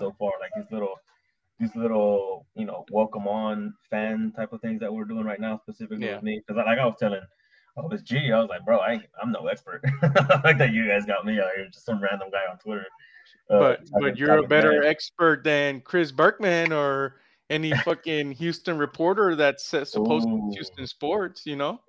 [0.00, 0.94] so far, like these little
[1.58, 5.58] these little, you know, welcome on fan type of things that we're doing right now,
[5.62, 6.14] specifically Yeah.
[6.16, 6.40] with me.
[6.46, 7.20] Because like I was telling
[7.76, 9.82] oh it's G, I was like, bro, I I'm no expert.
[10.44, 12.86] like that you guys got me out here, just some random guy on Twitter.
[13.50, 14.88] uh, but but you're a better bad.
[14.88, 17.20] expert than Chris Berkman or
[17.50, 20.48] any fucking Houston reporter that's uh, supposed to Ooh.
[20.48, 21.80] be Houston sports, you know?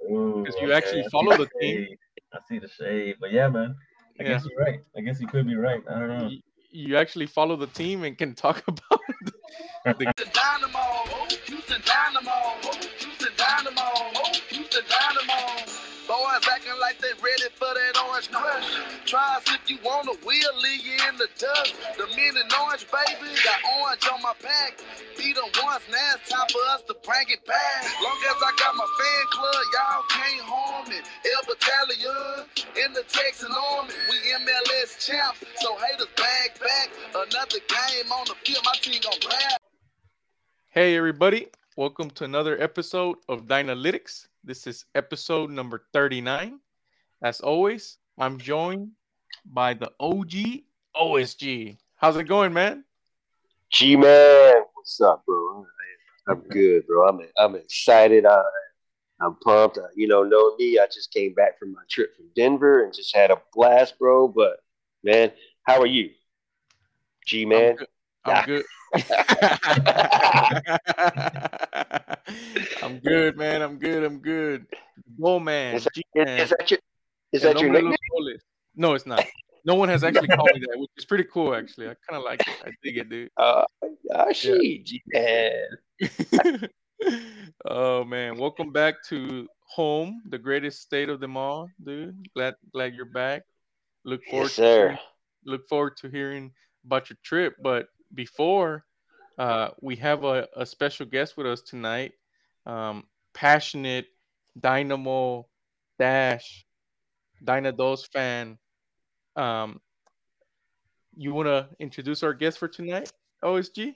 [0.43, 1.88] because you actually follow the team.
[2.34, 3.75] I see the shade, but yeah, man.
[4.20, 4.30] I Yeah.
[4.30, 4.80] guess you're right.
[4.98, 5.82] I guess you could be right.
[5.89, 6.30] I don't know.
[6.72, 9.02] You actually follow the team and can talk about
[9.86, 15.70] Houston Dynamo, oh, Houston Dynamo, oh, Houston Dynamo, oh, Houston Dynamo.
[16.12, 18.68] Boys acting like they ready for that orange crush.
[19.08, 21.72] Try us if you want to, we'll leave you in the dust.
[21.96, 24.84] The men in orange, baby, got orange on my back.
[25.16, 27.88] Beat them once, now it's time for us to bring it back.
[28.04, 31.00] Long as I got my fan club, y'all can't harm me.
[31.00, 32.44] El Battalion
[32.76, 36.92] in the Texian Army, we MLS champs, so haters bag back.
[37.16, 39.62] Another game on the field, my team gon' rap.
[40.76, 41.48] Hey, everybody.
[41.78, 44.28] Welcome to another episode of Dynalytics.
[44.44, 46.59] This is episode number 39.
[47.23, 48.89] As always, I'm joined
[49.45, 50.64] by the OG
[50.95, 51.78] OSG.
[51.97, 52.84] How's it going, man?
[53.72, 55.67] G man, what's up, bro?
[56.28, 57.08] I'm good, bro.
[57.08, 58.25] I'm I'm excited.
[58.25, 58.42] I,
[59.22, 59.78] I'm pumped.
[59.78, 60.80] Uh, you know, know me.
[60.80, 64.28] I just came back from my trip from Denver and just had a blast, bro.
[64.28, 64.58] But
[65.03, 65.31] man,
[65.67, 66.09] how are you,
[67.28, 67.78] G man?
[68.25, 68.66] I'm good.
[68.95, 72.08] I'm good.
[72.84, 73.62] I'm good, man.
[73.62, 74.04] I'm good.
[74.04, 74.66] I'm good.
[75.22, 75.76] Go, man.
[75.76, 76.40] Is that, is, G-man.
[76.40, 76.80] is that your
[77.32, 77.96] is that your nickname?
[78.76, 79.26] No, it's not.
[79.64, 81.88] No one has actually called me that, which is pretty cool, actually.
[81.88, 82.56] I kind of like it.
[82.66, 83.30] I dig it, dude.
[83.38, 83.64] Uh,
[84.14, 85.64] ah, shit, G man.
[87.66, 92.28] oh man, welcome back to home, the greatest state of them all, dude.
[92.34, 93.44] Glad glad you're back.
[94.04, 94.92] Look forward Yes, sir.
[94.94, 95.00] to
[95.46, 96.52] look forward to hearing
[96.86, 97.56] about your trip.
[97.62, 98.86] But before
[99.38, 102.14] uh, we have a, a special guest with us tonight,
[102.66, 104.08] um, passionate
[104.59, 105.48] Dynamo
[106.00, 106.66] Dash
[107.44, 108.58] Dynados fan.
[109.35, 109.80] Um,
[111.16, 113.12] you want to introduce our guest for tonight,
[113.44, 113.96] OSG?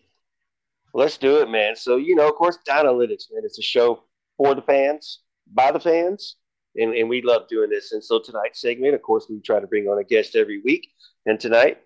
[0.93, 1.75] Let's do it, man.
[1.75, 4.03] So, you know, of course, Dynalytics, man, it's a show
[4.37, 5.19] for the fans,
[5.53, 6.37] by the fans,
[6.75, 7.91] and, and we love doing this.
[7.91, 10.89] And so tonight's segment, of course, we try to bring on a guest every week.
[11.25, 11.79] And tonight,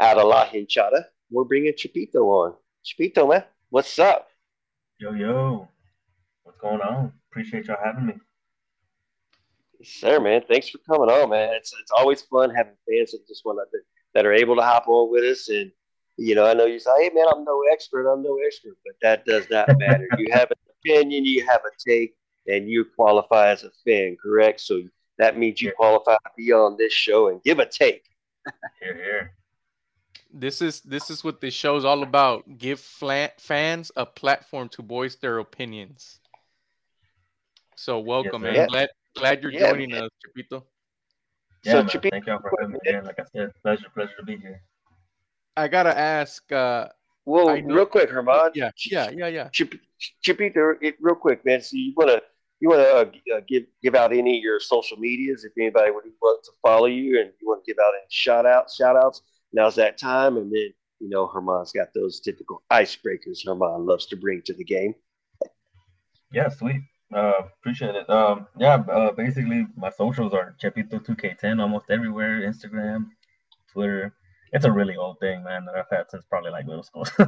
[0.00, 2.54] out of La Hinchada, we're bringing Chepito on.
[2.84, 4.28] Chepito, man, what's up?
[4.98, 5.68] Yo, yo,
[6.44, 7.12] what's going on?
[7.30, 8.14] Appreciate y'all having me.
[9.80, 10.42] Yes, sir, man.
[10.48, 11.54] Thanks for coming on, man.
[11.54, 13.78] It's, it's always fun having fans that just want to,
[14.14, 15.48] that are able to hop on with us.
[15.48, 15.72] And,
[16.16, 18.10] you know, I know you say, hey, man, I'm no expert.
[18.10, 18.76] I'm no expert.
[18.84, 20.06] But that does not matter.
[20.18, 22.14] you have an opinion, you have a take,
[22.46, 24.60] and you qualify as a fan, correct?
[24.60, 24.82] So
[25.18, 28.04] that means you qualify to be on this show and give a take.
[28.80, 29.32] Here, here.
[30.36, 32.58] This is this is what this show's all about.
[32.58, 36.18] Give fla- fans a platform to voice their opinions.
[37.76, 38.46] So welcome, sir.
[38.48, 38.54] man.
[38.54, 38.66] Yeah.
[38.66, 40.04] Glad glad you're Yeah, joining man.
[40.04, 40.64] us, Chepito.
[41.64, 41.88] Yeah, So, man.
[41.88, 43.04] Chepito- Thank y'all for having me again.
[43.04, 44.62] Like I said, pleasure, pleasure to be here.
[45.56, 46.50] I gotta ask.
[46.52, 46.88] Uh,
[47.26, 48.50] Well, real quick, Herman.
[48.54, 49.48] yeah, yeah, yeah, yeah.
[49.50, 49.74] Chip,
[50.26, 51.60] Chepito, it, real quick, man.
[51.62, 52.22] So you want to
[52.60, 55.90] you want to uh, uh, give give out any of your social medias if anybody
[55.90, 58.96] would want to follow you and you want to give out any shout outs, shout
[58.96, 59.22] outs.
[59.52, 64.16] Now's that time, and then you know Herman's got those typical icebreakers Herman loves to
[64.16, 64.94] bring to the game.
[66.32, 66.82] Yeah, sweet.
[67.12, 68.08] Uh, appreciate it.
[68.08, 72.40] Um, yeah, uh, basically my socials are Chepito2K10 almost everywhere.
[72.40, 73.06] Instagram,
[73.70, 74.14] Twitter.
[74.52, 77.04] It's a really old thing, man, that I've had since probably like middle school.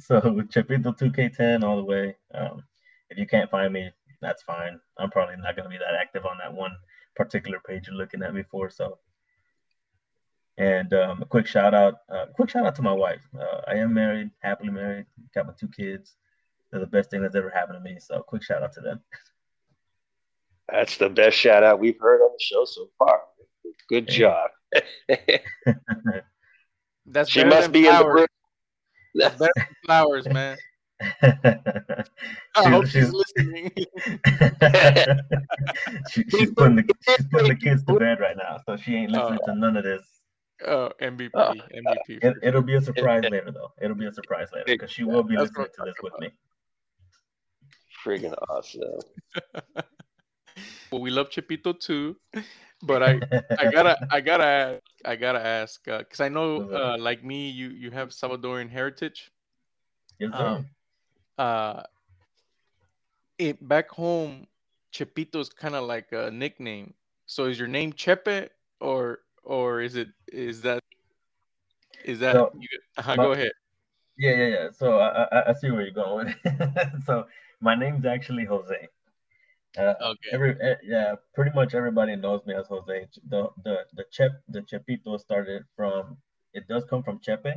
[0.00, 2.16] so Chepito2K10 all the way.
[2.34, 2.62] Um,
[3.10, 4.78] if you can't find me, that's fine.
[4.98, 6.72] I'm probably not gonna be that active on that one
[7.16, 8.70] particular page you're looking at me for.
[8.70, 8.98] So,
[10.58, 13.22] and um, a quick shout out, uh, quick shout out to my wife.
[13.38, 16.16] Uh, I am married, happily married, got my two kids
[16.70, 17.98] they're the best thing that's ever happened to me.
[18.00, 19.00] So quick shout out to them.
[20.70, 23.20] That's the best shout out we've heard on the show so far.
[23.88, 24.18] Good Hey.
[24.18, 24.50] job.
[27.06, 28.14] That's she must than be in the flowers.
[28.14, 28.26] room.
[29.16, 30.56] That's better than flowers, man.
[31.22, 32.04] I
[32.62, 33.70] She- hope she's she's- listening.
[36.10, 39.10] she, she's putting the she's putting the kids to bed right now, so she ain't
[39.10, 39.54] listening to oh.
[39.54, 40.06] none of this.
[40.66, 41.40] oh, MVP, Oh.
[41.40, 42.22] Uh, MVP.
[42.22, 43.72] It, it'll be a surprise later, though.
[43.82, 46.30] It'll be a surprise later because she will be listening to I'm this with me.
[48.04, 49.00] Friggin' awesome.
[50.92, 52.16] well, we love Chepito too,
[52.82, 53.20] but I
[53.58, 57.68] I gotta I gotta ask, I gotta ask because I know uh, like me you
[57.70, 59.30] you have Salvadorian heritage.
[60.18, 60.46] Yes, sir.
[60.46, 60.66] Um,
[61.38, 61.82] uh,
[63.38, 64.46] it back home,
[64.92, 66.94] Chepito's kind of like a nickname.
[67.26, 68.48] So is your name Chepe
[68.80, 70.82] or or is it is that
[72.04, 73.52] Is that So, you, uh, my- go ahead?
[74.18, 74.70] Yeah, yeah, yeah.
[74.72, 76.88] So I, I, I see where you're going with it.
[77.06, 77.26] so
[77.60, 78.88] my name's actually Jose.
[79.78, 80.30] Uh, Okay.
[80.32, 83.06] every eh, yeah, pretty much everybody knows me as Jose.
[83.28, 86.18] The the the Chep the Chepito started from.
[86.52, 87.54] It does come from Chepe.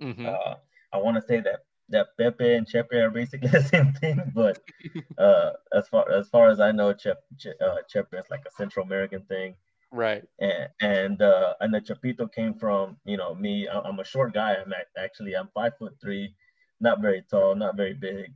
[0.00, 0.26] Mhm.
[0.26, 0.56] Uh,
[0.92, 1.60] I want to say that
[1.90, 4.60] that Pepe and Chepe are basically the same thing, but
[5.18, 8.50] uh, as far as far as I know, Chep, Che, uh, Chepe is like a
[8.50, 9.56] Central American thing
[9.92, 10.24] Right.
[10.40, 13.68] and and uh, and the chepito came from you know me.
[13.68, 14.54] I'm a short guy.
[14.56, 16.34] I'm actually I'm five foot three,
[16.80, 18.32] not very tall, not very big,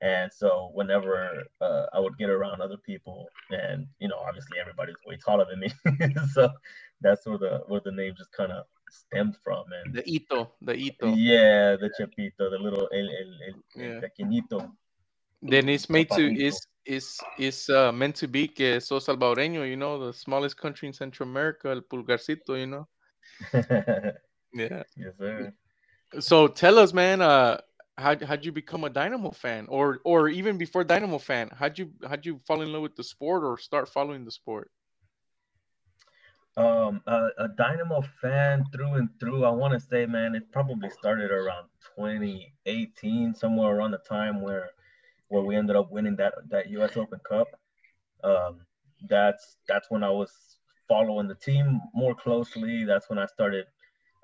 [0.00, 4.96] and so whenever uh, I would get around other people, and you know obviously everybody's
[5.06, 5.72] way taller than me,
[6.32, 6.50] so
[7.00, 9.64] that's where the where the name just kind of stemmed from.
[9.84, 10.52] And The Ito.
[10.62, 11.14] The Ito.
[11.14, 14.00] yeah, the chepito, the little el el el, Yeah.
[14.00, 14.70] pequeñito.
[15.42, 19.76] Then it's made to is is is uh, meant to be que sos salvadoreño, you
[19.76, 22.86] know, the smallest country in Central America, el pulgarcito, you know.
[24.52, 24.84] Yeah.
[24.96, 25.52] yes, sir.
[26.20, 27.60] So tell us, man, uh
[27.98, 29.66] how how'd you become a Dynamo fan?
[29.68, 33.04] Or or even before Dynamo fan, how'd you how'd you fall in love with the
[33.04, 34.70] sport or start following the sport?
[36.56, 39.44] Um, a, a Dynamo fan through and through.
[39.44, 44.70] I want to say, man, it probably started around 2018, somewhere around the time where
[45.28, 46.96] where we ended up winning that that U.S.
[46.96, 47.48] Open Cup.
[48.24, 48.60] Um,
[49.08, 50.58] that's that's when I was
[50.88, 52.84] following the team more closely.
[52.84, 53.66] That's when I started,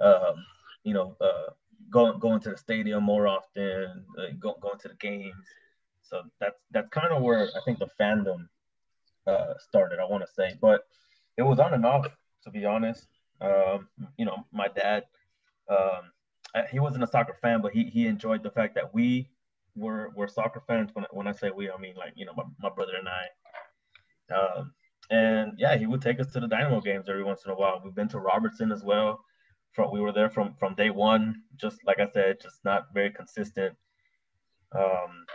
[0.01, 0.45] um,
[0.85, 1.51] you know, uh,
[1.93, 5.47] going going to the stadium more often, uh, go, going to the games.
[6.03, 8.49] So that's that's kind of where I think the fandom
[9.27, 10.01] uh, started.
[10.01, 10.87] I want to say, but
[11.37, 12.09] it was on and off
[12.45, 13.07] to be honest.
[13.41, 15.05] Um, you know, my dad,
[15.69, 16.11] um,
[16.71, 19.29] he wasn't a soccer fan, but he he enjoyed the fact that we
[19.77, 20.91] were were soccer fans.
[20.95, 23.25] When when I say we, I mean like you know my, my brother and I.
[24.35, 24.73] Um,
[25.11, 27.81] and yeah, he would take us to the Dynamo games every once in a while.
[27.85, 29.25] We've been to Robertson as well.
[29.73, 31.43] From we were there from from day one.
[31.57, 33.75] Just like I said, just not very consistent.
[34.75, 35.27] Um,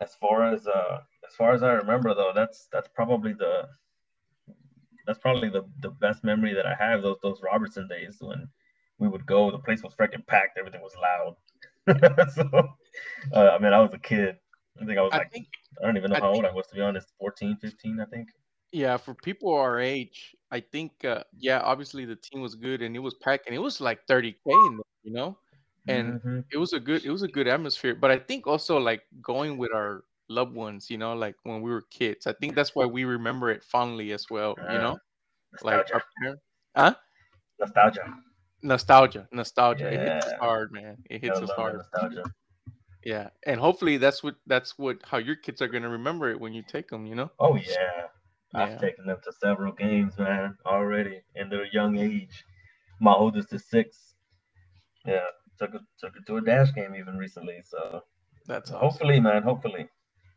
[0.00, 3.68] as far as uh as far as I remember though, that's that's probably the
[5.06, 8.48] that's probably the, the best memory that I have those those Robertson days when
[8.98, 9.50] we would go.
[9.50, 10.58] The place was freaking packed.
[10.58, 11.36] Everything was loud.
[12.34, 12.68] so,
[13.34, 14.36] uh, I mean, I was a kid.
[14.80, 15.48] I think I was I like, think
[15.82, 17.12] I don't even know I how old I was to be honest.
[17.18, 18.28] 14, 15, I think.
[18.72, 22.96] yeah, for people our age, I think uh, yeah, obviously the team was good and
[22.96, 25.38] it was packed and it was like 30k in there, you know?
[25.88, 26.44] And Mhm.
[26.52, 29.56] it was a good it was a good atmosphere but i think also like going
[29.56, 32.84] with our loved ones you know like when we were kids i think that's why
[32.86, 34.98] we remember it fondly as well you know
[35.62, 36.42] like our parents
[36.76, 36.94] huh
[37.58, 38.22] nostalgia.
[38.62, 42.24] nostalgia nostalgia it hits us hard man it hits us hard Nostalgia.
[43.04, 46.38] yeah and hopefully that's what that's what how your kids are going to remember it
[46.40, 48.08] when you take them you know Oh yeah.
[48.52, 48.62] Yeah.
[48.62, 52.44] I've taken them to several games, man, already in their young age.
[53.00, 54.14] My oldest is six.
[55.06, 55.26] Yeah,
[55.58, 57.60] took her, took it to a dash game even recently.
[57.64, 58.02] So
[58.46, 58.80] that's awesome.
[58.80, 59.88] hopefully, man, hopefully,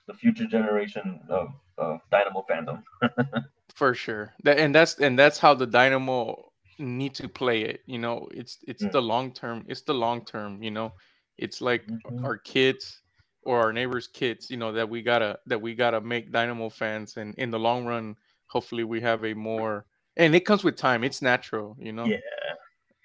[0.08, 2.84] the future generation of, of Dynamo fandom.
[3.76, 6.36] for sure that and that's and that's how the dynamo
[6.80, 8.92] need to play it you know it's it's Mm.
[8.92, 10.94] the long term it's the long term you know
[11.38, 12.24] it's like Mhm.
[12.24, 13.03] our kids
[13.46, 17.18] or our neighbors kids you know that we gotta that we gotta make dynamo fans
[17.18, 18.16] and in the long run
[18.48, 19.86] hopefully we have a more
[20.18, 22.18] and it comes with time it's natural you know Yeah,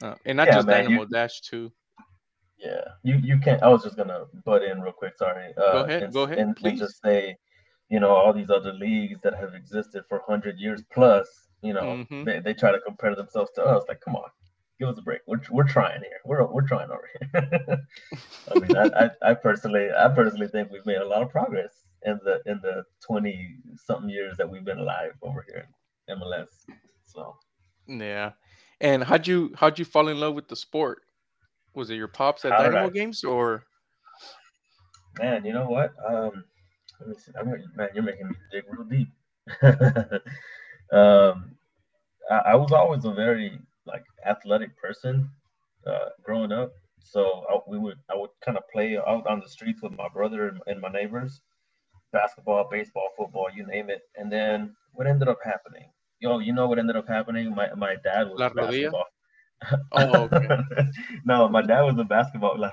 [0.02, 1.72] uh, and not Yeah, just man, you- dynamo dash too
[2.60, 2.82] yeah.
[3.04, 3.62] You you can't.
[3.62, 5.16] I was just gonna butt in real quick.
[5.16, 5.54] Sorry.
[5.56, 6.70] Uh, ahead, and- go ahead, and, please.
[6.70, 7.36] And just say,
[7.88, 11.28] you know, all these other leagues that have existed for hundred years plus.
[11.62, 12.24] You know, Mhm.
[12.24, 13.84] they, they try to compare themselves to us.
[13.88, 14.28] Like, come on,
[14.78, 15.20] give us a break.
[15.26, 16.20] We're, we're trying here.
[16.24, 17.86] We're we're trying over here.
[18.54, 21.84] I mean, I, I, I personally I personally think we've made a lot of progress
[22.04, 25.68] in the in the twenty something years that we've been alive over here
[26.08, 26.48] in MLS.
[27.04, 27.36] So
[27.86, 28.32] yeah
[28.80, 31.00] and how'd you how'd you fall in love with the sport
[31.74, 33.64] was it your pops at dynamo games or
[35.18, 35.92] man, you know what?
[36.06, 36.44] Um,
[37.00, 37.32] let me see.
[37.38, 39.08] I'm, man, you're making me dig real deep.
[40.92, 41.56] um,
[42.30, 43.58] I, I was always a very
[43.88, 45.30] like athletic person
[45.86, 46.70] uh, growing up.
[47.02, 50.08] So I, we would I would kind of play out on the streets with my
[50.12, 51.40] brother and, and my neighbors,
[52.12, 54.02] basketball, baseball, football, you name it.
[54.16, 55.90] And then what ended up happening?
[56.20, 57.54] Yo, you know what ended up happening?
[57.54, 59.06] My my dad was La basketball.
[59.92, 60.48] Oh, okay.
[61.24, 62.56] no, my dad was a basketball.
[62.60, 62.70] La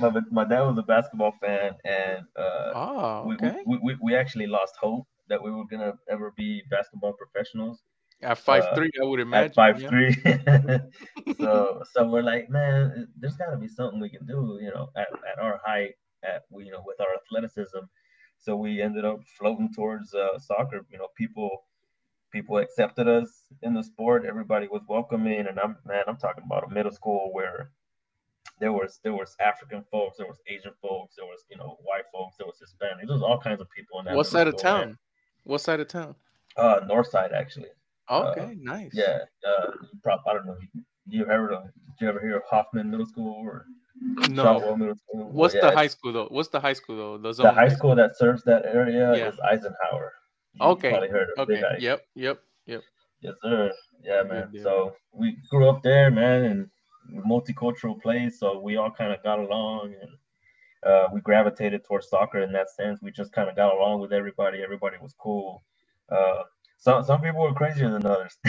[0.00, 4.16] my, my dad was a basketball fan, and uh, oh we, okay we, we, we
[4.16, 7.82] actually lost hope that we were gonna ever be basketball professionals
[8.22, 9.50] At five Uh, three, I would imagine.
[9.50, 9.88] at five yeah.
[9.88, 10.14] three.
[11.38, 14.88] so so we're like, man, there's got to be something we can do, you know,
[14.96, 17.84] at, at our height, at you know, with our athleticism.
[18.38, 20.86] So we ended up floating towards uh, soccer.
[20.90, 21.64] You know, people
[22.30, 24.24] people accepted us in the sport.
[24.26, 27.70] Everybody was welcoming, and I'm man, I'm talking about a middle school where
[28.60, 32.04] there was there was African folks, there was Asian folks, there was you know white
[32.12, 34.16] folks, there was Hispanic, there was all kinds of people in that.
[34.16, 34.80] What side of town?
[34.80, 34.98] man.
[35.44, 36.14] What side of town?
[36.56, 37.68] Uh, north side actually.
[38.10, 38.92] Okay, nice.
[38.94, 40.56] Yeah, uh, you prob- I don't know.
[40.74, 41.58] You, you ever did
[42.00, 43.66] you ever hear of Hoffman Middle School or
[44.28, 44.42] No.
[44.42, 45.30] Shotwell Middle School?
[45.30, 46.26] What's Yeah, the high school though?
[46.30, 47.18] What's the high school though?
[47.18, 49.28] The, The high school that serves that area Yeah.
[49.28, 50.12] is Eisenhower.
[50.54, 51.62] You Okay, Probably heard of Okay.
[51.72, 52.06] Big Yep.
[52.14, 52.42] Yep.
[52.66, 52.82] Yep.
[53.20, 53.72] Yes, sir.
[54.02, 54.50] Yeah, man.
[54.52, 54.62] deal.
[54.62, 56.70] So we grew up there, man, and
[57.26, 58.38] multicultural place.
[58.38, 60.10] So we all kind of got along, and
[60.90, 63.00] uh, we gravitated towards soccer in that sense.
[63.02, 64.62] We just kind of got along with everybody.
[64.62, 65.62] Everybody was cool.
[66.10, 66.42] Uh,
[66.78, 68.36] some some people were crazier than others.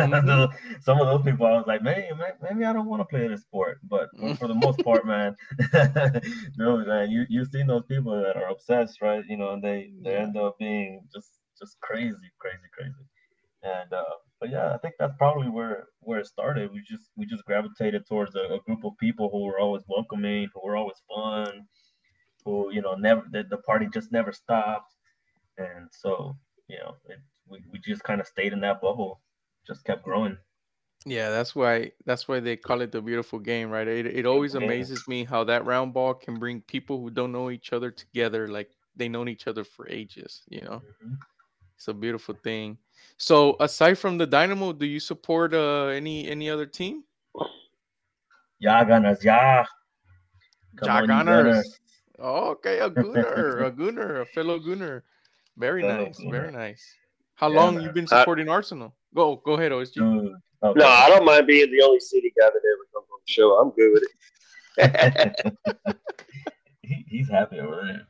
[0.00, 0.50] Mhm.
[0.82, 2.04] some of those people, I was like, man,
[2.42, 3.80] maybe I don't want to play this sport.
[3.84, 5.36] But for- the most part, man,
[6.58, 9.24] no, man, you you've seen those people that are obsessed, right?
[9.28, 12.94] You know, and they they end up being just just crazy, crazy, crazy.
[13.62, 14.04] And uh,
[14.40, 16.72] but yeah, I think that's probably where where it started.
[16.72, 20.48] We just we just gravitated towards a, a group of people who were always welcoming,
[20.54, 21.66] who were always fun,
[22.44, 24.94] who you know never the, the party just never stopped,
[25.58, 26.36] and so
[26.68, 27.18] you know it,
[27.50, 29.20] we we just kind of stayed in that bubble,
[29.66, 30.38] just kept growing.
[31.06, 33.88] Yeah, that's why that's why they call it the beautiful game, right?
[33.88, 34.62] It it always game.
[34.62, 38.48] amazes me how that round ball can bring people who don't know each other together,
[38.48, 40.42] like they known each other for ages.
[40.48, 41.18] You know, Mhm.
[41.76, 42.78] it's a beautiful thing.
[43.16, 47.04] So, aside from the Dynamo, do you support uh any any other team?
[48.58, 49.64] Yeah, Gunners, yeah.
[50.76, 51.80] Come Ja Gunners.
[52.18, 55.04] Oh, okay, a Gunner, a Gunner, a fellow Gunner.
[55.56, 56.99] Very Fellow nice, very nice.
[57.40, 57.84] How Yeah, long man.
[57.84, 58.94] you been Uh, supporting Arsenal?
[59.14, 59.94] Go, go ahead, OSG.
[59.94, 60.34] Dude.
[60.62, 60.78] Okay.
[60.78, 63.58] No, I don't mind being the only city guy that ever comes on the show.
[63.58, 64.04] I'm good with
[64.76, 65.56] it.
[66.82, 68.06] he, he's happy over there.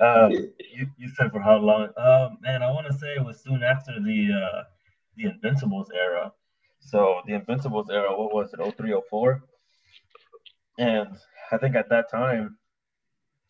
[0.24, 1.88] um, you, you said for how long?
[1.96, 4.62] Um, man, I want to say it was soon after the uh,
[5.16, 6.32] the Invincibles era.
[6.78, 8.76] So the Invincibles era, what was it?
[8.76, 9.42] 03, 04?
[10.78, 11.16] And
[11.50, 12.56] I think at that time,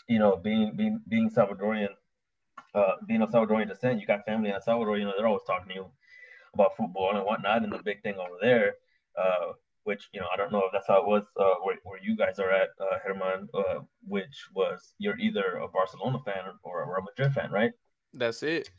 [0.08, 1.90] you know, being being being Salvadorian,
[2.74, 4.98] uh, being of Salvadorian descent, you got family in El Salvador.
[4.98, 5.86] You know, they're always talking to you
[6.54, 7.62] about football and whatnot.
[7.62, 8.74] And the big thing over there,
[9.18, 9.52] uh,
[9.84, 12.16] which you know, I don't know if that's how it was uh, where, where you
[12.16, 16.86] guys are at, uh, Herman, uh, which was you're either a Barcelona fan or a
[16.86, 17.72] Real Madrid fan, right?
[18.12, 18.70] That's it.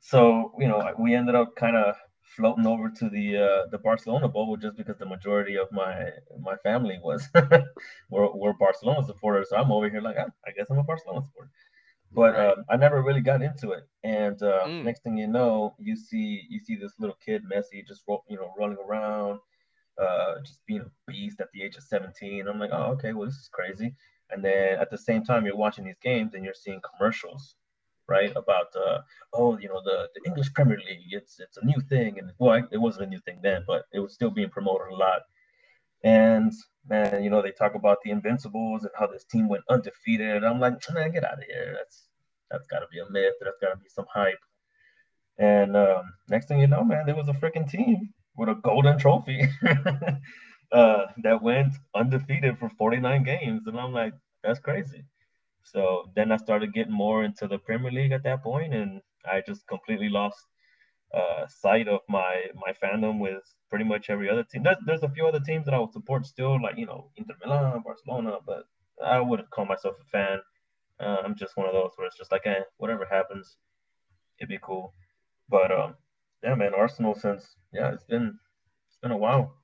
[0.00, 1.96] So you know, we ended up kind of
[2.36, 6.10] floating over to the uh, the Barcelona bubble just because the majority of my
[6.40, 7.28] my family was
[8.10, 9.50] were, were Barcelona supporters.
[9.50, 11.50] So I'm over here like, "Ah, I guess I'm a Barcelona supporter.
[12.14, 12.50] But Right.
[12.50, 13.84] um, I never really got into it.
[14.04, 14.82] And uh, Mm.
[14.82, 18.36] next thing you know, you see you see this little kid Messi just ro- you
[18.36, 19.40] know running around,
[20.00, 22.48] uh, just being a beast at the age of 17.
[22.48, 23.94] I'm like, oh okay, well this is crazy.
[24.30, 27.56] And then at the same time, you're watching these games and you're seeing commercials,
[28.08, 28.32] right?
[28.36, 29.00] About uh,
[29.34, 31.08] oh, you know, the, the English Premier League.
[31.12, 34.00] It's it's a new thing, and well, it wasn't a new thing then, but it
[34.00, 35.22] was still being promoted a lot.
[36.04, 36.52] And
[36.86, 40.44] man, you know, they talk about the Invincibles and how this team went undefeated.
[40.44, 41.74] I'm like, man, get out of here.
[41.76, 42.04] That's
[42.50, 43.34] that's got to be a myth.
[43.40, 44.38] That's got to be some hype.
[45.38, 48.98] And um, next thing you know, man, there was a freaking team with a golden
[48.98, 49.48] trophy
[50.72, 55.04] uh, that went undefeated for 49 games, and I'm like, that's crazy.
[55.64, 59.42] So then I started getting more into the Premier League at that point, and I
[59.46, 60.36] just completely lost
[61.14, 64.62] uh, sight of my my fandom with pretty much every other team.
[64.62, 67.34] There's, there's a few other teams that I would support still, like you know Inter
[67.44, 68.64] Milan, Barcelona, but
[69.04, 70.38] I wouldn't call myself a fan.
[71.00, 73.56] Uh, I'm just one of those where it's just like, eh, whatever happens,
[74.38, 74.94] it'd be cool.
[75.48, 75.94] But um,
[76.42, 78.38] yeah, man, Arsenal since yeah, it's been
[78.88, 79.54] it's been a while.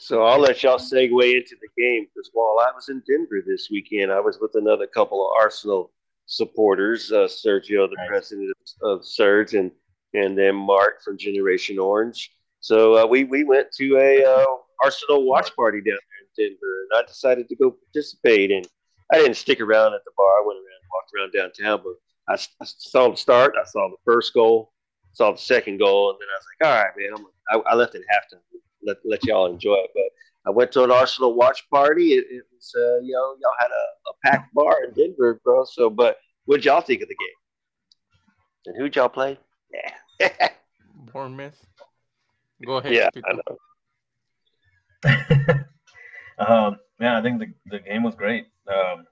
[0.00, 3.68] So I'll let y'all segue into the game because while I was in Denver this
[3.70, 5.90] weekend, I was with another couple of Arsenal
[6.26, 8.08] supporters, uh, Sergio, the Nice.
[8.08, 8.52] president
[8.82, 9.72] of, of Surge, and
[10.14, 12.30] and then Mark from Generation Orange.
[12.60, 14.44] So uh, we we went to a uh,
[14.82, 15.98] Arsenal watch party down
[16.36, 18.50] there in Denver, and I decided to go participate.
[18.50, 18.66] And
[19.12, 20.26] I didn't stick around at the bar.
[20.26, 21.94] I went around, walked around downtown, but
[22.28, 23.54] I saw the start.
[23.60, 24.72] I saw the first goal,
[25.12, 27.10] saw the second goal, and then I was like, all right, man.
[27.16, 28.40] I'm, I, I left at halftime.
[28.84, 29.90] Let, let y'all enjoy it.
[29.94, 30.04] But
[30.46, 32.12] I went to an Arsenal watch party.
[32.12, 35.64] It, it was, uh, you know, y'all had a, a packed bar in Denver, bro.
[35.64, 37.28] So, but what'd y'all think of the game?
[38.66, 39.38] And who'd y'all play?
[39.72, 40.48] Yeah.
[41.12, 41.64] Bournemouth.
[42.64, 42.92] Go ahead.
[42.92, 43.58] yeah, I know.
[46.38, 48.46] um, yeah, I think the, the game was great.
[48.66, 49.06] Um,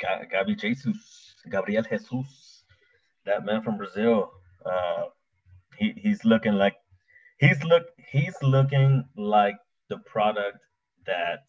[0.00, 2.62] Gabi Jesus, Gabriel Jesus,
[3.24, 4.32] that man from Brazil.
[4.64, 5.04] Uh,
[5.78, 6.76] he, he's looking like
[7.38, 9.56] he's look he's looking like
[9.88, 10.58] the product
[11.06, 11.40] that,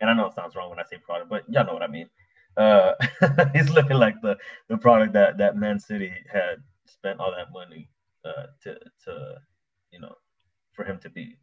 [0.00, 1.88] and I know it sounds wrong when I say product, but y'all know what I
[1.88, 2.08] mean.
[2.56, 2.92] Uh,
[3.54, 4.36] he's looking like the
[4.68, 7.88] the product that that Man City had spent all that money
[8.24, 8.74] uh, to
[9.04, 9.34] to
[9.90, 10.14] you know
[10.72, 11.38] for him to be.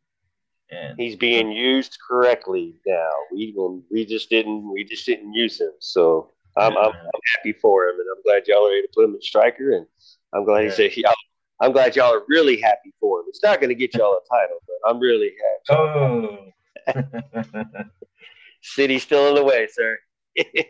[0.69, 3.09] And He's being used correctly now.
[3.33, 3.53] We
[3.91, 5.71] we just didn't we just didn't use him.
[5.79, 9.05] So I'm, I'm, I'm happy for him, and I'm glad y'all are able to put
[9.05, 9.71] him in striker.
[9.71, 9.85] And
[10.33, 10.69] I'm glad Yeah.
[10.69, 11.13] he said y'all.
[11.59, 13.25] I'm glad y'all are really happy for him.
[13.29, 15.31] It's not going to get y'all a title, but I'm really
[15.69, 16.51] happy.
[16.95, 17.73] oh,
[18.63, 19.99] City's still in the way, sir.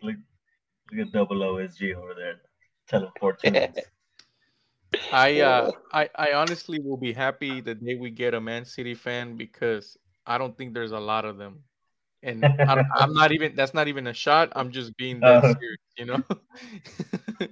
[0.03, 0.15] look
[0.99, 2.41] at double OSG over there,
[2.89, 3.55] teleporting.
[5.11, 8.93] I uh I, I honestly will be happy the day we get a Man City
[8.95, 11.63] fan because I don't think there's a lot of them.
[12.23, 14.51] And I don't, I'm not even that's not even a shot.
[14.55, 15.53] I'm just being that Uh.
[15.59, 16.21] serious, you know.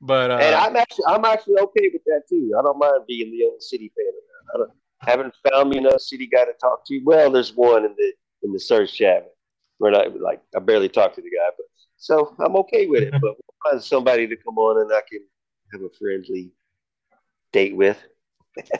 [0.00, 2.52] but uh and I'm actually I'm actually okay with that too.
[2.58, 4.12] I don't mind being the only City fan.
[4.54, 7.00] I don't haven't found me enough City guy to talk to.
[7.04, 8.12] Well, there's one in the
[8.42, 9.30] in the Surge chat.
[9.78, 11.66] Where I like I barely talk to the guy, but
[11.96, 13.12] so I'm okay with it.
[13.20, 15.20] But we'll find somebody to come on and I can
[15.72, 16.52] have a friendly
[17.54, 17.98] date with.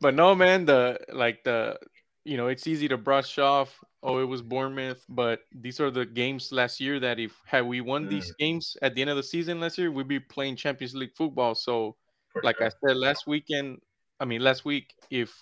[0.00, 1.78] but no man the like the
[2.24, 6.04] you know it's easy to brush off oh it was bournemouth but these are the
[6.04, 8.38] games last year that if had we won these mm.
[8.38, 11.54] games at the end of the season last year we'd be playing champions league football
[11.54, 11.96] so
[12.32, 12.66] For like sure.
[12.66, 13.78] i said last weekend
[14.20, 15.32] i mean last week if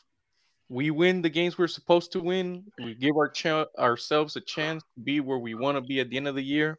[0.68, 4.82] we win the games we're supposed to win we give our ch- ourselves a chance
[4.94, 6.78] to be where we want to be at the end of the year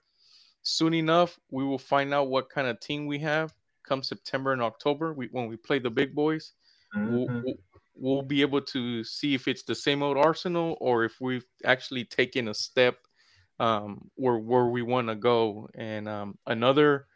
[0.61, 3.53] soon enough we will find out what kind of team we have
[3.87, 6.53] come september and october we, when we play the big boys
[6.95, 7.43] we'll, Mhm.
[7.43, 7.59] we'll,
[7.95, 12.05] we'll be able to see if it's the same old Arsenal or if we've actually
[12.05, 12.97] taken a step
[13.59, 15.67] um, where where we want to go.
[15.75, 17.07] And um, another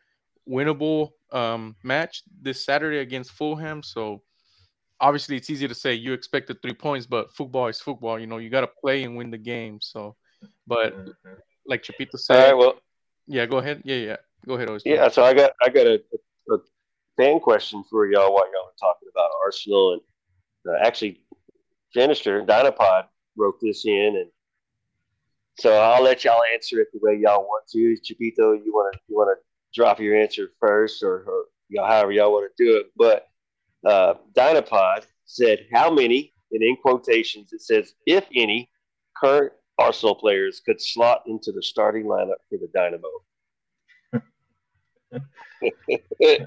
[0.47, 3.81] winnable um, match this Saturday against Fulham.
[3.81, 4.23] So
[4.99, 8.19] obviously, it's easy to say you expected three points, but football is football.
[8.19, 9.79] You know, you got to play and win the game.
[9.81, 10.17] So,
[10.67, 11.15] but Mhm.
[11.65, 12.75] like Chepito said, right, well,
[13.25, 13.81] yeah, go ahead.
[13.85, 14.67] Yeah, yeah, go ahead.
[14.67, 14.81] OSG.
[14.85, 15.07] yeah.
[15.07, 16.17] So I got I got a, a
[17.17, 20.01] fan question for y'all while y'all are talking about Arsenal and
[20.67, 21.21] uh, actually
[21.93, 23.05] Janister Dynapod
[23.37, 24.29] wrote this in and
[25.55, 27.95] so I'll let y'all answer it the way y'all want to.
[28.03, 32.11] Chepito, you want to you want to drop your answer first, or, or y'all however
[32.11, 32.87] y'all want to do it.
[32.95, 33.27] But
[33.85, 38.69] uh, Dynapod said, "How many?" And in quotations, it says, "If any,
[39.15, 43.09] current Arsenal players could slot into the starting lineup for the Dynamo."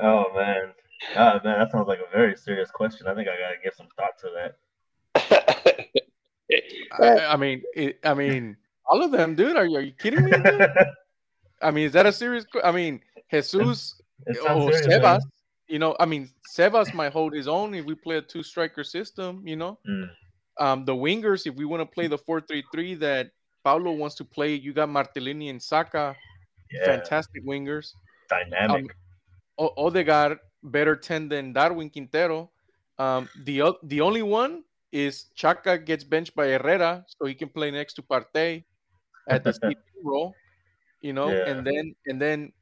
[0.00, 0.72] Oh man,
[1.16, 3.06] oh man, that sounds like a very serious question.
[3.06, 5.86] I think I gotta give some thought to that.
[6.98, 9.56] I, I mean, it, I mean, all of them, dude.
[9.56, 10.32] Are you, are you kidding me?
[10.32, 10.66] Dude?
[11.62, 12.44] I mean, is that a serious?
[12.44, 13.00] que- I mean,
[13.30, 15.00] Jesus It sounds or serious, man.
[15.00, 15.22] Sebas.
[15.68, 18.84] You know, I mean, Sebas might hold his own if we play a two striker
[18.84, 19.42] system.
[19.46, 20.10] You know, Mm.
[20.60, 23.30] um, the wingers, if we want to play the four three three that
[23.64, 26.16] Paulo wants to play, you got Martinelli and Saka,
[26.70, 27.92] Yeah, fantastic wingers.
[28.28, 28.84] Dynamic.
[28.84, 28.96] Um,
[29.58, 32.50] O- Odegaard better ten than Darwin Quintero.
[32.98, 37.70] Um, the the only one is Xhaka gets benched by Herrera, so he can play
[37.70, 38.64] next to Partey
[39.28, 40.34] at the CP role,
[41.00, 41.50] you know, Yeah.
[41.50, 42.52] and then and then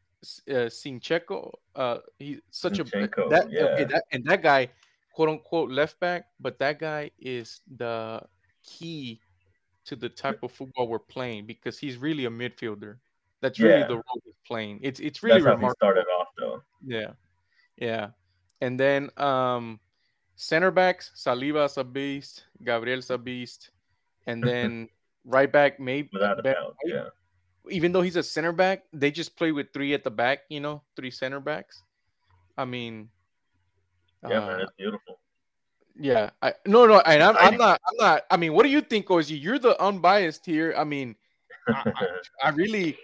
[0.49, 3.63] uh, Zinchenko, uh, he's such Zinchenko, a that yeah.
[3.75, 4.69] okay that and that guy,
[5.13, 8.23] quote unquote left back, but that guy is the
[8.65, 9.21] key
[9.85, 12.97] to the type of football we're playing because he's really a midfielder.
[13.45, 13.93] That's really Yeah.
[13.93, 14.81] the role he's playing.
[14.81, 15.77] It's it's really That's remarkable.
[15.77, 16.65] started off, though.
[16.81, 17.13] Yeah.
[17.77, 18.17] Yeah.
[18.65, 19.81] And then um
[20.41, 23.69] center backs, Saliba's a beast, Gabriel's a beast.
[24.27, 24.89] And then
[25.29, 27.13] right back, maybe Without a doubt, yeah.
[27.69, 30.61] even though he's a center back, they just play with three at the back, you
[30.65, 31.85] know, three center backs.
[32.57, 33.13] I mean,
[34.25, 35.21] Yeah, uh, man, it's beautiful.
[36.01, 36.31] yeah.
[36.41, 39.13] I no no, and I'm, I'm not I'm not I mean, what do you think,
[39.13, 39.37] Ozzy?
[39.37, 40.73] You're the unbiased here.
[40.73, 41.13] I mean,
[41.69, 42.07] I, I,
[42.45, 42.97] I really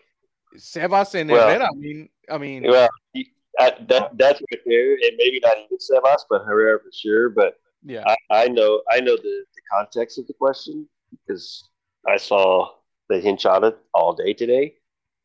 [0.57, 3.25] Sebas and Well- Herrera, I mean, I mean, well, you-
[3.59, 7.29] I, that that's right there, and maybe not even Sebas, but Herrera for sure.
[7.31, 8.05] But yeah.
[8.07, 10.89] I, I know I know the, the context of the question
[11.27, 11.69] because
[12.09, 12.71] I saw
[13.09, 14.75] the hinchada all day today.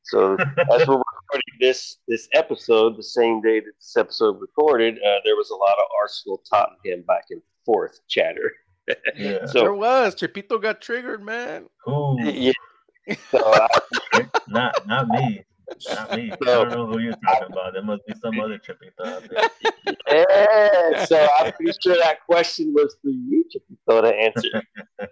[0.03, 0.33] So
[0.73, 5.35] as we're recording this this episode, the same day that this episode recorded, uh, there
[5.35, 8.51] was a lot of Arsenal Tottenham back and forth chatter.
[9.17, 9.45] yeah.
[9.45, 10.15] So- there was.
[10.15, 11.67] Chepito got triggered, man.
[11.85, 12.17] Who?
[12.23, 12.51] yeah.
[13.31, 13.67] So I,
[14.15, 15.43] uh, Not, not me.
[15.93, 16.31] Not me.
[16.41, 17.73] I don't know who you're talking about.
[17.73, 19.49] There must be some other Chepito out there.
[20.07, 24.63] yeah, so I'm pretty sure that question was for you, Chepito, to answer.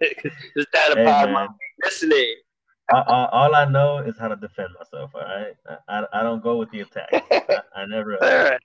[0.56, 1.48] Is that a Hey, pod
[1.84, 2.34] listening?
[2.90, 5.10] I, I, all I know is how to defend myself.
[5.14, 5.54] All right,
[5.88, 7.08] I, I, I don't go with the attack.
[7.12, 8.14] I, I never.
[8.22, 8.60] All right.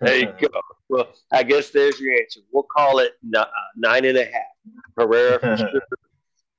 [0.00, 0.60] There you go.
[0.88, 2.40] Well, I guess there's your answer.
[2.52, 3.46] We'll call it ni- uh,
[3.76, 4.32] nine and a half.
[4.96, 5.82] Herrera for sure.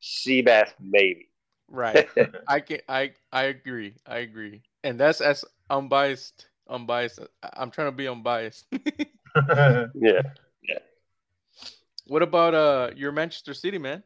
[0.01, 1.28] Seabass maybe.
[1.69, 2.09] Right.
[2.47, 3.95] I can I I agree.
[4.05, 4.63] I agree.
[4.83, 7.19] And that's as unbiased unbiased.
[7.53, 8.65] I'm trying to be unbiased.
[8.75, 9.85] Yeah.
[10.61, 10.79] Yeah.
[12.07, 14.03] What about uh your Manchester City man?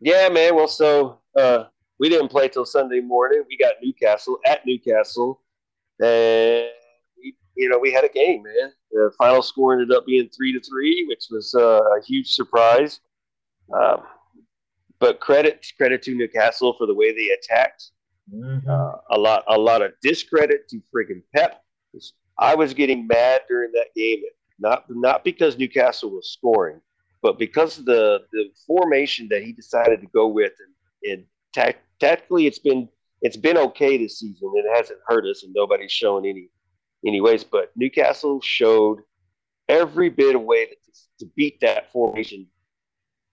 [0.00, 0.54] Yeah, man.
[0.54, 1.64] Well, so uh,
[1.98, 3.42] we didn't play till Sunday morning.
[3.48, 5.40] We got Newcastle at Newcastle,
[6.00, 6.68] and
[7.16, 8.72] we, you know we had a game, man.
[8.92, 13.00] The final score ended up being three to three, which was uh, a huge surprise.
[13.72, 14.02] Um,
[15.00, 17.90] but credit credit to Newcastle for the way they attacked.
[18.32, 18.66] Mhm.
[18.68, 21.62] Uh, a lot a lot of discredit to friggin' Pep.
[22.38, 24.22] I was getting mad during that game,
[24.58, 26.80] not not because Newcastle was scoring,
[27.22, 30.52] but because of the the formation that he decided to go with,
[31.04, 32.88] and, and tac- tactically, it's been
[33.22, 34.52] it's been okay this season.
[34.54, 36.50] It hasn't hurt us, and nobody's showing any
[37.06, 37.44] any ways.
[37.44, 39.00] But Newcastle showed
[39.68, 40.76] every bit of way to,
[41.20, 42.46] to beat that formation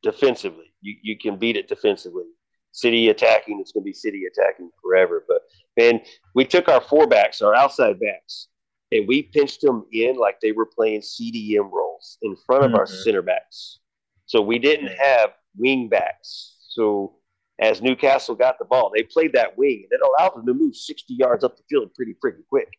[0.05, 0.71] defensively.
[0.81, 2.25] You you can beat it defensively.
[2.71, 5.25] City attacking, it's going to be City attacking forever.
[5.27, 5.41] But
[5.77, 6.01] man,
[6.35, 8.47] we took our four backs, our outside backs,
[8.91, 12.85] and we pinched them in like they were playing CDM roles in front of our
[12.85, 13.03] Mhm.
[13.03, 13.79] center backs.
[14.27, 16.57] So we didn't have wing backs.
[16.69, 17.17] So
[17.59, 20.75] as Newcastle got the ball, they played that wing, and it allowed them to move
[20.75, 22.69] 60 yards up the field pretty freaking quick.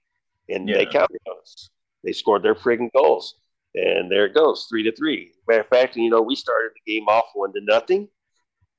[0.49, 1.71] And they counted on us.
[2.05, 3.35] They scored their friggin' goals.
[3.77, 5.33] And there it goes, three to three.
[5.47, 8.09] Matter of fact, you know, we started the game off one to nothing.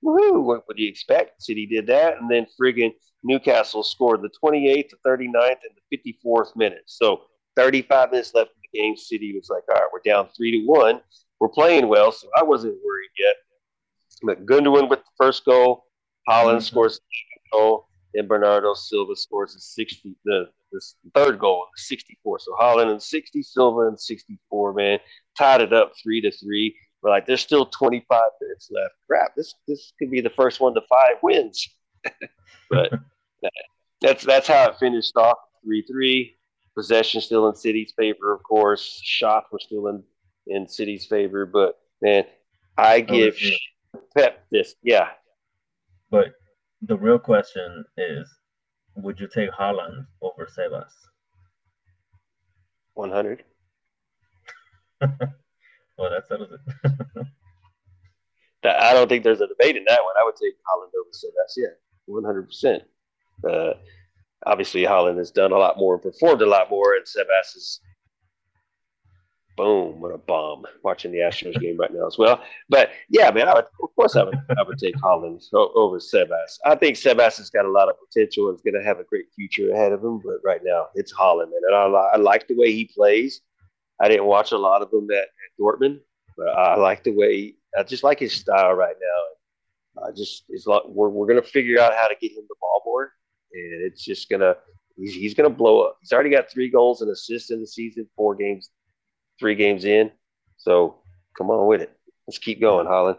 [0.04, 0.44] Woohoo!
[0.44, 1.42] What would you expect?
[1.42, 6.56] City did that, and then friggin' Newcastle scored the 28th, the 39th, and the 54th
[6.56, 6.84] minute.
[6.86, 7.22] So
[7.56, 8.96] 35 minutes left in the game.
[8.98, 11.02] City was like, all right, we're down three to one.
[11.40, 13.36] We're playing well, so I wasn't worried yet.
[14.24, 15.86] But Gundogan with the first goal,
[16.28, 16.64] Haaland Mhm.
[16.64, 20.50] scores the second goal, and Bernardo Silva scores the 60, the,
[21.04, 22.40] the third goal in the 64.
[22.40, 25.00] So Haaland and 60, Silva and 64, man,
[25.38, 26.76] tied it up three to three.
[27.02, 28.94] We're like, there's still 25 minutes left.
[29.08, 31.68] Crap, this this could be the first one to five wins.
[32.70, 33.50] but uh,
[34.02, 36.36] that's that's how it finished off three three.
[36.76, 39.00] Possession still in City's favor, of course.
[39.04, 40.04] Shots were still in
[40.48, 42.24] in City's favor, but man,
[42.78, 43.56] I oh, give yeah.
[44.16, 44.76] Pep this.
[44.84, 45.10] Yeah,
[46.10, 46.34] But
[46.82, 48.30] the real question is,
[48.98, 50.92] would you take Haaland over Sebas?
[52.96, 53.44] 100.
[56.00, 56.62] Well, that settles it.
[58.64, 60.14] That- I don't think there's a debate in that one.
[60.20, 61.54] I would take Haaland over Sebas.
[61.58, 61.74] Yeah,
[62.06, 62.44] 100.
[62.44, 62.84] percent
[63.50, 63.74] uh,
[64.46, 67.80] Obviously, Haaland has done a lot more and performed a lot more, and Sebas is
[69.58, 70.66] boom, what a bomb!
[70.84, 72.42] Watching the Astros game right now as well.
[72.70, 76.60] But yeah, man, I would, of course, I would, I would take Haaland over Sebas.
[76.66, 79.04] I think Sebas has got a lot of potential and is going to have a
[79.04, 80.20] great future ahead of him.
[80.24, 83.42] But right now, it's Haaland, man, and I, I like the way he plays.
[84.00, 86.00] I didn't watch a lot of him at, at Dortmund,
[86.38, 90.04] but I like the way I just like his style right now.
[90.06, 92.84] I just it's like we're we're gonna figure out how to get him the ball
[92.86, 93.12] more,
[93.54, 94.56] and it's just gonna
[94.96, 95.98] he's, he's gonna blow up.
[96.02, 98.70] He's already got three goals and assists in the season, four games,
[99.40, 100.12] three games in.
[100.58, 100.96] So
[101.38, 101.92] come on with it.
[102.28, 103.18] Let's keep going, Haaland.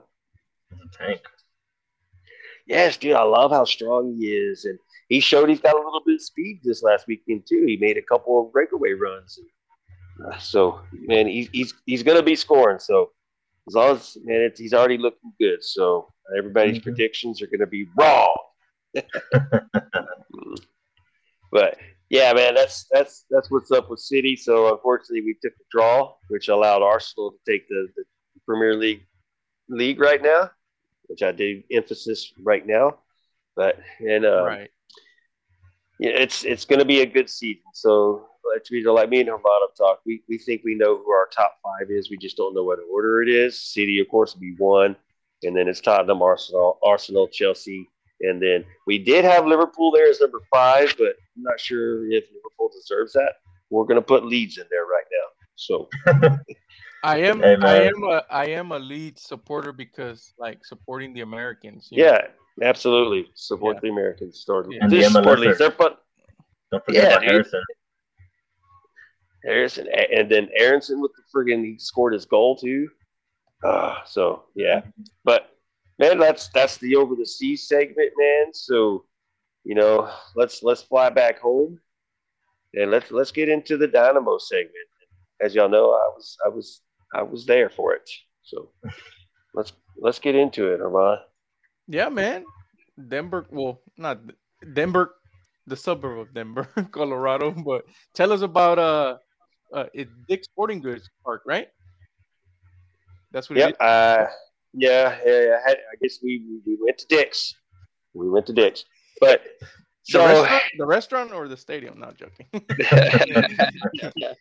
[0.93, 1.21] Tank.
[2.67, 4.79] Yes, dude, I love how strong he is, and
[5.09, 7.65] he showed he's got a little bit of speed this last weekend too.
[7.67, 12.23] He made a couple of breakaway runs, and, uh, so man, he's he's he's gonna
[12.23, 12.79] be scoring.
[12.79, 13.13] So
[13.69, 15.65] as long as man, it's, he's already looking good.
[15.65, 16.83] So everybody's Mhm.
[16.83, 18.37] predictions are gonna be wrong.
[21.53, 21.79] but
[22.11, 24.35] yeah, man, that's that's that's what's up with City.
[24.35, 28.05] So unfortunately, we took the draw, which allowed Arsenal to take the, the
[28.47, 29.03] Premier League
[29.69, 30.51] league right now,
[31.07, 32.99] which I do emphasis right now.
[33.57, 34.71] But and uh, right.
[35.99, 37.63] yeah, it's it's going to be a good season.
[37.75, 38.27] So
[38.71, 41.57] you know, like me and Hermano talk, we we think we know who our top
[41.63, 42.11] five is.
[42.11, 43.61] We just don't know what order it is.
[43.61, 44.97] City, of course, will be one,
[45.43, 47.87] and then it's Tottenham, Arsenal, Arsenal, Chelsea,
[48.21, 52.25] and then we did have Liverpool there as number five, but I'm not sure if
[52.35, 53.35] Liverpool deserves that.
[53.71, 55.27] We're going to put Leeds in there right now.
[55.57, 55.89] So
[57.05, 61.21] I am Hey, I am a I am a lead supporter because like supporting the
[61.23, 61.89] Americans.
[61.91, 62.13] you know?
[62.13, 63.81] yeah, absolutely support Yeah.
[63.83, 64.39] the Americans.
[64.41, 64.79] Start Yeah.
[64.83, 65.59] And the support Leeds.
[65.59, 65.93] They're fun.
[66.73, 67.31] Don't forget Yeah, about dude.
[67.31, 67.63] Harrison.
[69.45, 72.89] Harrison, and then Aaronson with the friggin' he scored his goal too.
[73.65, 74.83] Uh, so yeah,
[75.25, 75.57] but
[75.99, 78.53] man, that's that's the over the sea segment, man.
[78.53, 79.05] So
[79.65, 81.79] you know, let's let's fly back home,
[82.75, 84.73] and let's let's get into the Dynamo segment.
[85.41, 86.81] As y'all know, I was I was
[87.15, 88.09] I was there for it.
[88.43, 88.71] So
[89.55, 91.21] let's let's get into it, Armand.
[91.87, 92.45] Yeah, man.
[93.09, 94.19] Denver, well, not
[94.73, 95.15] Denver,
[95.67, 97.53] the suburb of Denver, Colorado.
[97.53, 97.85] But
[98.15, 99.19] tell us about uh,
[99.73, 101.69] uh it's Dick Sporting Goods Park, right?
[103.31, 103.77] That's what it is.
[103.79, 104.27] Uh,
[104.73, 105.57] yeah, yeah.
[105.65, 107.55] I, had, I guess we we went to Dick's.
[108.15, 108.85] We went to Dick's,
[109.21, 109.43] but
[110.09, 111.99] The, so restaurant, the restaurant or the stadium?
[112.01, 112.47] Not joking.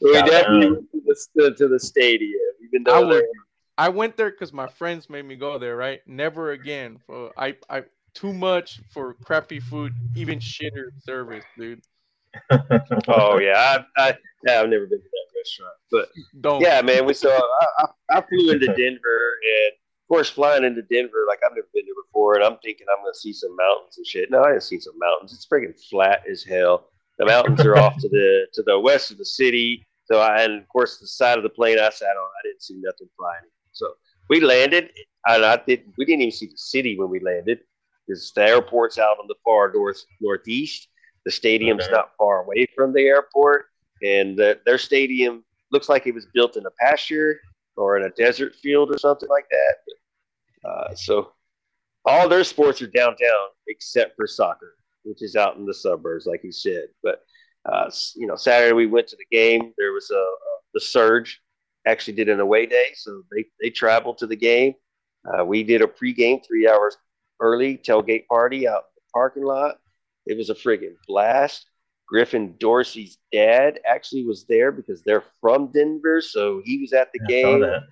[0.00, 1.00] We Yeah, definitely went to
[1.34, 3.22] the, to the stadium, even I though would.
[3.22, 3.28] they-
[3.78, 5.76] I went there because my friends made me go there.
[5.76, 6.98] Right, never again.
[7.06, 7.82] For I, I
[8.14, 11.82] too much for crappy food, even shitter service, dude.
[13.08, 16.08] Oh yeah, I, I yeah, I've never been to that restaurant, but
[16.40, 16.60] Don't.
[16.60, 17.30] yeah, man, we saw.
[17.30, 21.68] I, I, I flew into Denver, and of course, flying into Denver, like I've never
[21.74, 24.30] been there before, and I'm thinking I'm gonna see some mountains and shit.
[24.30, 25.32] No, I didn't see some mountains.
[25.32, 26.90] It's freaking flat as hell.
[27.18, 29.86] The mountains are off to the to the west of the city.
[30.04, 32.62] So I, and of course, the side of the plane I sat on, I didn't
[32.62, 33.42] see nothing flying.
[33.72, 33.94] So
[34.28, 34.90] we landed,
[35.26, 35.84] and I did.
[35.98, 37.60] We didn't even see the city when we landed,
[38.06, 40.88] because the airport's out on the far north northeast.
[41.26, 41.92] The stadium's Okay.
[41.92, 43.66] not far away from the airport,
[44.02, 47.40] and the, their stadium looks like it was built in a pasture
[47.76, 50.68] or in a desert field or something like that.
[50.68, 51.32] Uh, so
[52.04, 56.42] all their sports are downtown except for soccer, which is out in the suburbs, like
[56.44, 56.84] you said.
[57.02, 57.22] But
[57.68, 59.72] uh, you know, Saturday we went to the game.
[59.76, 61.42] There was a, a the Surge
[61.86, 64.74] actually did an away day, so they they traveled to the game.
[65.26, 66.96] Uh, we did a pregame three hours
[67.40, 69.78] early tailgate party out in the parking lot.
[70.26, 71.66] It was a friggin' blast.
[72.08, 77.20] Griffin Dorsey's dad actually was there because they're from Denver, so he was at the
[77.20, 77.60] I saw game.
[77.60, 77.82] that.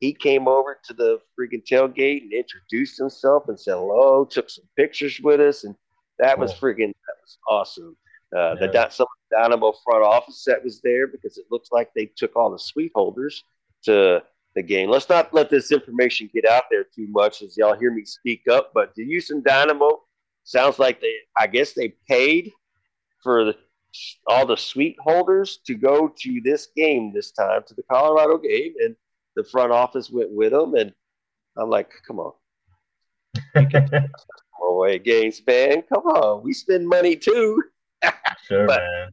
[0.00, 4.64] He came over to the friggin' tailgate and introduced himself and said hello, took some
[4.76, 5.74] pictures with us, and
[6.18, 7.96] that was friggin' that was awesome.
[8.36, 8.84] Uh, the Yeah.
[8.84, 12.06] Dy- some of the Dynamo front office that was there because it looks like they
[12.06, 13.44] took all the suite holders
[13.84, 14.22] to
[14.54, 14.90] the game.
[14.90, 18.42] Let's not let this information get out there too much as y'all hear me speak
[18.48, 18.72] up.
[18.74, 20.02] But the Houston Dynamo
[20.44, 22.50] sounds like they, I guess they paid
[23.22, 23.56] for the,
[24.26, 28.74] all the suite holders to go to this game this time, to the Colorado game,
[28.80, 28.94] and
[29.36, 30.74] the front office went with them.
[30.74, 30.92] And
[31.56, 32.32] I'm like, come on,
[34.62, 35.82] away games, man.
[35.82, 37.62] Come on, we spend money too.
[38.46, 39.10] sure, But- man.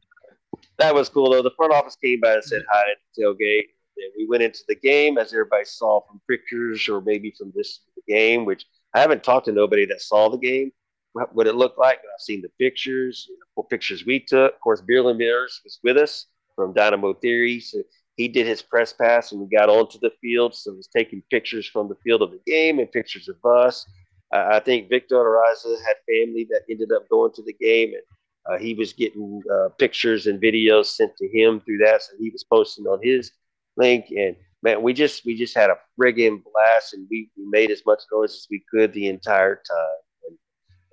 [0.78, 1.42] that was cool though.
[1.42, 3.64] The front office came by and said hi at the tailgate.
[3.98, 7.80] And we went into the game as everybody saw from pictures or maybe from this
[8.08, 8.64] game, which
[8.94, 10.72] I haven't talked to nobody that saw the game,
[11.12, 12.00] what, it looked like.
[12.02, 14.54] But I've seen the pictures, what pictures we took.
[14.54, 17.60] Of course, Beerland Millers was with us from Dynamo Theory.
[17.60, 17.82] So
[18.16, 20.54] he did his press pass and we got onto the field.
[20.54, 23.86] So he was taking pictures from the field of the game and pictures of us.
[24.32, 28.02] I I think Victor Araiza had family that ended up going to the game and
[28.50, 32.30] uh, he was getting uh, pictures and videos sent to him through that, so he
[32.30, 33.30] was posting on his
[33.76, 34.06] link.
[34.10, 37.82] And man, we just we just had a friggin' blast, and we, we made as
[37.86, 39.98] much noise as we could the entire time.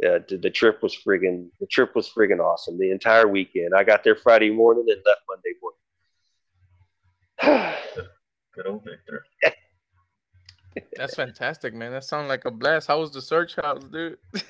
[0.02, 3.74] And uh, the, the trip was friggin' the trip was friggin' awesome the entire weekend.
[3.76, 5.78] I got there Friday morning and left Monday morning.
[8.54, 9.26] Good old Victor.
[10.96, 11.92] That's fantastic, man.
[11.92, 12.88] That sounds like a blast.
[12.88, 14.18] How was the Surge House, dude?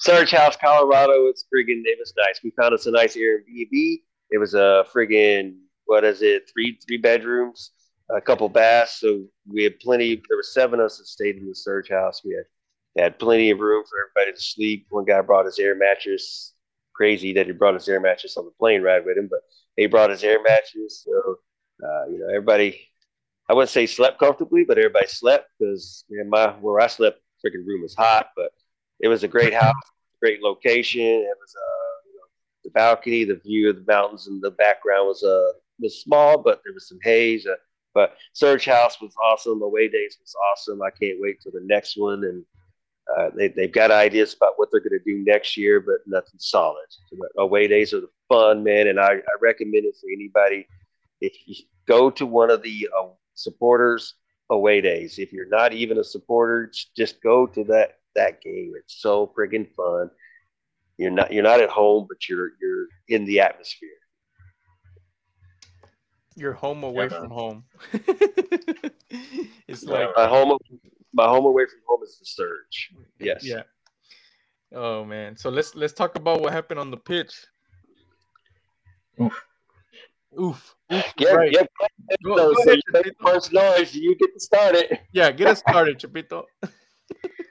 [0.00, 1.26] Surge House, Colorado.
[1.26, 2.40] It's friggin' it was nice.
[2.42, 4.02] We found us a nice Airbnb.
[4.30, 6.50] It was a friggin' what is it?
[6.52, 7.70] Three three bedrooms,
[8.10, 8.98] a couple baths.
[9.00, 10.20] So we had plenty.
[10.28, 12.22] There were seven of us that stayed in the Surge House.
[12.24, 12.44] We had
[12.96, 14.86] had plenty of room for everybody to sleep.
[14.90, 16.54] One guy brought his air mattress.
[16.94, 19.40] Crazy that he brought his air mattress on the plane ride with him, but
[19.76, 21.04] he brought his air mattress.
[21.06, 21.36] So
[21.82, 22.80] uh, you know, everybody.
[23.48, 27.82] I wouldn't say slept comfortably, but everybody slept because my where I slept, freaking room
[27.82, 28.52] was hot, but
[29.00, 29.74] it was a great house,
[30.20, 31.02] great location.
[31.02, 32.26] It was uh, you know,
[32.64, 36.60] the balcony, the view of the mountains in the background was uh was small, but
[36.64, 37.46] there was some haze.
[37.46, 37.56] Uh,
[37.92, 39.62] but Surge House was awesome.
[39.62, 40.80] Away Days was awesome.
[40.82, 42.44] I can't wait for the next one, and
[43.16, 46.38] uh, they they've got ideas about what they're going to do next year, but nothing
[46.38, 46.86] solid.
[47.38, 50.66] Away Days are the fun, man, and I, I recommend it for anybody.
[51.20, 54.14] If you go to one of the uh, supporters
[54.50, 58.72] away days, if you're not even a supporter, just go to that that game.
[58.76, 60.10] It's so friggin' fun.
[60.98, 63.88] You're not you're not at home, but you're you're in the atmosphere.
[66.36, 67.64] You're home away Yeah, from home.
[69.68, 69.90] it's Yeah.
[69.90, 70.56] like My home
[71.12, 72.90] my home away from home is the surge.
[73.18, 73.44] Yes.
[73.44, 73.62] Yeah.
[74.74, 75.36] Oh man.
[75.36, 77.34] So let's let's talk about what happened on the pitch.
[79.20, 79.44] Oof.
[80.40, 80.76] Oof.
[80.92, 81.04] Oof.
[81.18, 81.52] Yeah, right.
[81.52, 81.62] yeah.
[82.24, 83.32] Go- So, go so ahead, you make the Chepito.
[83.32, 85.00] first noise, you get to start it.
[85.12, 86.44] Yeah, get us started, Chepito.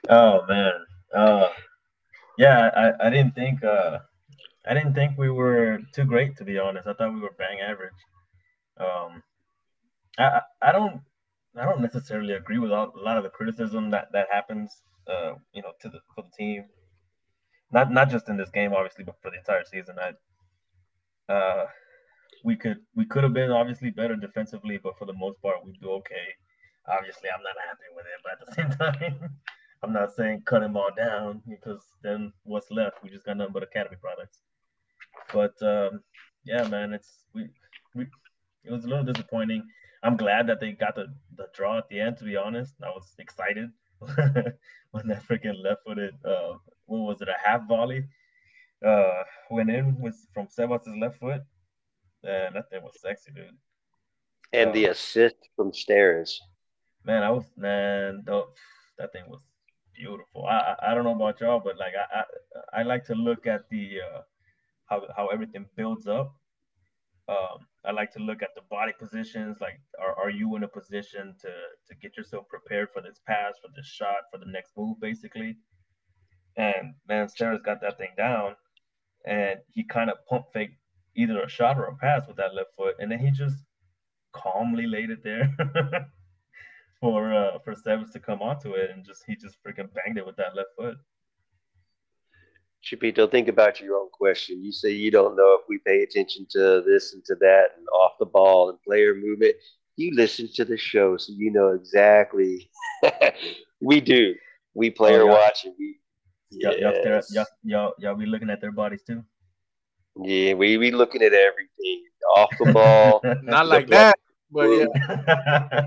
[0.08, 0.72] Oh man.
[1.14, 1.48] Uh
[2.36, 3.98] yeah, I, I didn't think uh
[4.66, 6.88] I didn't think we were too great to be honest.
[6.88, 7.92] I thought we were bang average.
[8.78, 9.22] Um
[10.18, 11.00] I I I don't
[11.56, 15.32] I don't necessarily agree with all, a lot of the criticism that that happens uh
[15.52, 16.64] you know to the for the team.
[17.72, 19.96] Not not just in this game obviously, but for the entire season.
[19.98, 21.66] I uh
[22.44, 25.72] we could we could have been obviously better defensively, but for the most part we
[25.80, 26.34] do okay.
[26.88, 29.30] Obviously I'm not happy with it, but at the same time
[29.82, 33.02] I'm not saying cut them all down because then what's left?
[33.02, 34.40] We just got nothing but academy products.
[35.32, 36.02] But um,
[36.44, 37.48] yeah, man, it's we,
[37.94, 38.06] we
[38.64, 39.62] it was a little disappointing.
[40.02, 42.16] I'm glad that they got the, the draw at the end.
[42.18, 43.70] To be honest, I was excited
[44.92, 46.54] when that freaking left-footed uh,
[46.86, 48.04] what was it a half volley
[48.86, 51.42] uh, went in with from Sebas's left foot.
[52.24, 53.56] And that thing was sexy, dude.
[54.52, 56.40] And the Uh, assist from Stairs.
[57.04, 58.24] man, I was man,
[58.98, 59.40] that thing was
[59.94, 60.46] beautiful.
[60.46, 63.46] I, I I don't know about y'all, but like I I, I like to look
[63.46, 64.20] at the uh,
[64.86, 66.34] how how everything builds up.
[67.28, 69.58] Um, I like to look at the body positions.
[69.60, 73.54] Like, are, are you in a position to to get yourself prepared for this pass,
[73.60, 75.56] for this shot, for the next move, basically?
[76.56, 78.56] And man, Steres got that thing down,
[79.26, 80.76] and he kind of pump faked
[81.16, 83.56] either a shot or a pass with that left foot, and then he just
[84.32, 85.52] calmly laid it there
[87.00, 90.26] for uh for Sebas to come onto it, and just he just freaking banged it
[90.26, 90.96] with that left foot.
[92.82, 94.62] Chepito, think about your own question.
[94.64, 97.86] You say you don't know if we pay attention to this and to that and
[97.88, 99.54] off the ball and player movement.
[99.96, 102.70] You listen to the show, so you know exactly.
[103.80, 104.34] we do.
[104.74, 105.32] We player Oh, yeah.
[105.32, 105.96] watch and we.
[106.52, 107.32] Y'all, y'all, Yes.
[107.32, 109.22] y'all, y'all, y'all be looking at their bodies too.
[110.16, 112.02] Yeah, we we looking at everything
[112.36, 113.20] off the ball.
[113.42, 114.18] Not like that,
[114.50, 114.86] but yeah.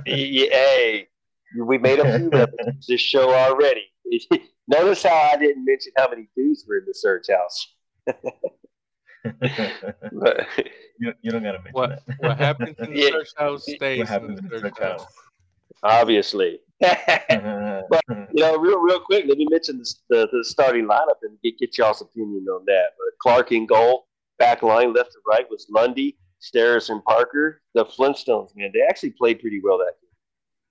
[0.06, 1.08] yeah, hey,
[1.58, 3.92] we made a few references this show already.
[4.68, 7.74] Notice how I didn't mention how many dudes were in the Surge House.
[10.12, 10.48] But
[11.00, 12.16] you, you don't gotta mention What that.
[12.20, 13.10] what happens in the Yeah.
[13.12, 15.06] Surge House stays What happens in the Surge House.
[15.82, 21.20] obviously, but, you know, real real quick, let me mention the, the, the starting lineup
[21.24, 22.88] and get, get y'all's opinion on that.
[22.98, 24.08] But Clark in goal,
[24.40, 27.62] back line left to right was Lundy, Steres, and Parker.
[27.76, 30.03] The Flintstones, man, they actually played pretty well that game.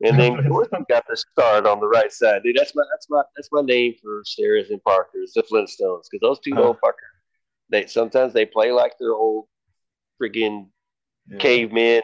[0.03, 2.43] And then Gordon got the start on the right side.
[2.43, 5.23] Dude, that's my that's my that's my name for Steres and Parker.
[5.23, 6.69] Is the Flintstones because those two Oh.
[6.69, 6.95] old fuckers.
[7.71, 9.47] They sometimes they play like they're old
[10.21, 10.67] friggin'
[11.29, 11.39] yeah.
[11.39, 12.03] cavemen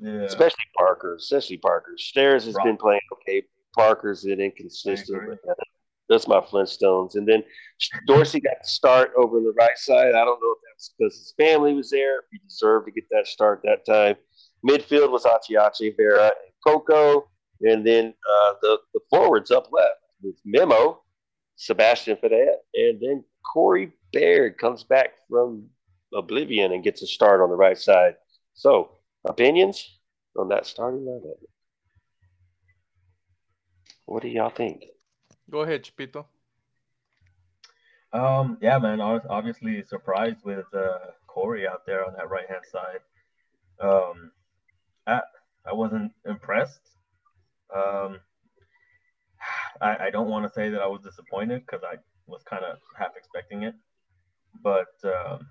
[0.00, 0.22] Yeah.
[0.22, 1.96] especially Parker, especially Parker.
[1.98, 3.42] Steres has been playing okay.
[3.76, 5.38] Parker's been inconsistent.
[6.08, 7.14] That's my Flintstones.
[7.16, 7.42] And then
[8.06, 10.08] Dorsey got the start over on the right side.
[10.14, 12.18] I don't know if that's because his family was there.
[12.18, 14.16] If he deserved to get that start that time.
[14.68, 17.28] Midfield was Achiachi, Vera, and Coco.
[17.60, 21.02] And then uh, the, the forwards up left with Memo,
[21.56, 25.66] Sebastian Ferreira, and then Corey Baird comes back from
[26.12, 28.16] Oblivion and gets a start on the right side.
[28.54, 28.90] So,
[29.26, 29.98] opinions
[30.36, 31.38] on that starting lineup?
[34.06, 34.84] What do y'all think?
[35.50, 36.26] Go ahead, Chepito.
[38.12, 39.00] Um, yeah, man.
[39.00, 43.00] I was obviously surprised with uh, Corey out there on that right hand side.
[43.80, 44.30] Um,
[45.06, 45.20] I
[45.66, 46.80] I wasn't impressed.
[47.74, 48.20] Um,
[49.80, 51.96] I I don't want to say that I was disappointed because I
[52.26, 53.74] was kind of half expecting it,
[54.62, 55.48] but um,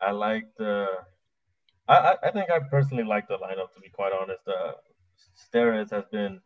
[0.00, 0.60] I liked.
[0.60, 0.88] Uh,
[1.88, 3.72] I I- think I personally like the lineup.
[3.74, 4.74] To be quite honest, uh,
[5.42, 6.40] Steres has been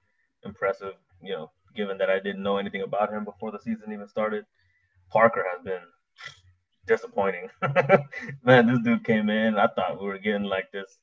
[0.45, 0.95] impressive.
[1.23, 4.47] You know, given that I didn't know anything about him before the season even started.
[5.11, 5.83] Parker has been
[6.87, 7.49] disappointing.
[8.43, 9.57] Man, this dude came in.
[9.59, 10.99] I thought we were getting like this,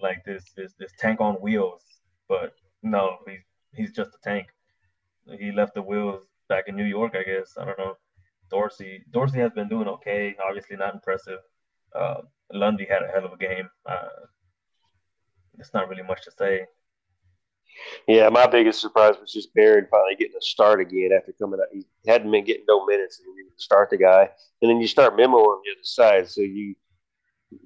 [0.00, 1.82] like this, this, this tank on wheels.
[2.28, 3.40] But no, he's
[3.74, 4.46] he's just a tank.
[5.38, 7.56] He left the wheels back in New York, I guess.
[7.58, 7.94] I don't know.
[8.50, 10.36] Dorsey, Dorsey has been doing okay.
[10.46, 11.40] Obviously, not impressive.
[11.94, 13.68] Uh, Lundy had a hell of a game.
[13.86, 14.26] Uh,
[15.54, 16.66] there's not really much to say.
[18.06, 21.68] Yeah, my biggest surprise was just Baird finally getting a start again after coming out.
[21.72, 24.30] He hadn't been getting no minutes, and you start the guy,
[24.62, 26.28] and then you start Memo on the other side.
[26.28, 26.74] So you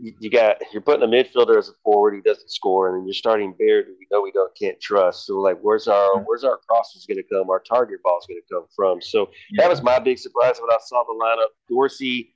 [0.00, 2.14] you, you got you're putting a midfielder as a forward.
[2.14, 5.26] He doesn't score, and then you're starting Baird, who we know we don't can't trust.
[5.26, 7.50] So like, where's our where's our crosses going to come?
[7.50, 9.00] Our target ball is going to come from.
[9.00, 11.48] So that was my big surprise when I saw the lineup.
[11.68, 12.34] Dorsey,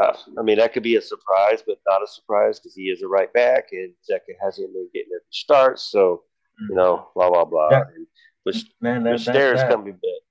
[0.00, 3.02] uh, I mean, that could be a surprise, but not a surprise because he is
[3.02, 5.78] a right back, and Zeca hasn't been getting every start.
[5.80, 6.22] So
[6.68, 7.68] you know, blah blah blah.
[7.70, 7.82] Yeah.
[7.94, 8.06] And
[8.44, 9.02] with, man.
[9.04, 10.23] That, with that, Steres that- coming back.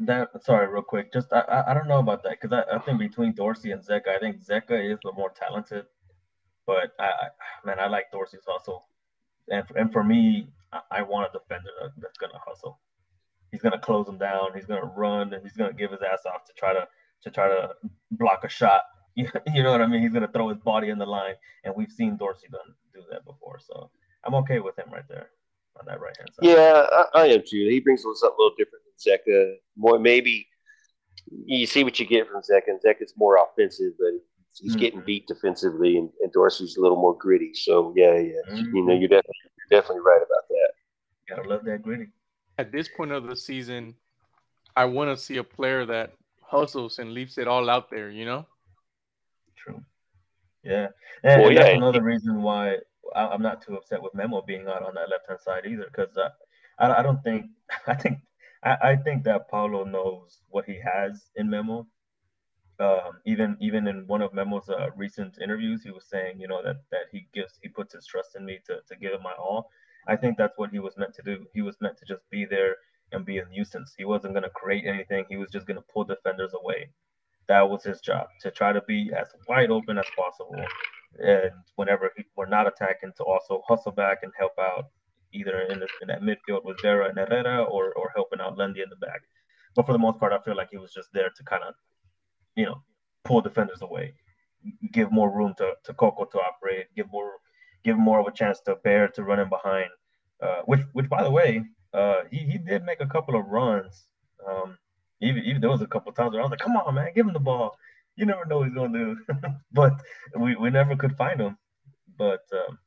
[0.00, 1.12] That sorry, real quick.
[1.12, 3.82] Just I I, I don't know about that because I, I think between Dorsey and
[3.82, 5.84] Zeca, I think Zeca is the more talented.
[6.66, 8.86] But I, I man, I like Dorsey's hustle,
[9.48, 12.80] and and for me, I, I want a defender that, that's gonna hustle.
[13.50, 14.50] He's gonna close him down.
[14.54, 16.86] He's gonna run and he's gonna give his ass off to try to
[17.22, 17.70] to try to
[18.12, 18.82] block a shot.
[19.52, 20.00] You know what I mean?
[20.00, 23.24] He's gonna throw his body in the line, and we've seen Dorsey done do that
[23.26, 23.58] before.
[23.58, 23.90] So
[24.24, 25.30] I'm okay with him right there
[25.78, 26.48] on that right hand side.
[26.48, 27.68] Yeah, I, I am too.
[27.68, 29.54] He brings something a little different Zeca.
[29.76, 30.46] More maybe
[31.46, 34.12] you see what you get from Zeca, and Zeca's more offensive, but
[34.60, 35.06] he's getting Mhm.
[35.06, 37.54] beat defensively, and, and Dorsey's a little more gritty.
[37.54, 39.34] So yeah, yeah, you know, you're definitely
[39.70, 40.72] you're definitely right about that.
[41.28, 42.08] Gotta love that gritty.
[42.58, 43.94] At this point of the season,
[44.76, 48.10] I want to see a player that hustles and leaves it all out there.
[48.10, 48.46] You know.
[49.56, 49.82] True.
[50.62, 50.88] Yeah,
[51.22, 52.76] and, Well, and that's yeah, another reason why
[53.14, 55.86] I, I'm not too upset with Memo being out on that left hand side either,
[55.86, 56.30] because uh,
[56.78, 57.46] I, I don't think
[57.86, 58.18] I think
[58.64, 61.86] I, I think that Paulo knows what he has in Memo.
[62.78, 66.62] Um, even even in one of Memo's uh, recent interviews, he was saying, you know,
[66.62, 69.34] that that he gives he puts his trust in me to to give it my
[69.38, 69.70] all.
[70.08, 71.46] I think that's what he was meant to do.
[71.52, 72.76] He was meant to just be there
[73.12, 73.94] and be a nuisance.
[73.96, 75.26] He wasn't going to create anything.
[75.28, 76.88] He was just going to pull defenders away.
[77.48, 80.54] That was his job to try to be as wide open as possible.
[81.18, 84.86] And whenever he, we're not attacking, to also hustle back and help out
[85.32, 88.82] either in, the, in that midfield with Vera and Herrera or, or helping out Lundy
[88.82, 89.22] in the back.
[89.74, 91.74] But for the most part, I feel like he was just there to kind of,
[92.56, 92.82] you know,
[93.24, 94.14] pull defenders away,
[94.92, 97.32] give more room to, to Coco to operate, give more
[97.82, 99.88] give more of a chance to Baird to run in behind.
[100.42, 101.62] Uh, which which by the way,
[101.92, 104.06] uh, he, he did make a couple of runs.
[104.48, 104.76] Um,
[105.20, 107.26] even even there was a couple times where I was like, come on, man, give
[107.26, 107.76] him the ball.
[108.16, 109.16] You never know what he's gonna do.
[109.72, 109.92] but
[110.36, 111.56] we, we never could find him.
[112.18, 112.78] But, um,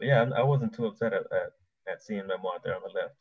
[0.00, 1.52] yeah, I, I wasn't too upset at, at,
[1.90, 3.14] at seeing them out there on the left.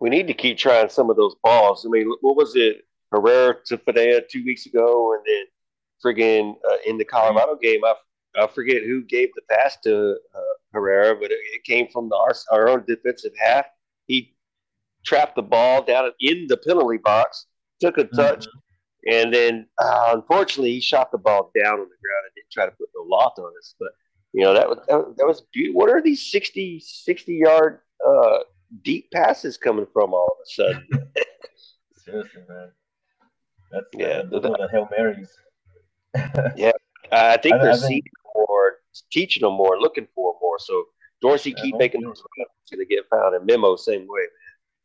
[0.00, 1.84] we need to keep trying some of those balls.
[1.86, 2.84] I mean, what was it?
[3.12, 5.44] Herrera to Ferreira two weeks ago, and then
[6.04, 7.94] friggin' uh, in the Colorado game, I,
[8.36, 12.16] I forget who gave the pass to uh, Herrera, but it, it came from the,
[12.16, 13.66] our, our own defensive half.
[14.06, 14.34] He
[15.04, 17.46] trapped the ball down in the penalty box,
[17.80, 18.46] took a touch,
[19.10, 22.66] and then uh, unfortunately he shot the ball down on the ground and didn't try
[22.66, 23.74] to put no loft on us.
[23.78, 23.90] But
[24.34, 25.80] you know that was that, was- beautiful.
[25.80, 28.38] What are these 60, 60 yard uh,
[28.82, 30.88] deep passes coming from all of a sudden?
[31.96, 32.68] Seriously, man.
[33.72, 35.32] That's Yeah, yeah, those are the Hail Marys.
[36.56, 36.72] Yeah.
[37.12, 38.02] I think I- they're I think- seeing
[38.34, 38.74] more,
[39.10, 40.58] teaching them more, looking for more.
[40.58, 40.84] So
[41.22, 43.34] Dorsey Yeah, keep making those runs, going to get found.
[43.34, 44.22] And Memo same way,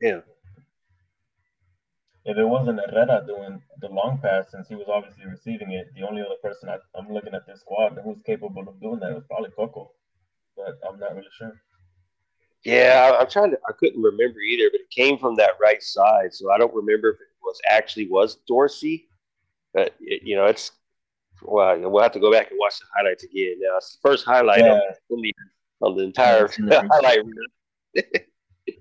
[0.02, 0.24] man.
[2.30, 6.08] If it wasn't Herrera doing the long pass, since he was obviously receiving it, the
[6.08, 9.24] only other person I, I'm looking at this squad who's capable of doing that was
[9.28, 9.92] probably Coco.
[10.56, 11.60] But I'm not really sure.
[12.64, 13.58] Yeah, I, I'm trying to.
[13.68, 17.10] I couldn't remember either, but it came from that right side, so I don't remember
[17.10, 19.10] if it was actually was Dorsey.
[19.74, 20.72] But it, you know, it's
[21.42, 23.56] well, we'll have to go back and watch the highlights again.
[23.60, 24.74] Now, it's the first highlight Yeah.
[25.10, 25.34] on, the,
[25.82, 26.90] on the entire I've seen the replay.
[26.92, 27.20] highlight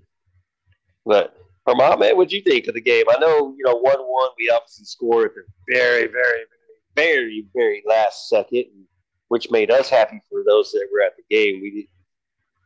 [1.05, 1.35] but
[1.77, 3.05] Herman, what'd you think of the game?
[3.09, 4.29] I know you know one one.
[4.37, 6.43] We obviously scored at the very, very,
[6.95, 8.65] very, very, very last second,
[9.27, 11.61] which made us happy for those that were at the game.
[11.61, 11.89] We didn't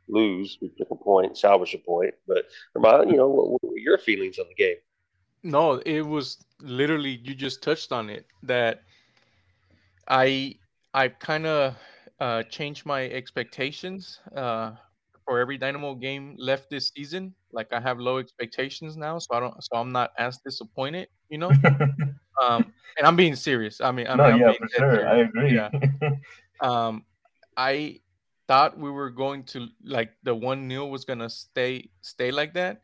[0.08, 0.58] lose.
[0.62, 2.14] We took a point, salvage a point.
[2.28, 4.78] But Herman, you know, what, what were your feelings on the game?
[5.44, 8.84] No, it was literally you just touched on it that
[10.08, 10.56] I
[10.94, 11.76] I kind of
[12.20, 14.72] uh, changed my expectations uh,
[15.26, 17.34] for every Dynamo game left this season.
[17.54, 21.38] Like I have low expectations now, so I don't so I'm not as disappointed, you
[21.38, 21.60] know.
[22.44, 23.82] Um, and I'm being serious.
[23.82, 25.08] I mean, I no, mean, yeah, being for sure.
[25.08, 25.56] I agree.
[25.56, 25.72] Yeah.
[26.62, 27.06] Um,
[27.58, 28.02] I
[28.48, 32.84] thought we were going to like the one nil was gonna stay stay like that.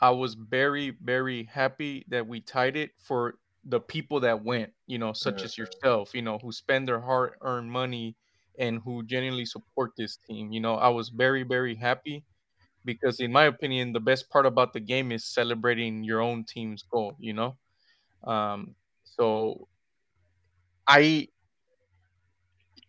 [0.00, 4.98] I was very very happy that we tied it for the people that went, you
[4.98, 5.58] know, such as Mhm.
[5.58, 8.16] yourself, you know, who spend their hard earned money
[8.58, 10.52] and who genuinely support this team.
[10.52, 12.24] You know, I was very very happy
[12.86, 16.84] because in my opinion the best part about the game is celebrating your own team's
[16.84, 17.58] goal, you know.
[18.24, 19.68] Um so
[20.88, 21.28] I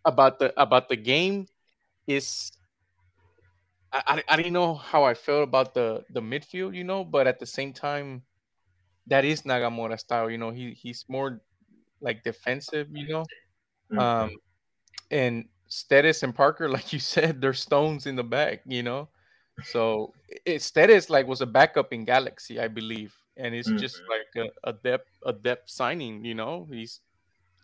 [0.04, 1.46] about the about the game
[2.06, 2.50] is
[3.92, 7.26] I, I, I didn't know how I felt about the the midfield, you know, but
[7.26, 8.22] at the same time,
[9.08, 10.50] that is Nagamura style, you know.
[10.50, 11.42] He he's more
[12.00, 13.26] like defensive, you know.
[13.92, 13.98] Mhm.
[14.00, 14.30] Um,
[15.10, 19.08] and Steres and Parker, like you said, they're stones in the back, you know.
[19.62, 24.08] So it, Steres like was a backup in Galaxy, I believe, and it's just Mhm.
[24.08, 26.66] like a, a depth a depth signing, you know.
[26.70, 27.00] He's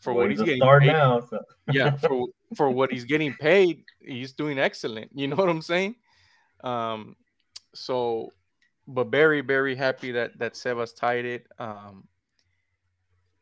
[0.01, 1.21] for Well, what he's a getting paid, now.
[1.21, 1.41] So.
[1.69, 5.95] yeah for for what he's getting paid he's doing excellent you know what i'm saying
[6.63, 7.17] um
[7.75, 8.31] so
[8.87, 12.07] but very very happy that that sebas tied it um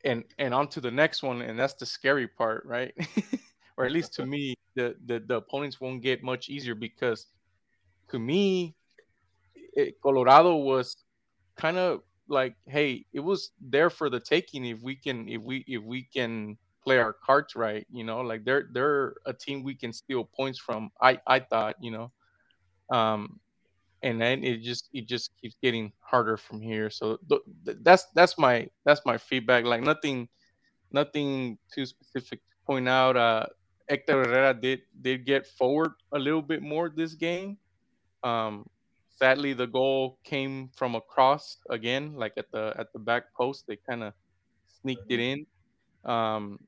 [0.05, 2.95] and and on to the next one and that's the scary part right
[3.77, 7.27] or at least to me the the, the opponents won't get much easier because
[8.13, 8.77] to me
[9.75, 11.05] it, colorado was
[11.57, 15.65] kind of like hey it was there for the taking if we can if we
[15.67, 19.75] if we can play our cards right you know like they're they're a team we
[19.75, 22.11] can steal points from i i thought you know.
[22.91, 23.41] Um
[24.03, 26.91] and then it just it just keeps getting harder from here.
[26.91, 29.65] So th- th- that's that's my that's my feedback.
[29.65, 30.29] Like nothing
[30.91, 33.17] nothing too specific to point out.
[33.17, 33.47] Uh
[33.89, 37.59] Hector Herrera did did get forward a little bit more this game
[38.25, 38.67] um
[39.11, 43.65] sadly the goal came from a cross again like at the at the back post
[43.69, 44.13] they kind of
[44.81, 45.47] sneaked it in
[46.05, 46.59] um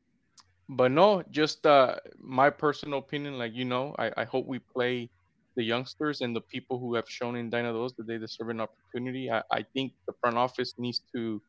[0.68, 3.38] but no, just uh, my personal opinion.
[3.38, 5.10] Like you know, I, I hope we play
[5.56, 9.30] the youngsters and the people who have shown in Dynados that they deserve an opportunity.
[9.30, 11.42] I, I think the front office needs to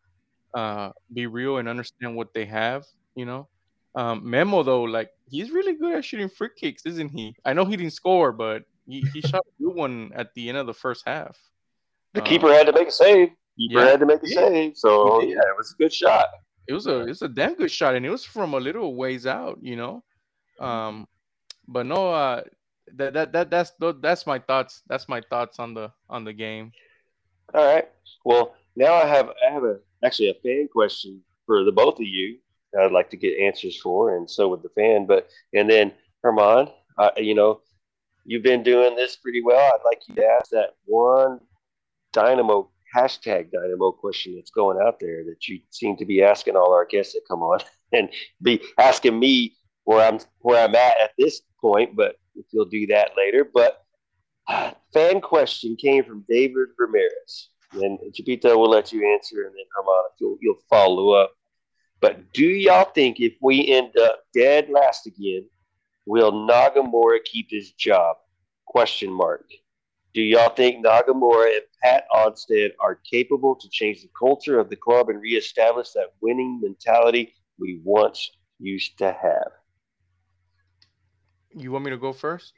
[0.53, 2.83] uh, be real and understand what they have.
[3.15, 3.47] You know,
[3.95, 7.35] um, Memo though, like he's really good at shooting free kicks, isn't he?
[7.45, 10.57] I know he didn't score, but he, he shot a good one at the end
[10.57, 11.37] of the first half.
[12.13, 13.29] The um, keeper had to make a save.
[13.57, 16.27] Keeper yeah, had to make a save, so yeah, it was a good shot.
[16.67, 19.27] It was a it's a damn good shot, and it was from a little ways
[19.27, 20.03] out, you know.
[20.59, 21.07] Um,
[21.67, 22.41] but no, uh,
[22.95, 23.71] that that that that's
[24.01, 24.81] that's my thoughts.
[24.87, 26.71] That's my thoughts on the on the game.
[27.53, 27.87] All right.
[28.23, 32.05] Well, now I have I have a actually a fan question for the both of
[32.05, 32.37] you.
[32.73, 35.05] That I'd like to get answers for, and so would the fan.
[35.05, 37.61] But and then Herman, uh, you know,
[38.25, 39.73] you've been doing this pretty well.
[39.73, 41.39] I'd like you to ask that one
[42.11, 46.73] Dynamo hashtag Dynamo question that's going out there that you seem to be asking all
[46.73, 47.59] our guests that come on
[47.93, 48.09] and
[48.41, 51.95] be asking me where I'm where I'm at at this point.
[51.95, 53.83] But if you'll do that later, but
[54.47, 59.65] uh, fan question came from David Ramirez, and Chepito will let you answer, and then
[59.75, 61.31] Herman, you'll you'll follow up.
[62.01, 65.47] But do y'all think if we end up dead last again,
[66.05, 68.17] will Nagamura keep his job?
[68.65, 69.45] Question mark.
[70.13, 74.75] Do y'all think Nagamura and Pat Onstad are capable to change the culture of the
[74.77, 79.51] club and reestablish that winning mentality we once used to have?
[81.53, 82.53] You want me to go first?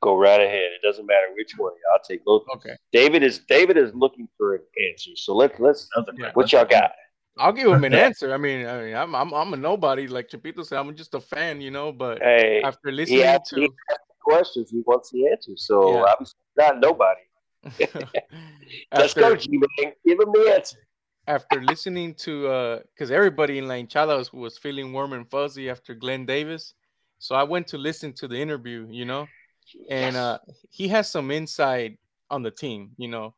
[0.00, 0.70] Go right ahead.
[0.72, 1.72] It doesn't matter which one.
[1.92, 2.44] I'll take both.
[2.56, 2.76] Okay.
[2.92, 5.10] David is David is looking for an answer.
[5.16, 6.30] So let's let's yeah.
[6.34, 6.92] what y'all got?
[7.38, 8.32] I'll give him an answer.
[8.32, 10.78] I mean, I mean, I'm I'm, I'm a nobody, like Chepito said.
[10.78, 11.92] I'm just a fan, you know.
[11.92, 13.68] But hey, after listening to
[14.20, 15.52] questions, he wants the answer.
[15.56, 16.14] So yeah.
[16.18, 16.26] I'm
[16.56, 17.20] not nobody.
[18.92, 19.92] Let's go, G man.
[20.06, 20.78] Give him the answer.
[21.26, 25.68] After listening to, because uh, everybody in La Hinchada was, was feeling warm and fuzzy
[25.68, 26.72] after Glenn Davis,
[27.18, 29.26] so I went to listen to the interview, you know,
[29.90, 30.38] and uh,
[30.70, 31.98] he has some insight
[32.30, 33.34] on the team, you know.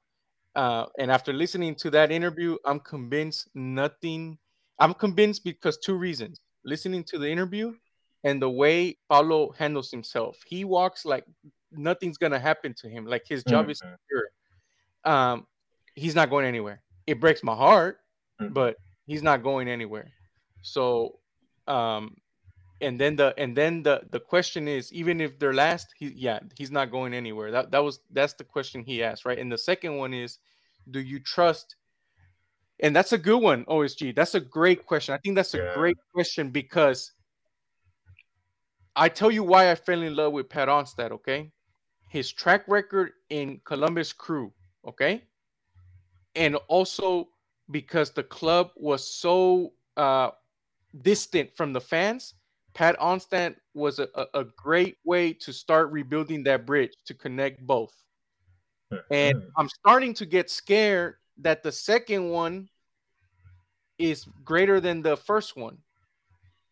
[0.54, 4.38] Uh, and after listening to that interview, I'm convinced nothing.
[4.78, 6.40] I'm convinced because two reasons.
[6.64, 7.72] Listening to the interview
[8.24, 10.38] and the way Paulo handles himself.
[10.46, 11.24] He walks like
[11.72, 13.06] nothing's gonna happen to him.
[13.06, 13.70] Like his job mm-hmm.
[13.70, 14.28] is secure.
[15.04, 15.46] Um,
[15.94, 16.82] he's not going anywhere.
[17.06, 17.98] It breaks my heart,
[18.40, 18.52] mm-hmm.
[18.52, 18.76] but
[19.06, 20.10] he's not going anywhere.
[20.62, 21.18] So,
[21.66, 22.16] um,
[22.80, 26.40] and then the and then the the question is, even if they're last, he yeah,
[26.56, 27.50] he's not going anywhere.
[27.50, 29.38] That that was that's the question he asked, right?
[29.38, 30.38] And the second one is,
[30.90, 31.76] do you trust?
[32.82, 34.16] And that's a good one, OSG.
[34.16, 35.14] That's a great question.
[35.14, 35.74] I think that's a yeah.
[35.74, 37.12] great question because
[38.96, 41.50] I tell you why I fell in love with Pat Onstad, okay?
[42.08, 44.52] His track record in Columbus Crew,
[44.86, 45.22] okay?
[46.34, 47.28] And also
[47.70, 50.30] because the club was so uh,
[51.02, 52.34] distant from the fans,
[52.74, 57.92] Pat Onstad was a, a, great way to start rebuilding that bridge to connect both.
[59.10, 59.42] And.
[59.56, 62.68] I'm starting to get scared that the second one
[63.98, 65.78] is greater than the first one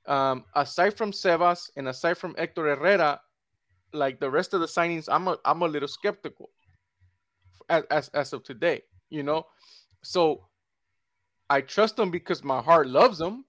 [0.09, 3.20] um, aside from Sebas and aside from Hector Herrera,
[3.92, 6.51] like the rest of the signings, I'm a I'm a little skeptical
[7.68, 9.46] as as, as of today, you know.
[10.03, 10.46] So
[11.51, 13.44] I trust them because my heart loves him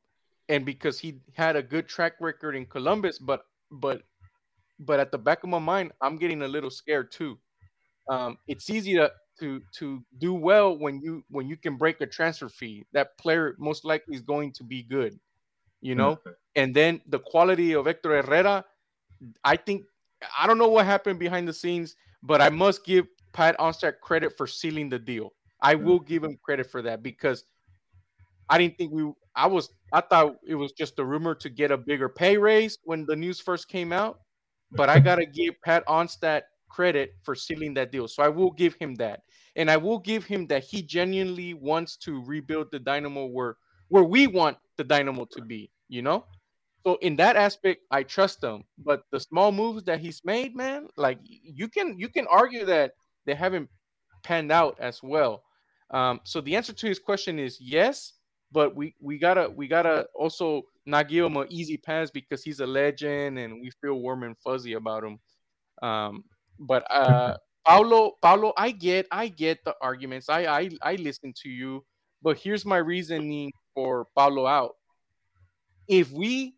[0.49, 4.01] and because he had a good track record in Columbus, but but
[4.79, 7.37] but at the back of my mind, I'm getting a little scared too.
[8.09, 12.07] Um, it's easy to to to do well when you when you can break a
[12.07, 12.85] transfer fee.
[12.93, 15.19] That player most likely is going to be good
[15.81, 16.15] you know.
[16.15, 16.29] Mm-hmm.
[16.55, 18.65] And then the quality of Hector Herrera,
[19.43, 19.83] I think
[20.37, 24.35] I don't know what happened behind the scenes, but I must give Pat Onstad credit
[24.37, 25.33] for sealing the deal.
[25.61, 25.85] I mm-hmm.
[25.85, 27.43] will give him credit for that because
[28.49, 31.71] I didn't think we I was I thought it was just a rumor to get
[31.71, 34.19] a bigger pay raise when the news first came out.
[34.71, 38.07] But I gotta give Pat Onstad credit for sealing that deal.
[38.07, 39.21] So I will give him that.
[39.55, 43.55] And I will give him that he genuinely wants to rebuild the Dynamo where
[43.87, 46.25] where we want the Dynamo to be, you know?
[46.85, 48.63] So in that aspect, I trust him.
[48.77, 52.91] But the small moves that he's made, man, like you can you can argue that
[53.25, 53.69] they haven't
[54.23, 55.43] panned out as well.
[55.91, 58.18] Um, so the answer to his question is yes,
[58.51, 62.59] but we we gotta we gotta also not give him an easy pass because he's
[62.59, 65.19] a legend and we feel warm and fuzzy about him.
[65.81, 66.23] Um,
[66.59, 70.29] but uh, Paulo, Paulo, I get I get the arguments.
[70.29, 71.85] I I I listen to you,
[72.21, 74.75] but here's my reasoning for Paulo out.
[75.87, 76.55] If we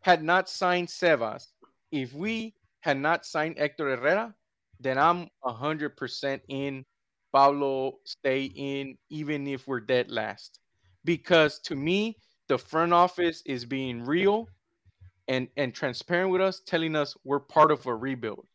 [0.00, 1.46] had not signed Sebas,
[1.90, 4.34] if we had not signed Hector Herrera,
[4.80, 6.84] then I'm 100% in
[7.32, 10.58] Paulo stay in, even if we're dead last.
[11.04, 12.16] Because to me,
[12.48, 14.48] the front office is being real
[15.28, 18.46] and and transparent with us, telling us we're part of a rebuild.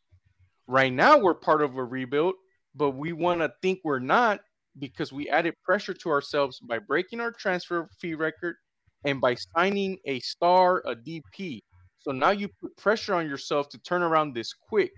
[0.66, 2.34] Right now, we're part of a rebuild,
[2.74, 4.40] but we want to think we're not
[4.78, 8.56] because we added pressure to ourselves by breaking our transfer fee record
[9.04, 11.62] and by signing a star, a DP.
[11.98, 14.92] So now you put pressure on yourself to turn around this quick.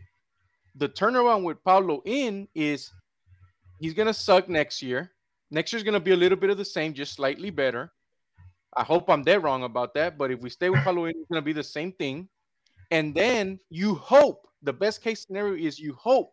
[0.76, 2.90] The turnaround with Paulo in is
[3.78, 5.10] he's gonna suck next year.
[5.50, 7.92] Next year's gonna be a little bit of the same, just slightly better.
[8.76, 11.42] I hope I'm dead wrong about that, but if we stay with in, it's gonna
[11.42, 12.28] be the same thing.
[12.90, 16.32] And then you hope the best case scenario is you hope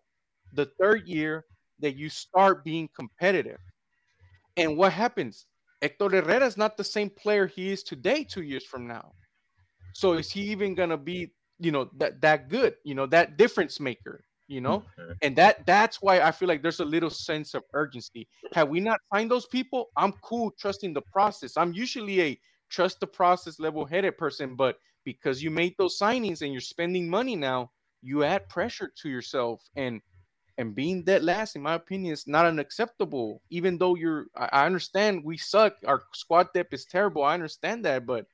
[0.53, 1.45] the third year
[1.79, 3.59] that you start being competitive.
[4.55, 5.45] And what happens?
[5.81, 9.13] Hector Herrera is not the same player he is today, two years from now.
[9.93, 13.79] So is he even gonna be, you know, that that good, you know, that difference
[13.79, 14.83] maker, you know?
[15.21, 18.27] And that that's why I feel like there's a little sense of urgency.
[18.53, 21.57] Had we not signed those people, I'm cool trusting the process.
[21.57, 22.39] I'm usually a
[22.69, 27.35] trust the process level-headed person, but because you made those signings and you're spending money
[27.35, 27.71] now,
[28.01, 30.01] you add pressure to yourself and
[30.57, 33.41] and being dead last, in my opinion, is not unacceptable.
[33.51, 35.75] Even though you're, I, understand we suck.
[35.85, 37.23] Our squad depth is terrible.
[37.23, 38.25] I understand that, but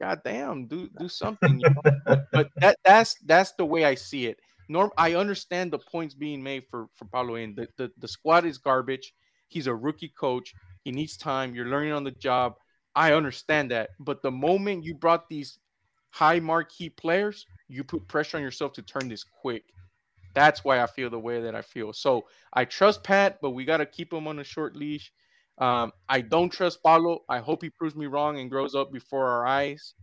[0.00, 1.58] goddamn, do do something.
[1.58, 1.82] You know?
[1.82, 4.38] but, but that that's that's the way I see it.
[4.68, 7.36] Norm, I understand the points being made for for Paulo.
[7.36, 9.14] In the, the the squad is garbage.
[9.48, 10.54] He's a rookie coach.
[10.84, 11.54] He needs time.
[11.54, 12.56] You're learning on the job.
[12.94, 13.90] I understand that.
[13.98, 15.58] But the moment you brought these
[16.10, 19.64] high marquee players, you put pressure on yourself to turn this quick.
[20.34, 21.92] That's why I feel the way that I feel.
[21.92, 25.12] So I trust Pat, but we got to keep him on a short leash.
[25.58, 27.24] Um, I don't trust Paulo.
[27.28, 29.94] I hope he proves me wrong and grows up before our eyes.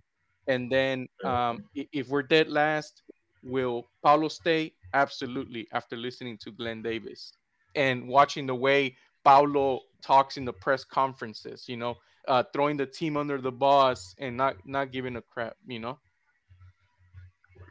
[0.47, 3.01] And then um, if we're dead last,
[3.45, 4.73] will Paulo stay?
[4.93, 5.67] Absolutely.
[5.71, 7.33] After listening to Glenn Davis
[7.75, 11.95] and watching the way Paulo talks in the press conferences, you know,
[12.27, 15.99] uh, throwing the team under the bus and not not giving a crap, you know.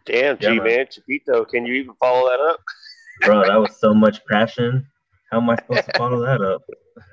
[0.06, 0.64] Damn, Yeah, G man.
[0.64, 2.60] man, Chepito, can you even follow that up?
[3.22, 4.86] Bro, that was so much passion.
[5.30, 6.62] How am I supposed to follow that up?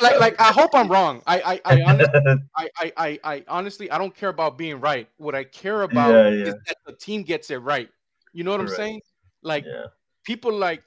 [0.00, 1.22] Like like I hope I'm wrong.
[1.26, 2.20] I I I, honestly,
[2.56, 5.08] I, I, I, I honestly I don't care about being right.
[5.16, 7.88] What I care about Yeah, is that the team gets it right.
[8.32, 9.00] You know what I'm saying?
[9.42, 9.86] Like yeah.
[10.24, 10.82] people like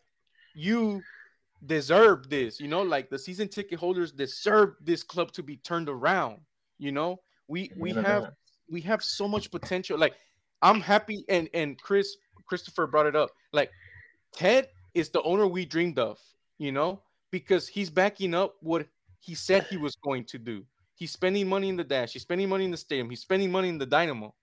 [0.55, 1.01] you
[1.65, 2.59] deserve this.
[2.59, 6.39] You know, like the season ticket holders deserve this club to be turned around.
[6.77, 8.33] You know, we we have that.
[8.69, 9.97] we have so much potential.
[9.97, 10.15] Like
[10.61, 13.29] I'm happy, and and Chris Christopher brought it up.
[13.53, 13.71] Like
[14.33, 16.19] Ted is the owner we dreamed of.
[16.57, 18.87] You know, because he's backing up what
[19.19, 20.65] he said he was going to do.
[20.95, 22.13] He's spending money in the dash.
[22.13, 23.09] He's spending money in the stadium.
[23.09, 24.35] He's spending money in the dynamo.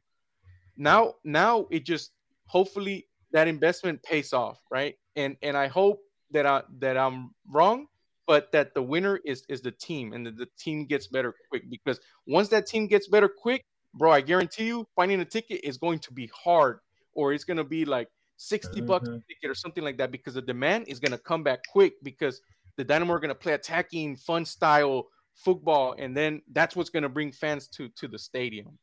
[0.76, 2.12] Now, now it just
[2.46, 4.96] hopefully that investment pays off, right?
[5.16, 7.86] And and I hope that I that I'm wrong,
[8.26, 11.68] but that the winner is is the team and that the team gets better quick
[11.70, 13.64] because once that team gets better quick,
[13.94, 16.80] bro, I guarantee you finding a ticket is going to be hard
[17.12, 19.24] or it's going to be like 60 bucks a Mhm.
[19.28, 22.40] ticket or something like that because the demand is going to come back quick because
[22.78, 27.02] the Dynamo are going to play attacking fun style football and then that's what's going
[27.02, 28.78] to bring fans to to the stadium.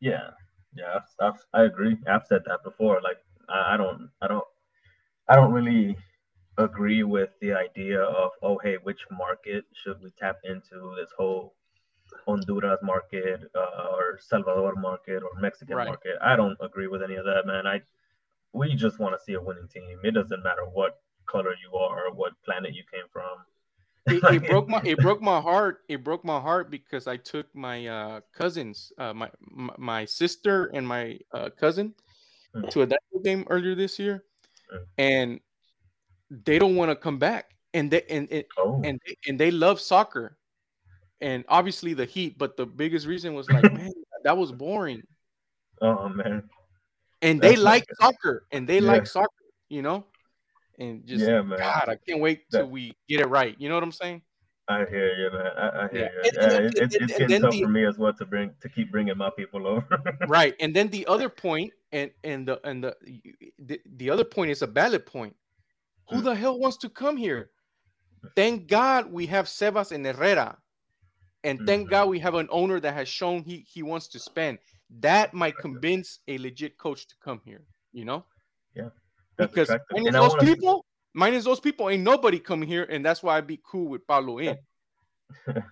[0.00, 0.30] Yeah,
[0.74, 1.96] yeah, I've, I've, I agree.
[2.10, 3.00] I've said that before.
[3.02, 4.44] Like, I, I don't, I don't,
[5.28, 5.96] I don't really
[6.58, 10.94] agree with the idea of, oh, hey, which market should we tap into?
[10.96, 11.54] This whole
[12.26, 15.86] Honduras market uh, or Salvador market or Mexican Right.
[15.86, 16.16] market.
[16.20, 17.66] I don't agree with any of that, man.
[17.66, 17.80] I,
[18.52, 19.98] we just want to see a winning team.
[20.02, 21.00] It doesn't matter what
[21.32, 23.44] color you are or what planet you came from.
[24.06, 25.80] it, it broke my it broke my heart.
[25.88, 30.66] It broke my heart because I took my uh, cousins, uh, my, my my sister
[30.74, 31.94] and my uh, cousin,
[32.54, 32.68] Mm.
[32.70, 34.24] to a Dynamo game earlier this year,
[34.70, 34.84] Mm.
[34.98, 35.40] and
[36.44, 37.54] they don't want to come back.
[37.72, 40.36] And they and and Oh, and they, and they love soccer,
[41.20, 42.36] and obviously the Heat.
[42.36, 43.92] But the biggest reason was like, man,
[44.24, 45.02] that was boring.
[45.80, 46.44] oh man.
[47.22, 47.96] And they That's not like good.
[48.00, 48.92] soccer, and they Yeah.
[48.92, 50.04] like soccer, you know.
[50.82, 51.58] And just Yeah, man.
[51.58, 53.54] God, I can't wait till That- we get it right.
[53.60, 54.22] You know what I'm saying?
[54.68, 55.46] I hear you, man.
[55.56, 56.08] I, I hear Yeah.
[56.24, 56.30] you.
[56.30, 58.48] And- and- it, and- it's, it's getting tough the- for me as well to bring
[58.60, 59.86] to keep bringing my people over.
[60.28, 62.96] right and then the other point and and the and the
[63.68, 65.34] the, the other point is a ballot point
[66.08, 67.50] who the hell wants to come here
[68.36, 70.56] thank god we have sebas and herrera
[71.44, 71.90] and thank Mhm.
[71.90, 74.58] god we have an owner that has shown he he wants to spend
[75.00, 77.62] that might convince a legit coach to come here
[77.92, 78.24] you know
[79.36, 83.04] That's because minus And those wanna- people minus those people ain't nobody coming here and
[83.04, 84.56] that's why i'd be cool with paulo in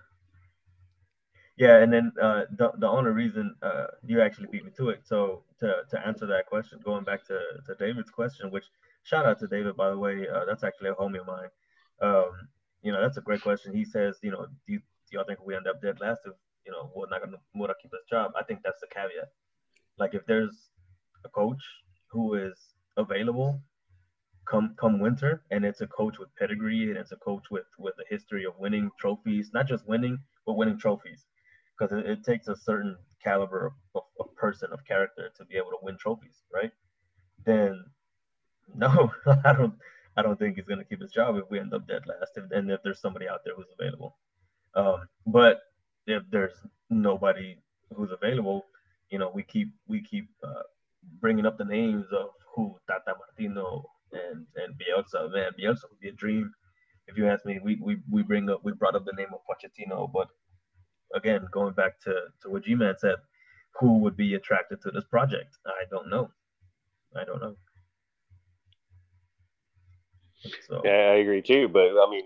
[1.57, 5.01] Yeah, and then uh, the the only reason uh, you actually beat me to it.
[5.03, 7.37] So to to answer that question, going back to,
[7.67, 8.63] to David's question, which
[9.03, 11.49] shout out to David by the way, uh, that's actually a homie of mine.
[12.01, 12.31] Um,
[12.81, 13.75] you know, that's a great question.
[13.75, 16.33] He says, you know, do, you, do y'all think we end up dead last if
[16.65, 18.31] you know, we're not gonna Mura keep his job?
[18.35, 19.29] I think that's the caveat.
[19.99, 20.69] Like if there's
[21.25, 21.61] a coach
[22.09, 22.57] who is
[22.97, 23.61] available
[24.51, 27.95] come come winter, and it's a coach with pedigree, and it's a coach with with
[27.99, 31.25] a history of winning trophies, not just winning, but winning trophies,
[31.77, 35.69] because it, it, takes a certain caliber of, of, person of character to be able
[35.69, 36.71] to win trophies, right?
[37.45, 37.85] Then
[38.75, 39.11] no,
[39.45, 39.73] I don't
[40.17, 42.51] I don't think he's gonna keep his job if we end up dead last, if,
[42.51, 44.17] and if there's somebody out there who's available.
[44.75, 45.61] Um, but
[46.07, 46.55] if there's
[46.89, 47.57] nobody
[47.95, 48.65] who's available,
[49.09, 50.63] you know, we keep we keep uh,
[51.19, 55.31] bringing up the names of who Tata Martino and and Bielsa.
[55.31, 56.51] Man, Bielsa would be a dream.
[57.07, 59.41] If you ask me, we we, we bring up we brought up the name of
[59.47, 60.27] Pochettino, but
[61.15, 63.15] again, going back to to what G-Man said,
[63.79, 65.57] who would be attracted to this project?
[65.65, 66.29] I don't know.
[67.15, 67.55] I don't know.
[70.67, 70.81] So.
[70.83, 71.67] Yeah, I agree too.
[71.67, 72.23] But I mean,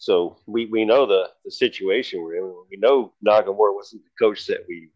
[0.00, 2.54] so we, we know the, the situation we're in.
[2.70, 4.88] We know Nagamura wasn't the coach that we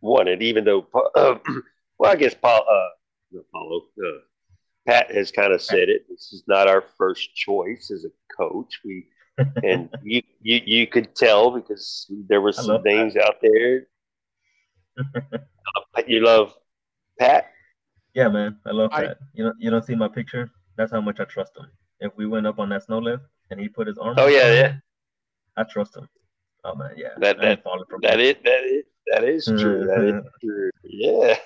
[0.00, 0.86] wanted, even though,
[1.16, 1.38] uh,
[1.98, 2.88] well, I guess Paul, uh,
[3.52, 4.18] Paulo, uh,
[4.86, 6.06] Pat has kind of said it.
[6.08, 8.80] This is not our first choice as a coach.
[8.84, 9.06] We
[9.62, 13.24] and you, you you could tell because there were some names Pat.
[13.24, 13.86] out there.
[16.06, 16.54] you love
[17.18, 17.50] Pat?
[18.14, 19.04] Yeah, man, I love Pat.
[19.04, 20.50] I, you know, you don't see my picture.
[20.76, 21.66] That's how much I trust him.
[22.00, 24.52] If we went up on that snow lift and he put his arm, oh yeah,
[24.52, 24.74] yeah,
[25.56, 26.08] I trust him.
[26.64, 27.62] Oh man, yeah, that that
[28.02, 29.86] that is that is that is true.
[29.86, 30.70] that is true.
[30.84, 31.36] Yeah,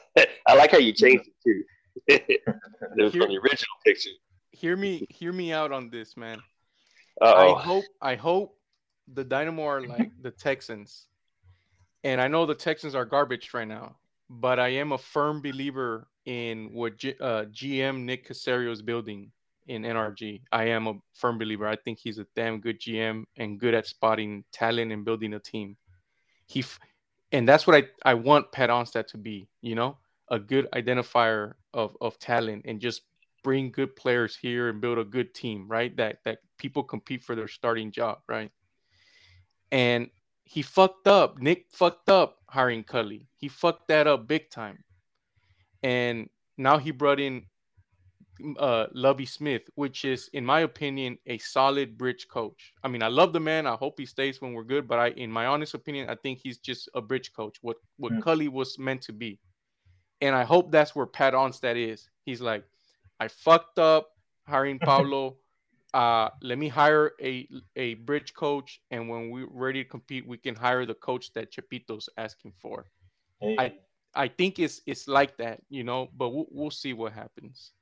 [0.49, 1.63] I like how you changed it too.
[2.07, 4.11] Hear, from the original picture.
[4.53, 6.39] Hear me, hear me out on this, man.
[7.21, 7.55] Uh-oh.
[7.55, 8.59] I hope, I hope
[9.13, 11.07] the Dynamo are like the Texans,
[12.05, 13.97] and I know the Texans are garbage right now,
[14.29, 19.31] but I am a firm believer in what G, uh, GM Nick Caserio is building
[19.69, 20.43] in NRG.
[20.53, 21.67] I am a firm believer.
[21.67, 25.39] I think he's a damn good GM and good at spotting talent and building a
[25.39, 25.77] team.
[26.47, 26.65] He,
[27.33, 29.49] and that's what I, I want Pat Onstad to be.
[29.61, 29.99] You know,
[30.29, 33.03] a good identifier of of talent and just
[33.43, 35.97] bring good players here and build a good team, right?
[35.97, 38.51] That that people compete for their starting job, right?
[39.71, 40.11] And
[40.45, 41.39] he fucked up.
[41.39, 43.29] Nick fucked up hiring Culley.
[43.37, 44.83] He fucked that up big time.
[45.83, 47.47] And now he brought in
[48.59, 52.73] uh Lovie Smith, which is, in my opinion, a solid bridge coach.
[52.83, 53.67] I mean, I love the man.
[53.67, 56.41] I hope he stays when we're good, but I, in my honest opinion, I think
[56.43, 57.59] he's just a bridge coach.
[57.63, 58.23] What what mm.
[58.23, 59.39] Culley was meant to be.
[60.21, 62.09] And I hope that's where Pat Onstad is.
[62.25, 62.65] He's like,
[63.21, 64.11] I fucked up
[64.47, 65.37] hiring Pablo.
[65.95, 70.39] uh, let me hire a a bridge coach, and when we're ready to compete, we
[70.39, 72.87] can hire the coach that Chepito's asking for.
[73.41, 73.57] Hey.
[73.59, 73.73] I
[74.15, 77.73] I think it's it's like that, you know, but we'll, we'll see what happens.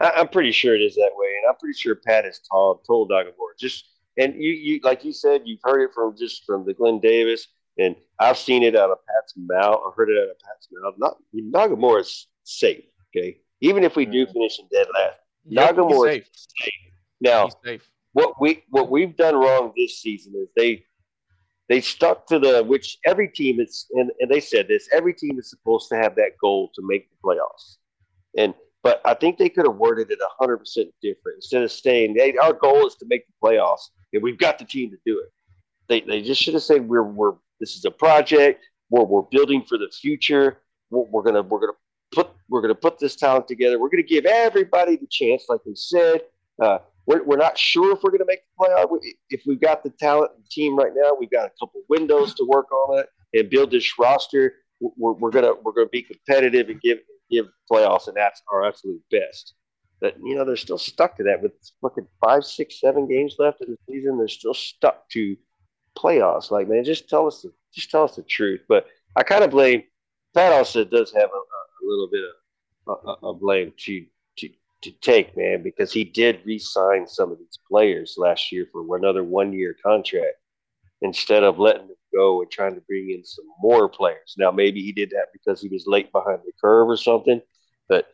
[0.00, 2.86] I'm pretty sure it is that way, and I'm pretty sure Pat is tall, has
[2.86, 3.86] told told Nagamura just
[4.16, 7.48] and you you like you said you've heard it from just from the Glenn Davis
[7.78, 9.80] and I've seen it out of Pat's mouth.
[9.86, 10.94] I heard it out of Pat's mouth.
[10.98, 12.84] Not Nagamura is safe.
[13.16, 14.32] Okay, even if we do mm.
[14.32, 15.16] finish in dead last,
[15.46, 16.72] yep, Nagamura is safe.
[17.20, 17.88] Now, safe.
[18.12, 20.84] what we what we've done wrong this season is they
[21.68, 25.38] they stuck to the which every team is and, and they said this every team
[25.38, 27.76] is supposed to have that goal to make the playoffs
[28.36, 30.58] and but i think they could have worded it 100%
[31.02, 34.58] different instead of saying hey our goal is to make the playoffs and we've got
[34.58, 35.30] the team to do it
[35.88, 38.64] they, they just should have said we're, we're this is a project.
[38.90, 40.62] We're, we're building for the future.
[40.90, 41.72] We're, gonna we're gonna
[42.12, 43.78] put we're gonna put this talent together.
[43.78, 46.22] We're gonna give everybody the chance, like we said.
[46.62, 48.98] Uh, we're, we're not sure if we're to make the playoff.
[49.30, 52.44] If we've got the talent and team right now, we've got a couple windows to
[52.44, 54.54] work on it and build this roster.
[54.80, 56.98] We're, we're gonna we're gonna be competitive and give
[57.30, 59.54] give playoffs, and that's our absolute best.
[60.00, 61.52] But you know they're still stuck to that with
[61.82, 64.16] fucking five, six, seven games left in the season.
[64.16, 65.36] They're still stuck to
[65.98, 66.50] playoffs.
[66.50, 68.60] Like, man, just tell us the just tell us the truth.
[68.68, 68.86] But
[69.16, 69.82] I kind of blame
[70.34, 70.52] Pat.
[70.52, 72.22] Also, does have a, a little bit
[72.86, 74.06] of a, a blame to
[74.38, 74.48] to
[74.82, 79.24] to take, man, because he did re-sign some of these players last year for another
[79.24, 80.36] one-year contract
[81.02, 84.34] instead of letting them go and trying to bring in some more players.
[84.36, 87.40] Now, maybe he did that because he was late behind the curve or something,
[87.88, 88.08] but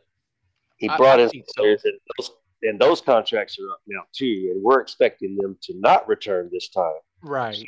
[0.77, 1.89] he brought I, I in players, so.
[1.89, 2.31] and, those,
[2.63, 6.69] and those contracts are up now too, and we're expecting them to not return this
[6.69, 6.93] time.
[7.25, 7.65] Right.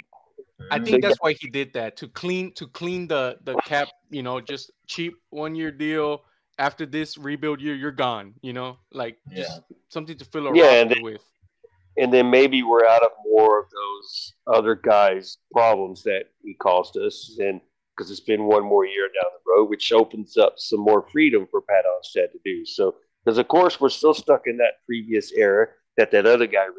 [0.71, 0.85] I mm-hmm.
[0.85, 3.89] think that's why he did that to clean to clean the the cap.
[4.09, 6.23] You know, just cheap one year deal.
[6.59, 8.33] After this rebuild year, you're gone.
[8.41, 9.75] You know, like just yeah.
[9.89, 11.21] something to fill a yeah, roster then, with.
[11.97, 16.97] And then maybe we're out of more of those other guys' problems that he caused
[16.97, 17.59] us, and
[17.95, 21.47] because it's been one more year down the road, which opens up some more freedom
[21.49, 22.65] for Pat Onstad to do.
[22.65, 26.65] So, because of course we're still stuck in that previous era that that other guy
[26.65, 26.73] ran,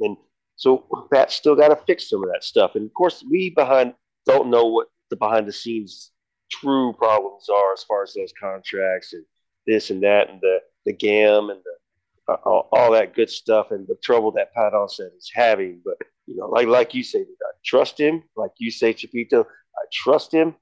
[0.00, 0.16] and
[0.56, 2.74] so Pat's still got to fix some of that stuff.
[2.74, 3.94] And of course, we behind
[4.26, 6.12] don't know what the behind the scenes
[6.50, 9.24] true problems are as far as those contracts and
[9.66, 13.72] this and that and the the gam and the uh, all, all, that good stuff
[13.72, 15.80] and the trouble that Pat Onstad is having.
[15.84, 15.96] But
[16.26, 18.22] you know, like like you say, I trust him.
[18.36, 20.54] Like you say, Chepito, I trust him.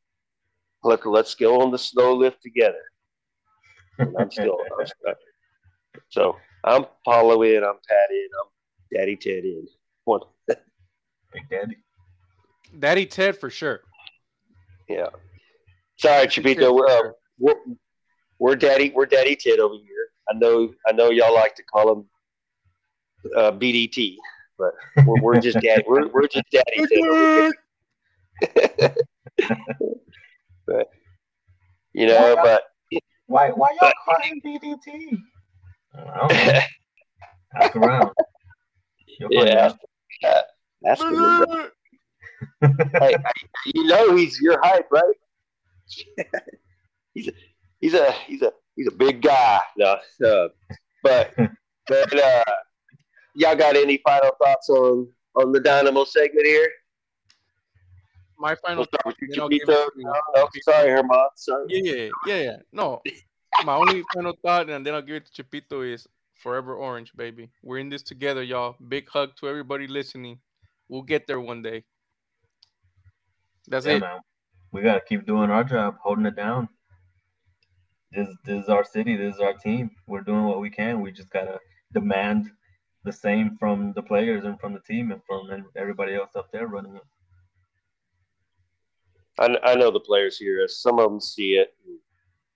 [0.83, 2.81] Look, let's go on the snow lift together.
[3.99, 4.57] And I'm still
[6.09, 8.49] so I'm Paulo in, I'm Pat in, I'm
[8.97, 9.67] Daddy Ted in.
[10.11, 10.21] One.
[10.49, 11.77] Big Daddy.
[12.77, 13.83] Daddy Ted for sure.
[14.89, 15.07] Yeah.
[15.99, 16.75] Sorry, Chepito.
[16.75, 17.55] We're, uh, we're
[18.41, 20.09] we're Daddy we're Daddy Ted over here.
[20.29, 22.07] I know I know y'all like to call him
[23.37, 24.17] uh, BDT,
[24.59, 24.73] but
[25.07, 27.53] we're, we're just daddy we're, we're just Daddy Ted over
[28.43, 28.95] here.
[30.67, 30.89] but
[31.93, 32.63] you know, why, but
[33.27, 35.19] why why y'all call him BDT?
[35.95, 36.61] I don't know.
[37.61, 38.11] Ask around.
[39.31, 39.73] yeah,
[40.25, 40.45] ask,
[40.87, 41.71] ask him.
[42.99, 43.17] hey,
[43.67, 45.15] you know he's your hype, right?
[47.15, 47.33] he's a
[47.81, 49.61] he's a he's a he's a big guy.
[49.77, 49.97] No,
[50.27, 50.49] uh,
[51.03, 51.35] but
[51.87, 52.45] but uh,
[53.35, 56.69] y'all got any final thoughts on on the Dynamo segment here?
[58.39, 59.91] My final we'll thought.
[59.97, 61.29] No, no, sorry, Herman.
[61.37, 61.67] Sorry.
[61.69, 62.57] Yeah, yeah, yeah, yeah.
[62.73, 63.03] No,
[63.65, 66.09] my only final thought, and then I'll give it to Chepito is
[66.41, 67.51] forever orange, baby.
[67.63, 68.77] We're in this together, y'all.
[68.89, 70.39] Big hug to everybody listening.
[70.89, 71.85] We'll get there one day.
[73.69, 74.01] That's yeah, it.
[74.01, 74.19] Man.
[74.73, 76.69] We gotta keep doing our job, holding it down.
[78.13, 79.17] This this is our city.
[79.17, 79.91] This is our team.
[80.07, 81.01] We're doing what we can.
[81.01, 81.59] We just gotta
[81.93, 82.51] demand
[83.05, 86.67] the same from the players and from the team and from everybody else up there
[86.67, 87.03] running it.
[89.39, 90.67] I, I know the players here.
[90.69, 91.75] Some of them see it.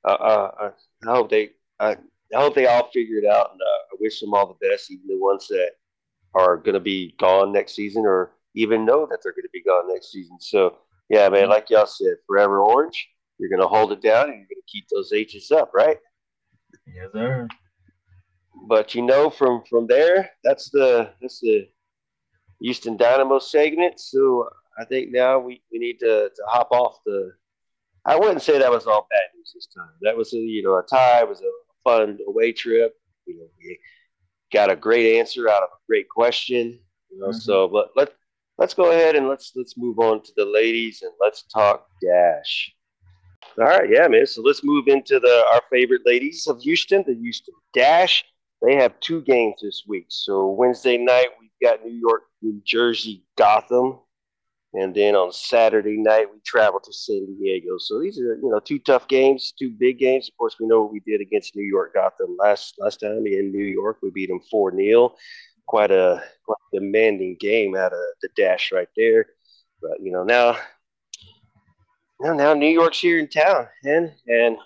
[0.05, 0.71] Uh, uh,
[1.07, 1.97] I hope they I,
[2.35, 4.91] I hope they all figure it out, and uh, I wish them all the best,
[4.91, 5.73] even the ones that
[6.35, 9.63] are going to be gone next season or even know that they're going to be
[9.63, 10.39] gone next season.
[10.41, 10.79] So
[11.09, 13.09] yeah, man, like y'all said, forever orange.
[13.39, 15.99] You're gonna hold it down and you're gonna keep those H's up, right?
[16.87, 17.49] Yes, sir.
[18.69, 21.69] But you know, from from there, that's the that's the
[22.61, 23.99] Houston Dynamo segment.
[24.01, 27.33] So I think now we, we need to, to hop off the.
[28.07, 29.91] I wouldn't say that was all bad news this time.
[30.03, 31.21] That was a you know a tie.
[31.21, 31.51] It was a
[31.85, 32.95] fun away trip.
[33.27, 33.79] You know, we
[34.53, 36.79] got a great answer out of a great question.
[37.11, 37.39] You know, mm-hmm.
[37.39, 38.11] so but let
[38.59, 42.73] let's go ahead and let's let's move on to the ladies and let's talk dash.
[43.59, 44.27] All right, yeah, man.
[44.27, 48.25] So let's move into the our favorite ladies of Houston, the Houston Dash.
[48.63, 50.07] They have two games this week.
[50.09, 54.01] So Wednesday night we've got New York, New Jersey, Gotham,
[54.75, 57.79] and then on Saturday night we travel to San Diego.
[57.79, 60.29] So these are you know two tough games, two big games.
[60.29, 63.53] Of course, we know what we did against New York Gotham last last time in
[63.53, 63.99] New York.
[64.03, 65.15] We beat them four 0
[65.67, 69.27] quite a quite demanding game out of the dash right there.
[69.81, 70.57] But you know now,
[72.21, 74.57] now now New York's here in town, and and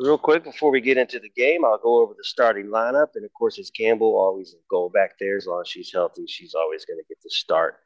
[0.00, 3.08] real quick before we get into the game, I'll go over the starting lineup.
[3.14, 5.36] And of course, it's Campbell always a goal back there.
[5.36, 7.76] As long as she's healthy, she's always going to get the start.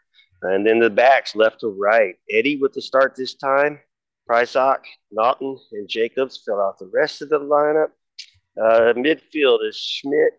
[0.43, 2.15] And then the backs left to right.
[2.31, 3.81] Eddie with the start this time.
[4.27, 7.89] Prisock, Naughton, and Jacobs fill out the rest of the lineup.
[8.61, 10.35] Uh, midfield is Schmidt,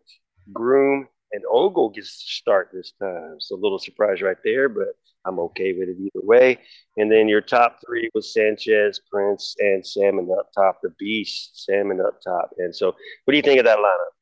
[0.53, 3.35] Groom, and Ogle gets to start this time.
[3.39, 4.89] So a little surprise right there, but
[5.25, 6.59] I'm okay with it either way.
[6.97, 11.99] And then your top three was Sanchez, Prince, and Salmon up top, the beast, Salmon
[11.99, 12.51] up top.
[12.57, 12.87] And so,
[13.25, 14.18] what do you think of that lineup?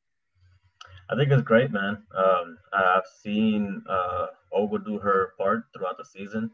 [1.10, 2.02] I think it's great, man.
[2.16, 6.50] Um, I've seen uh, Ogle do her part throughout the season.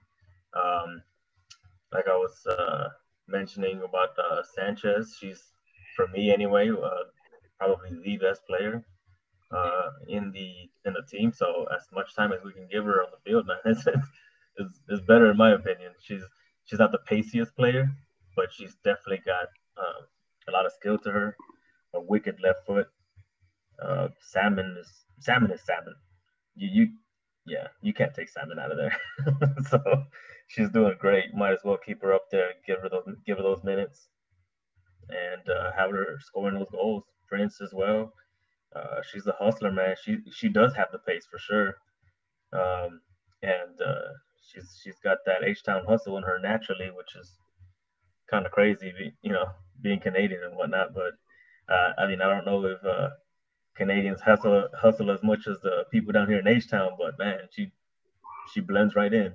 [0.54, 1.02] Um,
[1.92, 2.88] like I was uh,
[3.26, 5.42] mentioning about uh, Sanchez, she's,
[5.96, 7.04] for me anyway, uh,
[7.58, 8.84] probably the best player
[9.50, 11.32] uh, in the in the team.
[11.32, 13.86] So as much time as we can give her on the field, man, it's,
[14.56, 15.92] it's, it's better in my opinion.
[16.00, 16.22] She's
[16.64, 17.88] she's not the paciest player,
[18.36, 19.48] but she's definitely got
[19.78, 20.06] um,
[20.48, 21.36] a lot of skill to her.
[21.94, 22.88] A wicked left foot.
[23.82, 25.94] Uh, salmon is salmon is salmon.
[26.54, 26.88] You you
[27.46, 28.96] yeah, you can't take salmon out of there.
[29.70, 30.04] so
[30.48, 31.34] she's doing great.
[31.34, 34.08] Might as well keep her up there, give her those give her those minutes,
[35.08, 37.04] and uh, have her scoring those goals.
[37.28, 38.12] Prince as well.
[38.74, 39.94] Uh, she's a hustler, man.
[40.02, 41.76] She she does have the pace for sure,
[42.52, 43.00] um,
[43.42, 44.12] and uh,
[44.42, 47.32] she's she's got that H Town hustle in her naturally, which is
[48.30, 49.46] kind of crazy, you know,
[49.80, 50.94] being Canadian and whatnot.
[50.94, 51.12] But
[51.72, 53.10] uh, I mean, I don't know if uh,
[53.74, 57.40] Canadians hustle hustle as much as the people down here in H Town, but man,
[57.50, 57.72] she
[58.52, 59.34] she blends right in.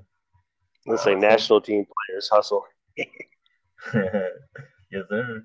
[0.86, 2.66] Let's say uh, national team players hustle.
[3.94, 5.44] yes, sir.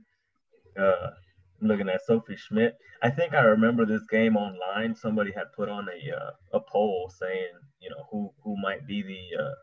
[0.79, 1.11] Uh,
[1.61, 2.77] looking at Sophie Schmidt.
[3.03, 4.95] I think I remember this game online.
[4.95, 9.03] Somebody had put on a uh, a poll saying, you know, who who might be
[9.03, 9.55] the uh,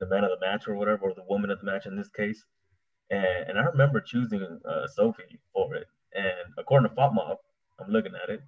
[0.00, 2.08] the man of the match or whatever, or the woman of the match in this
[2.08, 2.44] case.
[3.10, 5.86] And and I remember choosing uh, Sophie for it.
[6.14, 7.36] And according to FotMob,
[7.80, 8.40] I'm looking at it,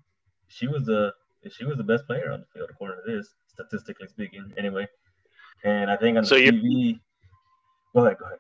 [0.49, 1.13] she was the
[1.51, 4.53] she was the best player on the field according to this, statistically speaking.
[4.57, 4.87] Anyway,
[5.65, 7.01] and I think on So the you- TV.
[7.95, 8.39] Go ahead, go ahead.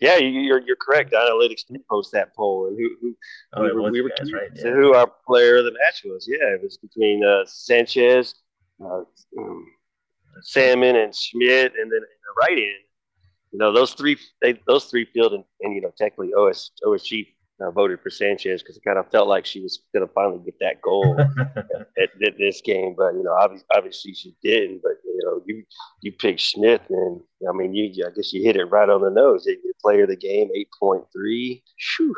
[0.00, 1.12] Yeah, you, you're you're correct.
[1.12, 3.16] Analytics did post that poll, and who, who
[3.54, 4.54] Oh, we were, we were guys, right?
[4.56, 4.74] to Yeah.
[4.74, 6.26] who our player of the match was.
[6.28, 8.34] Yeah, it was between uh, Sanchez,
[8.84, 9.02] uh,
[9.38, 9.66] um,
[10.40, 12.84] Salmon, and Schmidt, and then in the right end.
[13.52, 17.28] You know, those three they those three field and, and you know technically OS OSG
[17.62, 20.40] uh, voted for Sanchez because it kind of felt like she was going to finally
[20.44, 24.80] get that goal at, at this game, but you know, obviously, obviously she didn't.
[24.82, 25.64] But you know, you
[26.00, 29.10] you picked Schmidt, and I mean, you I guess you hit it right on the
[29.10, 29.46] nose.
[29.46, 31.62] You player of the game, eight point three.
[31.76, 32.14] Shoo.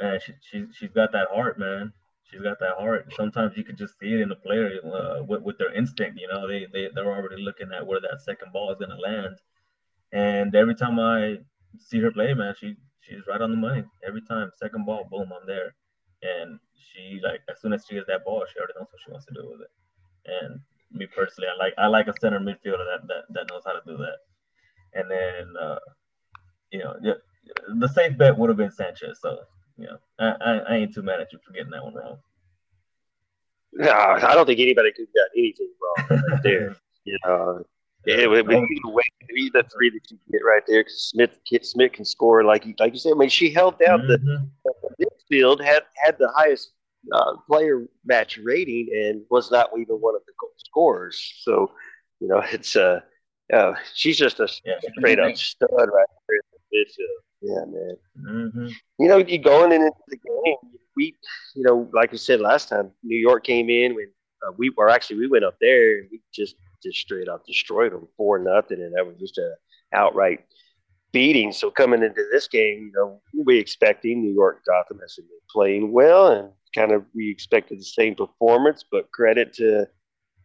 [0.00, 1.92] man, she, she she's got that heart, man.
[2.24, 3.12] She's got that heart.
[3.16, 6.18] Sometimes you can just see it in the player uh, with, with their instinct.
[6.20, 9.36] You know, they they they're already looking at where that second ball is gonna land.
[10.12, 11.38] And every time I
[11.78, 12.76] see her play, man, she
[13.08, 13.84] she's right on the money.
[14.06, 15.74] Every time, second ball, boom, I'm there.
[16.22, 19.10] And she like as soon as she gets that ball, she already knows what she
[19.10, 19.70] wants to do with it.
[20.26, 20.60] And
[20.92, 23.82] me personally, I like I like a center midfielder that that, that knows how to
[23.86, 24.18] do that.
[24.94, 25.78] And then uh,
[26.72, 27.14] you know, yeah,
[27.78, 29.20] the safe bet would have been Sanchez.
[29.20, 29.38] So
[29.76, 32.18] you know, I, I, I ain't too mad at you for getting that one wrong.
[33.72, 36.76] No, I don't think anybody could have got anything wrong right there.
[37.04, 37.64] You know,
[38.08, 39.02] yeah, with, with either way,
[39.36, 42.92] either three that you get right there, because Schmidt Schmidt can score like you like
[42.94, 43.12] you said.
[43.12, 44.50] I mean, she held down the Mhm.
[45.00, 46.72] midfield, had had the highest
[47.12, 51.34] uh, player match rating, and was not even one of the goal scorers.
[51.42, 51.72] So,
[52.20, 53.00] you know, it's uh,
[53.52, 57.20] uh she's just a Yeah, straight up stud right there in the midfield.
[57.40, 57.96] Yeah, man.
[58.52, 60.56] hmm You know, you going in into the game,
[60.96, 61.14] we,
[61.54, 64.10] you know, like we said last time, New York came in when
[64.46, 67.92] uh, we were actually we went up there and we just just straight up destroyed
[67.92, 69.54] them four nothing, and that was just a
[69.92, 70.40] outright
[71.12, 71.52] beating.
[71.52, 75.92] So coming into this game, you know, we expecting New York Gotham has been playing
[75.92, 79.86] well and kind of we expected the same performance, but credit to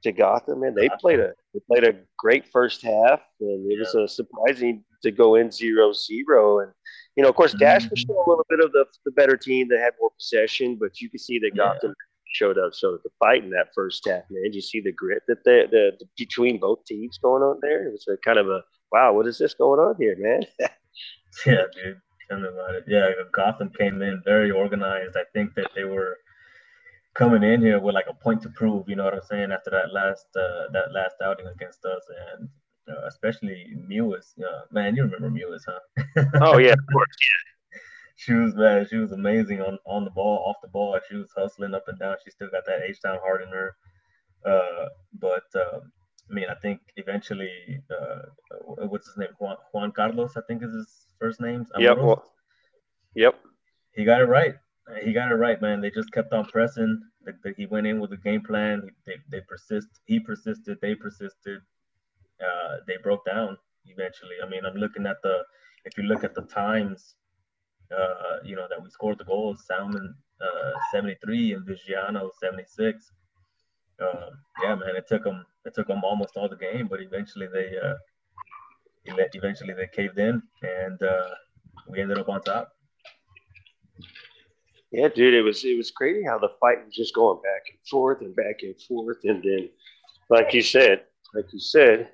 [0.03, 3.95] to Gotham and they played a they played a great first half and it was
[3.95, 6.73] a surprising to go in zero zero and
[7.15, 8.03] you know of course Dash was Mhm.
[8.03, 11.09] still a little bit of the, the better team that had more possession, but you
[11.09, 11.55] could see that.
[11.55, 11.93] Gotham
[12.33, 14.43] showed up so to fight in that first half, man.
[14.43, 17.87] Did you see the grit that the, the, the between both teams going on there?
[17.87, 18.61] It was a kind of a
[18.91, 20.43] wow, what is this going on here, man?
[21.45, 21.99] Yeah, dude.
[22.29, 22.85] Tell me about it.
[22.87, 25.17] Yeah, Gotham came in very organized.
[25.17, 26.17] I think that they were
[27.15, 28.87] coming in here with like a point to prove.
[28.87, 29.51] You know what I'm saying?
[29.51, 32.49] After that last uh, that last outing against us, and
[32.89, 34.33] uh, especially Mewis.
[34.39, 36.23] Uh, man, you remember Mewis, huh?
[36.41, 37.15] oh yeah, of course.
[38.15, 40.99] She was man, she was amazing on on the ball, off the ball.
[41.09, 42.15] She was hustling up and down.
[42.23, 43.75] She still got that H Town heart in her.
[44.45, 44.89] Uh,
[45.19, 45.91] but um,
[46.29, 48.23] I mean, I think eventually, uh,
[48.87, 49.29] what's his name?
[49.39, 51.65] Juan, Juan Carlos, I think is his first name.
[51.77, 51.97] Yep.
[51.97, 52.23] Well,
[53.15, 53.39] yep.
[53.93, 54.55] he got it right.
[55.01, 55.79] He got it right, man.
[55.79, 57.01] They just kept on pressing.
[57.23, 58.89] The, the, he went in with a game plan.
[59.05, 59.87] They, they persist.
[60.05, 60.77] He persisted.
[60.81, 61.61] They persisted.
[62.41, 64.35] Uh, they broke down eventually.
[64.43, 65.43] I mean, I'm looking at the.
[65.85, 67.15] If you look at the times,
[67.97, 69.65] uh, you know that we scored the goals.
[69.67, 73.11] Salmon uh, 73 and Viggiano 76.
[74.01, 74.29] Uh,
[74.61, 74.95] yeah, man.
[74.95, 75.45] It took them.
[75.65, 77.77] It took them almost all the game, but eventually they.
[77.77, 77.95] Uh,
[79.05, 81.29] eventually they caved in, and uh,
[81.89, 82.73] we ended up on top.
[84.91, 87.79] Yeah, dude, it was it was crazy how the fight was just going back and
[87.89, 89.69] forth and back and forth, and then,
[90.29, 92.09] like you said, like you said,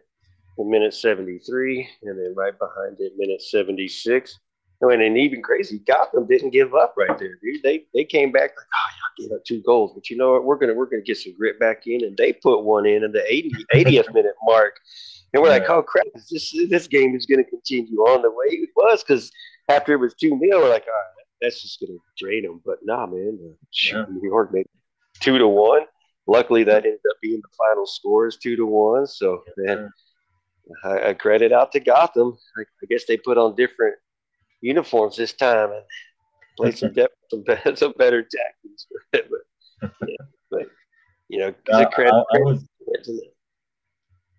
[0.58, 4.40] in minute seventy three, and then right behind it, minute seventy six.
[4.82, 7.62] And then even crazy, Gotham didn't give up right there, dude.
[7.64, 10.46] They they came back like, oh, y'all gave up two goals, but you know what?
[10.46, 13.12] We're gonna we're gonna get some grit back in, and they put one in at
[13.12, 14.80] the 80, 80th minute mark,
[15.34, 18.70] and we're like, oh crap, this this game is gonna continue on the way it
[18.76, 19.30] was, because
[19.68, 22.62] after it was two 0 we're like, all right, that's just gonna drain them.
[22.66, 23.54] But nah, man, uh,
[23.84, 24.06] Yeah.
[24.10, 24.66] New York made
[25.20, 25.82] two to one.
[26.26, 29.08] Luckily, that ended up being the final scores, two to one.
[29.08, 29.90] So, man,
[30.84, 32.38] I, I credit out to Gotham.
[32.58, 33.96] I, I guess they put on different
[34.62, 35.84] uniforms this time and
[36.58, 38.88] played some depth, some, be- some better tactics.
[39.12, 40.16] but, yeah,
[40.52, 40.68] but
[41.30, 42.68] you know, Uh, I, I was.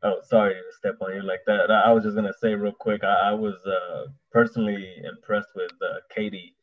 [0.03, 1.71] Oh, sorry to step on you like that.
[1.71, 3.05] I I was just gonna say real quick.
[3.05, 6.55] I, I was uh, personally impressed with uh, Katie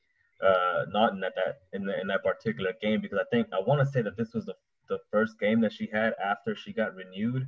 [0.41, 3.79] uh, Naughton at that in, the, in that particular game because I think I want
[3.79, 4.55] to say that this was the
[4.89, 7.47] the first game that she had after she got renewed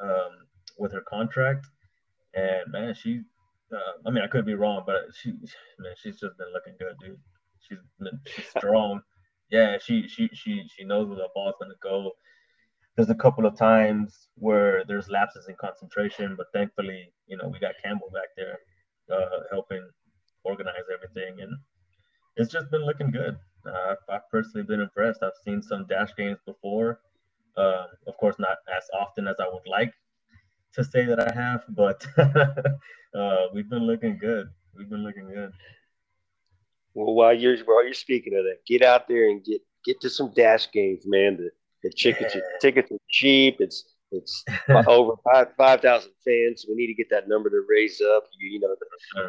[0.00, 0.46] um,
[0.78, 1.66] with her contract,
[2.34, 3.22] and man, she.
[3.74, 5.30] Uh, I mean, I could be wrong, but she,
[5.78, 7.18] man, she's just been looking good, dude.
[7.60, 9.00] She's been she's strong.
[9.50, 12.12] Yeah, she she she she knows where the ball's gonna go.
[12.96, 17.58] there's a couple of times where there's lapses in concentration, but thankfully, you know, we
[17.58, 18.58] got Campbell back there
[19.12, 19.84] uh, helping
[20.44, 21.52] organize everything, and
[22.36, 23.36] it's just been looking good.
[23.66, 25.22] Uh, I've personally been impressed.
[25.22, 27.00] I've seen some dash games before.
[27.56, 29.94] Uh, of course, not as often as I would like
[30.74, 32.04] to say that I have, but
[33.18, 34.48] uh, we've been looking good.
[34.76, 35.52] We've been looking good.
[36.94, 40.10] Well, while you're while you're speaking of that, get out there and get get to
[40.10, 41.36] some dash games, man.
[41.36, 41.50] The
[41.82, 42.40] the tickets, yeah.
[42.60, 43.56] tickets are cheap.
[43.60, 44.44] It's it's
[44.86, 46.64] over five five thousand fans.
[46.68, 48.24] We need to get that number to raise up.
[48.38, 48.74] You, you know,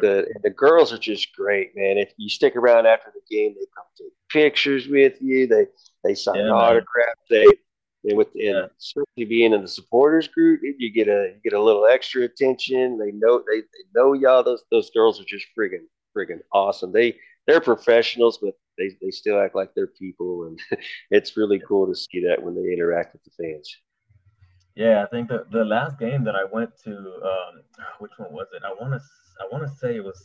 [0.00, 1.98] the, the girls are just great, man.
[1.98, 5.46] If you stick around after the game, they come take pictures with you.
[5.46, 5.66] They
[6.04, 7.20] they sign yeah, autographs.
[7.28, 7.46] They
[8.06, 8.50] and with yeah.
[8.50, 12.22] and especially being in the supporters group, you get a you get a little extra
[12.22, 12.98] attention.
[12.98, 14.42] They know they, they know y'all.
[14.42, 15.86] Those those girls are just friggin'
[16.16, 16.92] friggin' awesome.
[16.92, 20.60] They they're professionals, but they, they still act like they're people, and
[21.10, 23.76] it's really cool to see that when they interact with the fans.
[24.76, 27.62] Yeah, I think the the last game that I went to, um,
[27.98, 28.62] which one was it?
[28.64, 29.00] I want to
[29.40, 30.22] I want to say it was,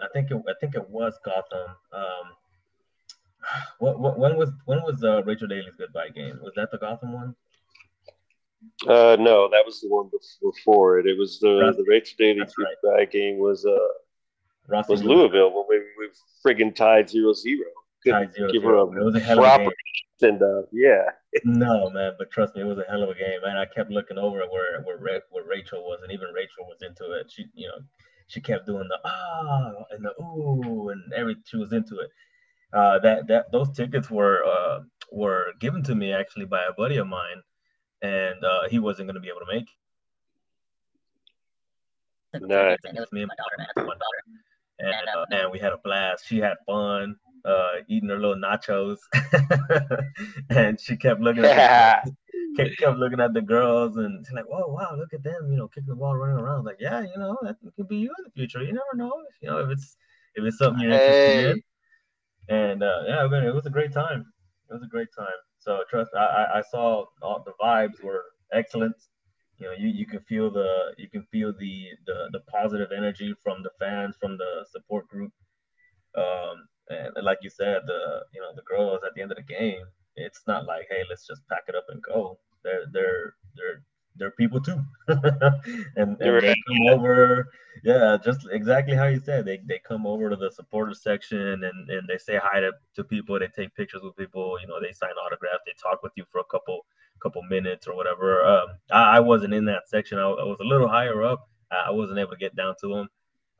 [0.00, 1.76] I think it I think it was Gotham.
[1.92, 2.32] Um,
[3.78, 6.38] what, what when was when was uh, Rachel Daly's goodbye game?
[6.42, 7.34] Was that the Gotham one?
[8.86, 10.10] Uh, no, that was the one
[10.42, 11.06] before it.
[11.06, 13.10] It was the the Rachel Daly goodbye right.
[13.10, 13.78] game was uh
[14.68, 16.08] Rossi was Louisville when we, we
[16.44, 17.70] friggin' tied zero zero.
[18.06, 18.90] Tied zero give zero.
[18.90, 19.70] Her a it was a hell of a game.
[20.22, 21.04] And uh, yeah.
[21.44, 23.56] no man, but trust me, it was a hell of a game, man.
[23.56, 27.12] I kept looking over at where where where Rachel was, and even Rachel was into
[27.12, 27.30] it.
[27.30, 27.78] She, you know,
[28.28, 32.10] she kept doing the ah and the ooh and every she was into it.
[32.74, 34.80] Uh, that that those tickets were uh,
[35.12, 37.42] were given to me actually by a buddy of mine,
[38.02, 39.68] and uh, he wasn't going to be able to make.
[42.34, 42.42] It.
[42.42, 42.78] Nice.
[42.82, 43.86] It was me and my daughter, man.
[43.86, 44.44] My daughter
[44.78, 46.26] and uh, man, we had a blast.
[46.26, 48.98] She had fun uh, eating her little nachos,
[50.50, 52.04] and she kept looking at
[52.56, 55.50] the, kept looking at the girls, and she's like, "Whoa, wow, look at them!
[55.50, 58.12] You know, kicking the ball, running around." Like, yeah, you know, that could be you
[58.18, 58.62] in the future.
[58.62, 59.12] You never know.
[59.40, 59.96] You know, if it's
[60.34, 61.50] if it's something you're interested hey.
[61.50, 61.62] in.
[62.48, 64.24] And uh, yeah, man, it was a great time.
[64.70, 65.40] It was a great time.
[65.58, 68.96] So trust, I I saw all the vibes were excellent
[69.58, 73.34] you know you, you can feel the you can feel the, the the positive energy
[73.42, 75.32] from the fans from the support group
[76.16, 79.54] um and like you said the you know the girls at the end of the
[79.54, 79.84] game
[80.16, 83.82] it's not like hey let's just pack it up and go they're they're they're
[84.16, 85.20] they're people too and,
[85.96, 87.48] and they come over
[87.82, 91.90] yeah just exactly how you said they, they come over to the supporter section and,
[91.90, 94.92] and they say hi to, to people they take pictures with people you know they
[94.92, 96.84] sign autographs they talk with you for a couple
[97.24, 98.44] couple minutes or whatever.
[98.44, 100.18] Um, I, I, wasn't in that section.
[100.18, 101.48] I, I, was a little higher up.
[101.70, 103.08] I wasn't able to get down to them.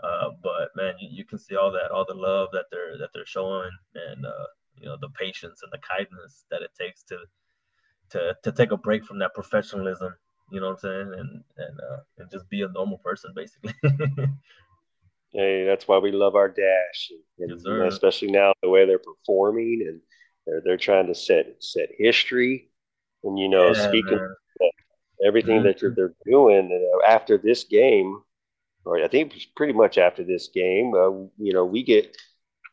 [0.03, 3.09] Uh, but man, you, you, can see all that, all the love that they're that
[3.15, 4.47] they're showing, and uh,
[4.79, 7.17] you know the patience and the kindness that it takes to
[8.11, 10.15] to to take a break from that professionalism.
[10.51, 13.75] You know what I'm saying, and and uh, and just be a normal person, basically.
[15.33, 19.85] hey, that's why we love our dash, and, yes, especially now the way they're performing,
[19.87, 20.01] and
[20.47, 22.71] they're they're trying to set set history.
[23.25, 24.35] And you know, yeah, speaking
[25.25, 25.67] everything mm-hmm.
[25.67, 28.21] that they're, they're doing after this game,
[28.85, 32.17] or I think pretty much after this game, uh, you know, we get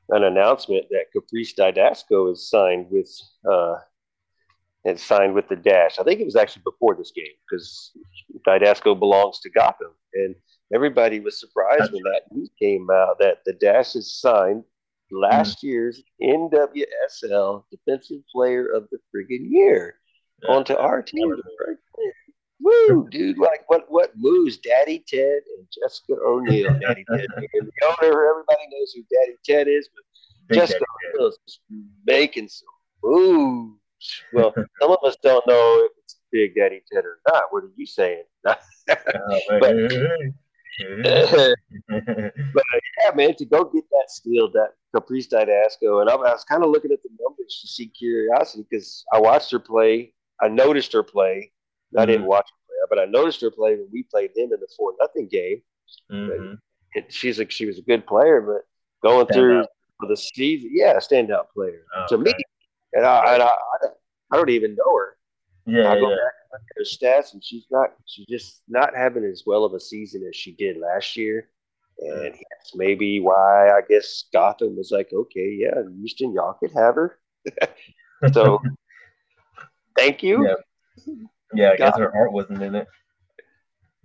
[0.10, 3.10] an announcement that Caprice Dydasco is signed with
[3.50, 3.76] uh,
[4.86, 6.00] and signed with the Dash.
[6.00, 7.92] I think it was actually before this game because
[8.48, 10.36] Dydasco belongs to Gotham, and
[10.74, 14.64] everybody was surprised when that news came out that the Dash is signed
[15.12, 15.68] last mm-hmm.
[15.68, 19.96] year's NWSL Defensive Player of the friggin' Year
[20.44, 20.52] yeah.
[20.52, 21.34] onto our team.
[22.64, 23.40] Woo, dude!
[23.40, 23.86] Like what?
[23.90, 24.58] What moves?
[24.58, 26.78] Daddy Ted and Jessica O'Neill.
[26.80, 28.30] Daddy Ted, the owner.
[28.30, 30.04] Everybody knows who Daddy Ted is, but
[30.48, 30.86] Big Jessica
[31.16, 31.60] O'Neill is
[32.06, 32.68] making some
[33.04, 33.81] moves.
[34.34, 37.44] Well, some of us don't know if it's Big Daddy Ted or not.
[37.52, 38.24] What are you saying?
[38.44, 38.58] but,
[39.60, 39.76] but
[43.04, 46.64] yeah, man, to go get that steal, that Caprice Dydasco, and I, I was kind
[46.64, 50.92] of looking at the numbers to see curiosity because I watched her play I noticed
[50.94, 51.52] her play.
[51.98, 52.30] I didn't mm-hmm.
[52.30, 54.94] watch her play, but I noticed her play when we played them in the four
[55.00, 55.62] nothing game.
[56.12, 57.00] Mm-hmm.
[57.10, 59.66] she's like she was a good player, but going stand through
[60.08, 62.24] the season, yeah, a standout player oh, to okay.
[62.24, 62.34] me.
[62.94, 63.50] And, I, and I,
[64.32, 65.18] I, don't even know her.
[65.66, 66.16] Yeah, I go yeah.
[66.16, 67.90] back at her stats, and she's not.
[68.06, 71.50] She's just not having as well of a season as she did last year.
[72.00, 76.96] And that's maybe why I guess Gotham was like, okay, yeah, Houston, y'all could have
[76.96, 77.20] her.
[78.34, 78.60] so
[79.96, 80.48] Thank you.
[80.48, 81.14] Yeah,
[81.54, 82.88] yeah I guess her heart wasn't in it.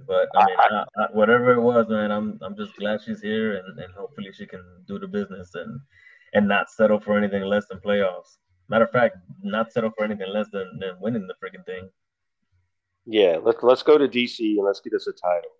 [0.06, 3.56] But I mean, I, I, whatever it was, man, I'm I'm just glad she's here,
[3.56, 5.80] and, and hopefully she can do the business and
[6.34, 8.36] and not settle for anything less than playoffs.
[8.68, 11.88] Matter of fact, not settle for anything less than, than winning the freaking thing.
[13.06, 15.50] Yeah, let's let's go to DC and let's get us a title.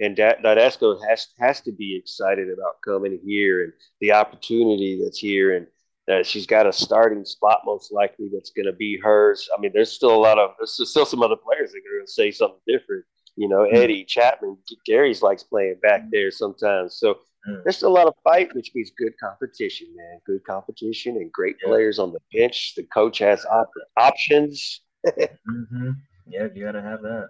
[0.00, 5.18] And da- Dydasco has has to be excited about coming here and the opportunity that's
[5.18, 5.66] here, and
[6.06, 9.48] that she's got a starting spot most likely that's going to be hers.
[9.56, 12.06] I mean, there's still a lot of there's still some other players that are going
[12.06, 13.04] to say something different.
[13.36, 13.74] You know, Mm.
[13.74, 16.96] Eddie Chapman, Gary's likes playing back there sometimes.
[16.96, 17.62] So Mm.
[17.64, 20.20] there's still a lot of fight, which means good competition, man.
[20.24, 21.68] Good competition and great Yeah.
[21.70, 22.74] players on the bench.
[22.76, 24.80] The coach has op- options.
[25.18, 25.90] Mm-hmm.
[26.28, 27.28] Yeah, you gotta have that.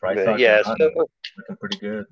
[0.00, 2.04] Price But yeah, so- looking pretty good.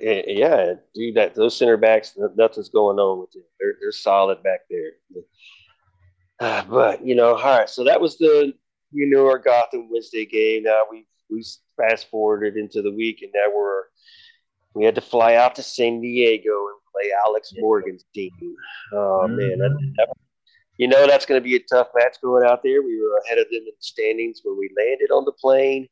[0.00, 3.42] Yeah, dude, that those center backs, nothing's going on with them.
[3.60, 4.92] They're they're solid back there.
[6.40, 7.68] Ah, But you know, all right.
[7.68, 8.52] So that was the
[8.92, 10.62] you know our Gotham Wednesday game.
[10.64, 11.44] Now we we
[11.76, 13.84] fast forwarded into the week, and now we're
[14.78, 18.30] we had to fly out to San Diego and play Alex Morgan's team.
[18.92, 19.36] Oh mm.
[19.36, 20.08] man, that, that-
[20.78, 22.82] you know that's going to be a tough match going out there.
[22.82, 25.88] We were ahead of them in the standings when we landed on the plane.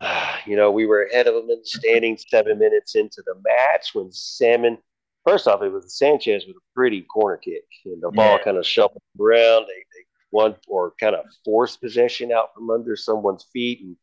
[0.44, 3.90] You know, we were ahead of them in the standings seven minutes into the match
[3.94, 4.78] when Salmon.
[5.24, 8.42] First off, it was Sanchez with a pretty corner kick, and the ball Yeah.
[8.42, 9.66] kind of shuffled around.
[9.68, 13.96] They, they won or kind of forced possession out from under someone's feet, and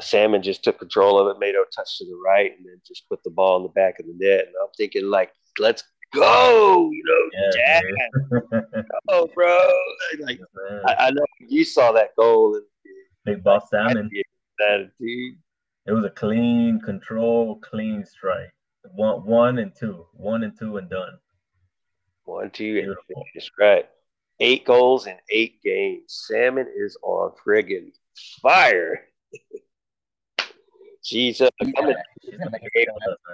[0.00, 3.08] Salmon just took control of it, made a touch to the right, and then just
[3.08, 4.46] put the ball in the back of the net.
[4.46, 9.58] And I'm thinking, like, let's go, you know, Yeah, Dad, oh, bro.
[10.26, 10.82] Like, man.
[10.86, 12.64] I, I know you saw that goal, and
[13.24, 14.10] Big Boss Salmon.
[14.58, 15.36] that dude.
[15.86, 18.50] It was a clean control, clean strike.
[18.94, 21.18] One, one and two, one and two, and done.
[22.24, 23.24] One, two, and Beautiful.
[23.32, 23.50] finish.
[23.58, 23.86] Right.
[24.40, 26.04] Eight goals in eight games.
[26.26, 27.92] Salmon is on friggin'
[28.42, 29.02] fire.
[29.42, 29.60] Jesus.
[30.38, 30.93] I'm a- She's gonna make it with us,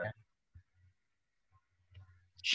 [0.03, 0.13] man.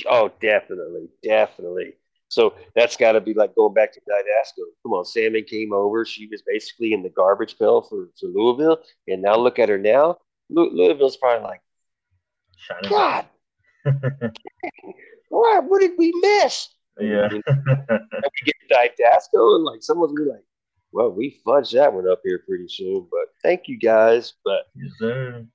[0.10, 1.10] oh, definitely.
[1.24, 1.94] Definitely.
[2.28, 4.64] So that's got to be like going back to Dydasco.
[4.84, 6.06] Come on, Salmon came over.
[6.06, 8.80] She was basically in the garbage pail for, for Louisville.
[9.08, 10.18] And now look at her now.
[10.50, 11.62] Lou- Louisville's probably like,
[12.58, 12.90] Shining.
[12.90, 13.26] God,
[15.30, 16.70] what, what did we miss?
[17.00, 17.28] yeah.
[17.32, 17.42] we
[18.44, 20.44] get Dydasco, and like someone's gonna be like,
[20.96, 23.06] well, we fudged that one up here pretty soon.
[23.12, 24.34] But thank you guys.
[24.46, 25.46] But yes,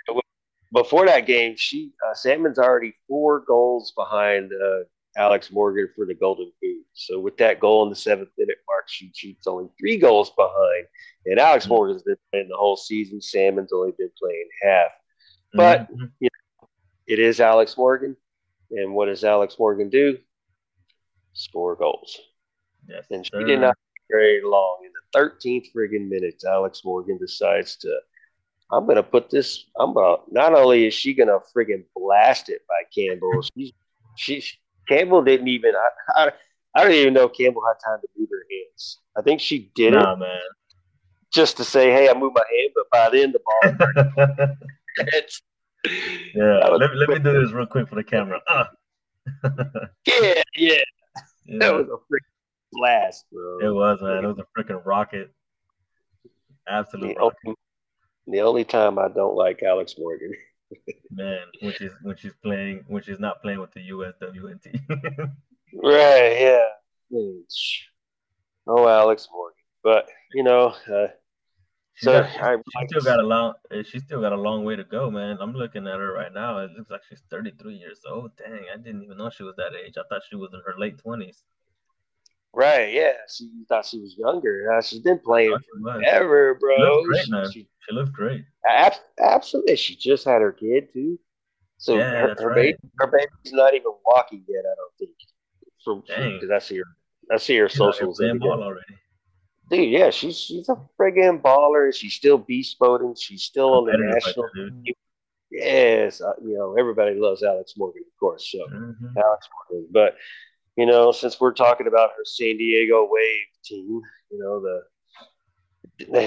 [0.72, 4.80] before that game, she uh, Salmon's already four goals behind uh,
[5.16, 6.84] Alex Morgan for the Golden Boot.
[6.92, 10.86] So with that goal in the seventh minute mark, she she's only three goals behind,
[11.24, 11.70] and Alex Mhm.
[11.70, 13.20] Morgan's been playing the whole season.
[13.22, 14.90] Salmon's only been playing half.
[15.54, 16.10] But- Mhm.
[17.06, 18.14] It is Alex Morgan,
[18.70, 20.18] and what does Alex Morgan do?
[21.32, 22.20] Score goals.
[22.86, 23.42] yes, And she sir.
[23.44, 23.76] did not
[24.10, 24.78] very long.
[24.84, 27.98] In the 13th friggin' minutes, Alex Morgan decides to,
[28.72, 32.48] I'm going to put this, I'm about, not only is she going to friggin' blast
[32.48, 33.72] it by Campbell, she's,
[34.16, 34.44] she,
[34.88, 36.32] Campbell didn't even, I, I,
[36.74, 38.98] I don't even know if Campbell had time to move her hands.
[39.16, 40.38] I think she did Nah, it man.
[41.32, 44.46] just to say, hey, I moved my hand, but by then the ball
[44.96, 45.42] it's,
[46.34, 48.40] yeah, was let, let me do this real quick for the camera.
[48.46, 48.64] Uh.
[50.06, 50.74] yeah, yeah,
[51.44, 51.58] yeah.
[51.58, 52.39] that was a freaking
[52.72, 53.58] blast, bro.
[53.60, 54.24] It was, man.
[54.24, 55.32] It was a freaking rocket.
[56.68, 57.56] Absolute the rocket, only,
[58.26, 60.32] the only time I don't like Alex Morgan.
[61.10, 61.40] man.
[61.60, 65.30] When she's when she's playing when she's not playing with the USWNT.
[65.72, 66.64] Right, yeah.
[68.66, 69.56] Oh, Alex Morgan.
[69.84, 71.06] But, you know, uh,
[71.94, 74.64] She's so got- I, she still got a long eh, she still got a long
[74.64, 75.36] way to go, man.
[75.40, 76.58] I'm looking at her right now.
[76.58, 78.30] It looks like she's 33 years old.
[78.38, 79.94] Dang, I didn't even know she was that age.
[79.98, 81.42] I thought she was in her late 20s.
[82.52, 83.12] Right, yeah.
[83.34, 84.72] She thought she was younger.
[84.72, 86.76] Uh, she's been playing forever, bro.
[86.76, 87.50] She looks great, She- man.
[87.52, 88.44] she- She looks great.
[88.68, 89.76] ab- absolutely.
[89.76, 91.18] She just had her kid, too.
[91.78, 92.54] So Yeah, her, her, right.
[92.54, 95.10] baby, her baby's not even walking yet, I don't think.
[95.78, 96.34] So, Dang.
[96.34, 96.84] because I see her,
[97.32, 98.18] I see her She's out here socials.
[98.18, 98.94] playing ball already.
[99.70, 101.94] Dude, yeah, she's she's a friggin' baller.
[101.94, 103.14] She's still beast boating.
[103.18, 104.48] She's still on the national.
[104.54, 104.94] that.
[105.50, 108.50] Yes, uh, you know everybody loves Alex Morgan, of course.
[108.52, 109.16] So Mhm.
[109.16, 110.16] Alex Morgan, but
[110.80, 114.00] you know, since we're talking about her San Diego Wave team,
[114.30, 114.82] you know the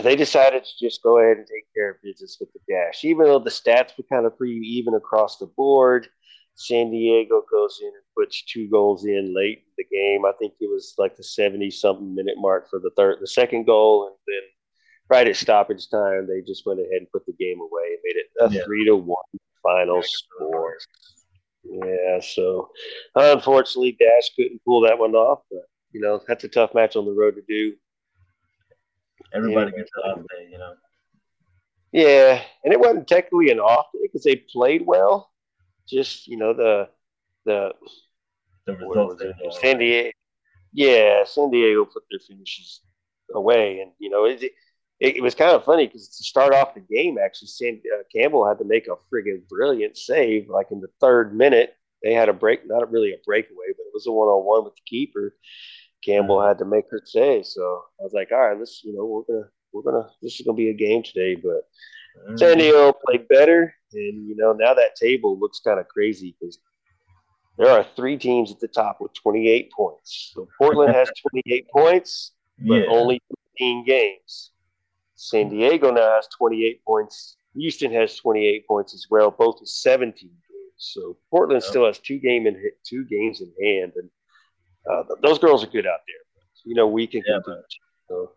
[0.03, 3.25] they, decided to just go ahead and take care of business with the dash, even
[3.25, 6.07] though the stats were kind of pretty even across the board.
[6.55, 10.23] San Diego goes in and puts two goals in late in the game.
[10.23, 13.65] I think it was like the seventy something minute mark for the third, the second
[13.65, 14.43] goal, and then
[15.09, 18.17] right at stoppage time, they just went ahead and put the game away and made
[18.17, 18.65] it a Yeah.
[18.65, 19.23] three to one
[19.63, 20.77] final score.
[21.63, 22.69] Yeah, so
[23.15, 25.61] unfortunately, Dash couldn't pull that one off, but
[25.91, 27.75] you know that's a tough match on the road to do.
[29.33, 29.77] Everybody Yeah.
[29.77, 30.75] gets an off day, you know.
[31.91, 35.31] Yeah, and it wasn't technically an off day because they played well.
[35.87, 36.89] Just you know the
[37.45, 37.73] the
[38.65, 39.35] The results it?
[39.53, 40.11] San Diego.
[40.73, 42.81] Yeah, San Diego put their finishes
[43.33, 44.43] away, and you know it,
[45.03, 48.03] it, it was kind of funny because to start off the game, actually, Sam uh,
[48.15, 50.49] Campbell had to make a friggin' brilliant save.
[50.49, 53.93] Like in the third minute, they had a break, not really a breakaway, but it
[53.93, 55.35] was a one on one with the keeper.
[56.05, 57.45] Campbell had to make her save.
[57.45, 60.45] So I was like, all right, let's, you know, we're gonna, we're gonna, this is
[60.45, 61.35] gonna be a game today.
[61.35, 61.63] But
[62.29, 62.37] Mm.
[62.39, 66.59] San Diego played better, and you know now that table looks kind of crazy because
[67.57, 70.31] there are three teams at the top with 28 points.
[70.35, 72.33] So Portland has 28 points,
[72.67, 72.87] but Yeah.
[72.87, 73.21] only
[73.57, 74.52] 15 games.
[75.29, 77.37] San Diego now has 28 points.
[77.55, 80.39] Houston has 28 points as well, both with 17 games.
[80.77, 81.69] So Portland Yep.
[81.69, 84.09] still has two game in two games in hand, and
[84.89, 86.23] uh, those girls are good out there.
[86.65, 87.63] You know, we can Yeah, compete.
[88.09, 88.31] So,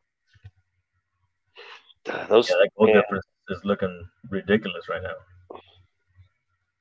[2.09, 5.59] uh, those Yeah, that goal man, difference is looking ridiculous right now.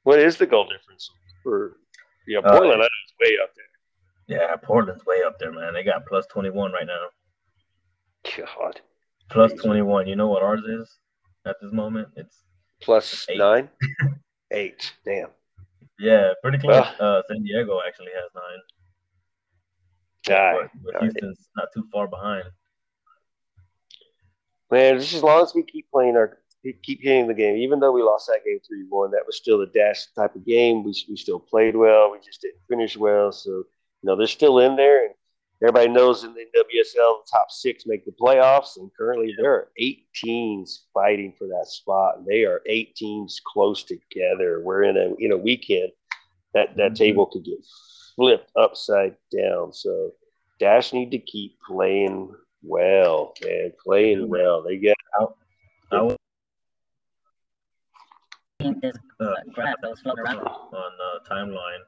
[0.04, 1.10] What is the goal difference
[1.42, 1.78] for
[2.28, 2.74] yeah Uh, Portland?
[2.74, 4.38] I know it's way up there.
[4.38, 5.74] Yeah, Portland's way up there, man.
[5.74, 7.08] They got plus 21 right now.
[8.38, 8.82] God,
[9.30, 10.08] Plus 21.
[10.08, 10.98] You know what ours is
[11.46, 12.08] at this moment?
[12.16, 12.44] It's
[12.82, 13.38] plus Eight.
[13.40, 13.70] nine,
[14.52, 14.94] eight.
[15.06, 15.30] Damn.
[16.00, 16.86] yeah, pretty close.
[17.00, 18.60] Well- uh, San Diego actually has nine,
[20.28, 21.02] God, but.
[21.02, 22.46] Houston's not too far behind.
[24.72, 26.40] man, just as long as we keep playing our
[26.82, 29.62] keep hitting the game, even though we lost that game three one, that was still
[29.62, 30.84] a dash type of game.
[30.84, 32.12] We we still played well.
[32.12, 33.32] We just didn't finish well.
[33.32, 33.66] So you
[34.04, 35.14] know they're still in there, and
[35.62, 39.70] everybody knows in the WSL the top six make the playoffs, and currently there are
[39.78, 44.62] eight teams fighting for that spot, and they are eight teams close together.
[44.64, 45.92] We're in a in a weekend
[46.54, 46.96] that that Mhm.
[46.98, 47.66] table could get
[48.16, 49.74] flipped upside down.
[49.74, 50.14] So
[50.60, 52.34] Dash need to keep playing
[52.64, 54.26] well, man, playing Yeah.
[54.28, 54.62] well.
[54.62, 55.38] They get out.
[55.92, 56.18] was
[58.82, 60.40] this uh, graph that was floating around.
[60.40, 61.80] on uh, timeline,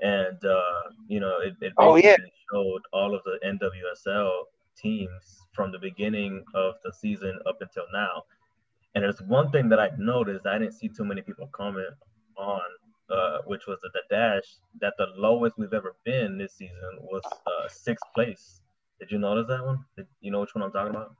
[0.00, 2.16] and uh, you know it, it Oh, yeah.
[2.52, 4.30] showed all of the NWSL
[4.76, 8.22] teams from the beginning of the season up until now.
[8.94, 11.94] And there's one thing that I noticed I didn't see too many people comment
[12.38, 12.60] on,
[13.10, 14.44] uh, which was that the dash
[14.80, 18.60] that the lowest we've ever been this season was uh, sixth place.
[19.00, 19.84] Did you notice that one?
[19.96, 21.14] Did you know which one I'm talking about?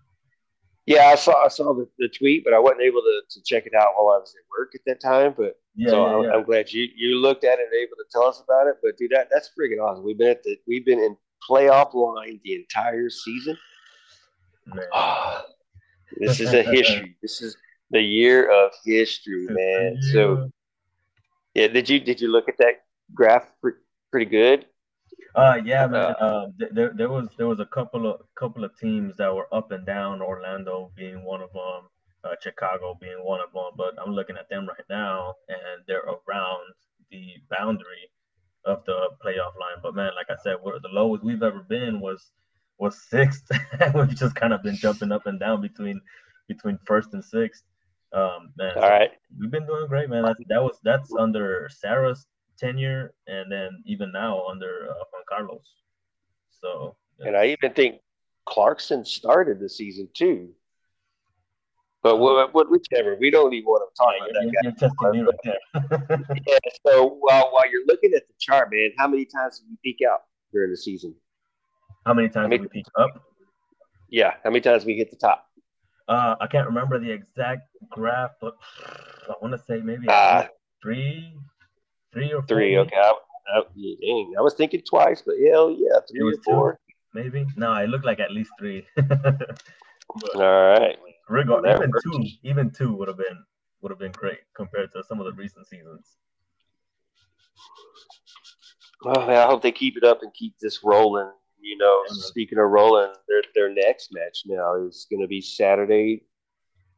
[0.86, 3.66] Yeah, I saw I saw the, the tweet, but I wasn't able to, to check
[3.66, 5.34] it out while I was at work at that time.
[5.36, 6.30] But Yeah, so yeah, I'm, yeah.
[6.30, 8.76] I'm glad you you looked at it and able to tell us about it.
[8.82, 10.04] But dude, that that's freaking awesome.
[10.04, 11.16] We've been at the we've been in
[11.48, 13.56] playoff line the entire season.
[14.66, 14.84] Man.
[14.92, 15.44] Ah,
[16.18, 17.16] this is a history.
[17.20, 17.56] This is
[17.90, 19.98] the year of history, man.
[20.12, 20.50] So
[21.54, 23.50] yeah, did you did you look at that graph?
[24.12, 24.66] Pretty good.
[25.36, 26.14] Uh, yeah, man.
[26.20, 29.52] Um, th- there, there was there was a couple of couple of teams that were
[29.54, 30.22] up and down.
[30.22, 31.90] Orlando being one of them,
[32.24, 33.72] uh, Chicago being one of them.
[33.76, 36.72] But I'm looking at them right now, and they're around
[37.10, 38.10] the boundary
[38.64, 39.78] of the playoff line.
[39.82, 42.30] But man, like I said, we're, the lowest we've ever been was
[42.78, 43.50] was sixth.
[43.94, 46.00] We've just kind of been jumping up and down between
[46.48, 47.62] between first and sixth.
[48.12, 49.10] Um, man, All right.
[49.38, 50.24] we've been doing great, man.
[50.24, 52.26] That's, that was that's under Sarah's
[52.58, 55.66] tenure, and then even now under uh, Juan Carlos.
[56.60, 57.96] So And I even think
[58.46, 60.50] Clarkson started the season too.
[62.02, 64.72] But what, what whichever, we don't even want to talk yeah, about you're, that you're,
[64.72, 64.78] guy.
[64.78, 66.38] testing me right there.
[66.46, 69.76] Yeah, so while while you're looking at the chart, man, how many times did you
[69.82, 70.20] peek out
[70.52, 71.14] during the season?
[72.04, 73.22] How many times I mean- did we peak up?
[74.08, 75.48] Yeah, how many times we hit the top?
[76.06, 78.54] Uh, I can't remember the exact graph, but
[79.28, 80.44] I want to say maybe Uh,
[80.80, 81.34] three,
[82.16, 82.78] three or four, three.
[82.78, 83.12] Okay, I,
[83.54, 86.80] I, dang, I was thinking twice, but hell yeah, three or four.
[87.12, 87.46] maybe.
[87.56, 88.86] No, it looked like at least three.
[90.34, 90.96] All right.
[91.28, 93.44] Regard, even two, even two would have been
[93.82, 96.16] would have been great compared to some of the recent seasons.
[99.02, 101.30] Well, I hope they keep it up and keep this rolling.
[101.60, 105.40] You know, Yeah, speaking of rolling, their their next match now is going to be
[105.40, 106.22] Saturday,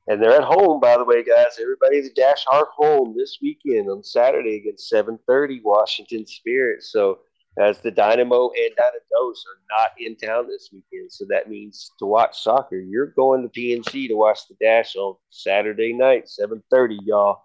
[0.09, 0.81] and they're at home.
[0.81, 5.61] By the way, guys, everybody's dash hard home this weekend on Saturday against seven thirty
[5.63, 6.83] Washington Spirit.
[6.83, 7.21] So,
[7.61, 12.07] as the Dynamo and Dynados are not in town this weekend, so that means to
[12.07, 16.99] watch soccer, you're going to PNC to watch the dash on Saturday night, seven thirty,
[17.05, 17.43] y'all.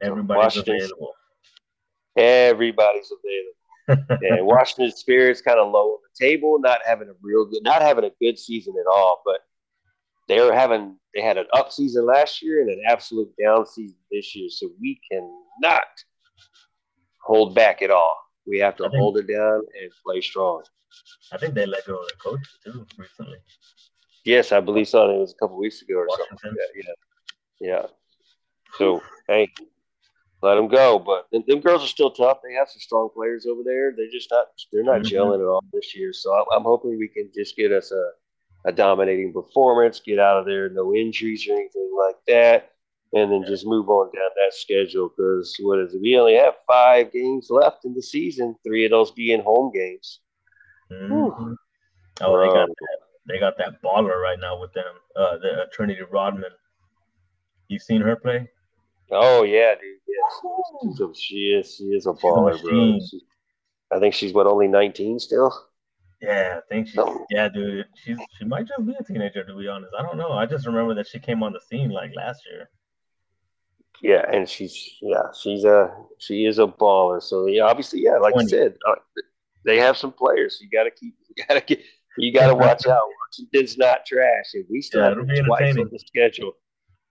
[0.00, 1.14] Everybody's Washington- available.
[2.16, 3.52] Everybody's available.
[3.88, 7.82] and Washington Spirit's kind of low on the table, not having a real good, not
[7.82, 9.22] having a good season at all.
[9.24, 9.40] But
[10.28, 13.96] they were having, they had an up season last year and an absolute down season
[14.10, 14.48] this year.
[14.50, 15.82] So we cannot
[17.22, 18.16] hold back at all.
[18.46, 20.62] We have to think- hold it down and play strong.
[21.32, 23.38] I think they let go of the coach too recently.
[24.24, 25.10] Yes, I believe so.
[25.10, 26.26] It was a couple weeks ago or something.
[26.32, 26.50] Washington.
[26.50, 26.96] Like that.
[27.60, 27.86] Yeah, yeah.
[28.78, 29.52] So hey,
[30.42, 30.98] let them go.
[30.98, 32.38] But them, them girls are still tough.
[32.44, 33.92] They have some strong players over there.
[33.96, 34.48] They're just not.
[34.72, 35.10] They're not Mhm.
[35.10, 36.12] gelling at all this year.
[36.12, 38.10] So I'm, I'm hoping we can just get us a
[38.64, 42.72] a dominating performance, get out of there, no injuries or anything like that,
[43.12, 45.08] and then just move on down that schedule.
[45.08, 46.00] Because what is it?
[46.00, 50.20] We only have five games left in the season, three of those being home games.
[50.90, 51.56] Mhm.
[52.20, 52.98] Oh, they got Um, that.
[53.26, 54.94] They got that baller right now with them.
[55.14, 56.50] Uh, the uh, Trinity Rodman.
[57.68, 58.50] You seen her play?
[59.10, 59.98] Oh yeah, dude.
[60.06, 61.76] Yes, a- she is.
[61.76, 62.98] She is a a baller, bro.
[63.00, 63.24] She-
[63.90, 65.52] I think she's what only 19 still.
[66.22, 66.96] Yeah, I think she's.
[66.96, 67.26] No.
[67.30, 67.86] Yeah, dude.
[67.94, 69.92] She's she might just be a teenager to be honest.
[69.98, 70.32] I don't know.
[70.32, 72.70] I just remember that she came on the scene like last year.
[74.02, 77.22] Yeah, and she's yeah, she's a she is a baller.
[77.22, 78.44] So yeah, obviously, yeah, like 20.
[78.44, 78.94] you said, uh,
[79.64, 80.58] they have some players.
[80.60, 81.84] You got to keep, you got to get,
[82.18, 83.08] you got to watch out.
[83.30, 86.52] Washington's not trash, and we still Yeah, have it'll them be twice on the schedule,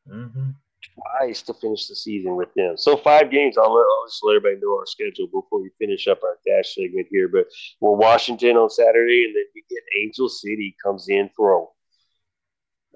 [0.09, 0.51] hmm
[0.93, 2.77] twice to finish the season with them.
[2.77, 3.57] So five games.
[3.57, 6.76] I'll, let, I'll just let everybody know our schedule before we finish up our dash
[6.76, 7.27] segment here.
[7.27, 7.47] But
[7.80, 11.65] we're Washington on Saturday, and then we get Angel City comes in for a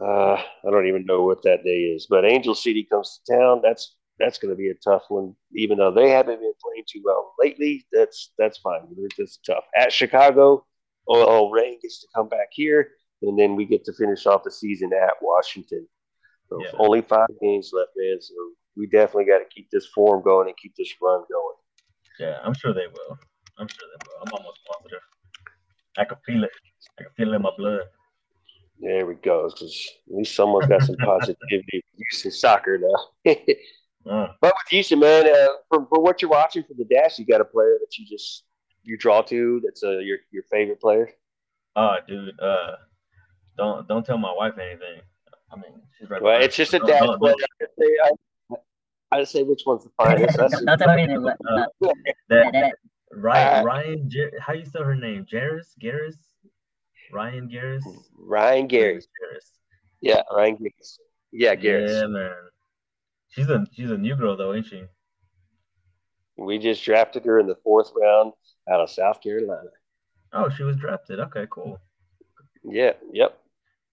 [0.02, 3.62] uh, I don't even know what that day is, but Angel City comes to town.
[3.64, 7.02] That's that's going to be a tough one, even though they haven't been playing too
[7.04, 7.86] well lately.
[7.92, 8.82] That's that's fine.
[9.18, 9.64] It's tough.
[9.76, 10.66] At Chicago,
[11.08, 12.90] oh Rain gets to come back here,
[13.22, 15.88] and then we get to finish off the season at Washington.
[16.56, 16.72] So Yeah.
[16.80, 18.22] only five games left, man.
[18.22, 18.34] So
[18.76, 21.56] we definitely got to keep this form going and keep this run going.
[22.19, 23.18] Yeah, I'm sure they will.
[23.57, 24.22] I'm sure they will.
[24.26, 24.99] I'm almost positive.
[25.98, 26.52] I can feel it.
[26.99, 27.82] I can feel it in my blood.
[28.80, 29.45] There we go.
[29.48, 29.61] at
[30.07, 33.34] least someone's got some positivity using soccer now.
[34.07, 37.26] Uh, But with Houston, man, uh, for, for what you're watching for the dash, you
[37.26, 38.44] got a player that you just
[38.84, 39.60] you draw to.
[39.65, 41.10] That's uh, your your favorite player.
[41.76, 42.40] oh, dude.
[42.40, 42.73] Uh,
[43.57, 45.02] don't don't tell my wife anything.
[45.52, 46.22] I mean, she's right.
[46.22, 46.88] Well, it's just a dad.
[46.88, 48.56] dash Don't- I say, I,
[49.20, 50.38] I say which one's the finest.
[50.38, 51.38] That's Don't tell me that.
[51.48, 51.98] Uh, that-
[52.30, 52.74] that, that-
[53.12, 55.26] Ryan, Uh, Ryan, Jer- how you spell her name?
[55.32, 56.18] Jairus, Garris,
[57.14, 57.84] Ryan Garris,
[58.18, 58.96] Ryan Gary.
[58.98, 59.52] Garris.
[60.02, 60.74] Yeah, Ryan Gary.
[61.32, 62.02] Yeah, Garris.
[62.02, 62.32] Yeah, man.
[63.30, 64.84] She's a she's a new girl though, ain't she?
[66.38, 68.34] We just drafted her in the fourth round
[68.70, 69.70] out of South Carolina.
[70.34, 71.20] Oh, she was drafted.
[71.22, 71.80] Okay, cool.
[72.64, 73.40] Yeah, yep.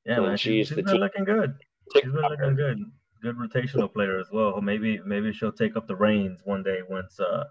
[0.04, 0.36] Yeah, man.
[0.36, 1.54] she She, is she's the been looking good.
[1.94, 2.78] She's been looking good.
[3.22, 4.60] Good rotational player as well.
[4.60, 7.44] Maybe maybe she'll take up the reins one day once uh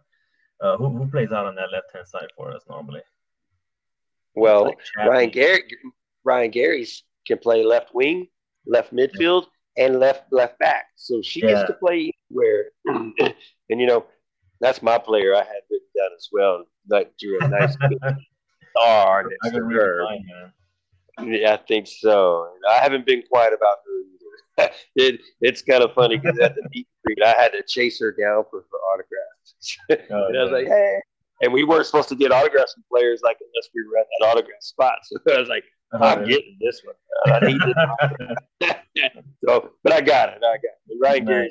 [0.60, 3.02] uh who who plays out on that left hand side for us normally?
[4.36, 5.64] Well, Like Ryan Gary,
[6.24, 8.28] Ryan Gary's can play left wing,
[8.66, 9.46] left midfield,
[9.78, 10.88] and left left back.
[10.96, 11.50] So she Yeah.
[11.50, 12.72] gets to play anywhere.
[13.70, 14.06] and you know,
[14.60, 16.66] that's my player I had written down as well.
[16.90, 17.78] Like drew a nice
[18.76, 19.72] star I next to could her.
[19.72, 20.54] your mind, man.
[21.26, 22.50] Yeah, I think so.
[22.70, 24.74] I haven't been quiet about her either.
[24.96, 28.00] it, it's kind of funny because at the meet and greet, I had to chase
[28.00, 29.78] her down for, for autographs.
[30.14, 31.00] Oh, and I was like, hey.
[31.42, 34.28] And we weren't supposed to get autographs from players like unless we were at that
[34.28, 35.00] autograph spot.
[35.12, 36.26] So I was like, I'm uh-huh.
[36.26, 36.96] getting this one.
[37.26, 37.60] I need
[38.60, 38.76] this.
[39.46, 40.38] so, but I got it.
[40.38, 40.98] I got it.
[41.02, 41.34] Ryan Nice.
[41.34, 41.48] Gary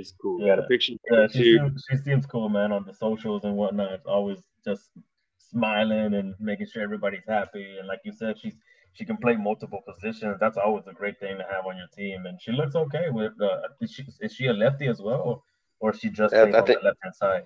[0.00, 0.44] is- cool.
[0.44, 3.56] Got a picture Yeah, yeah, she seems, she seems cool, man, on the socials and
[3.56, 4.00] whatnot.
[4.04, 4.90] Always just
[5.38, 7.76] smiling and making sure everybody's happy.
[7.78, 8.56] And like you said, she's
[8.96, 10.38] she can play multiple positions.
[10.40, 12.26] That's always a great thing to have on your team.
[12.26, 13.32] And she looks okay with.
[13.40, 15.42] Uh, is, she, is she a lefty as well, or,
[15.80, 17.44] or is she just I- plays I on think- the left hand side?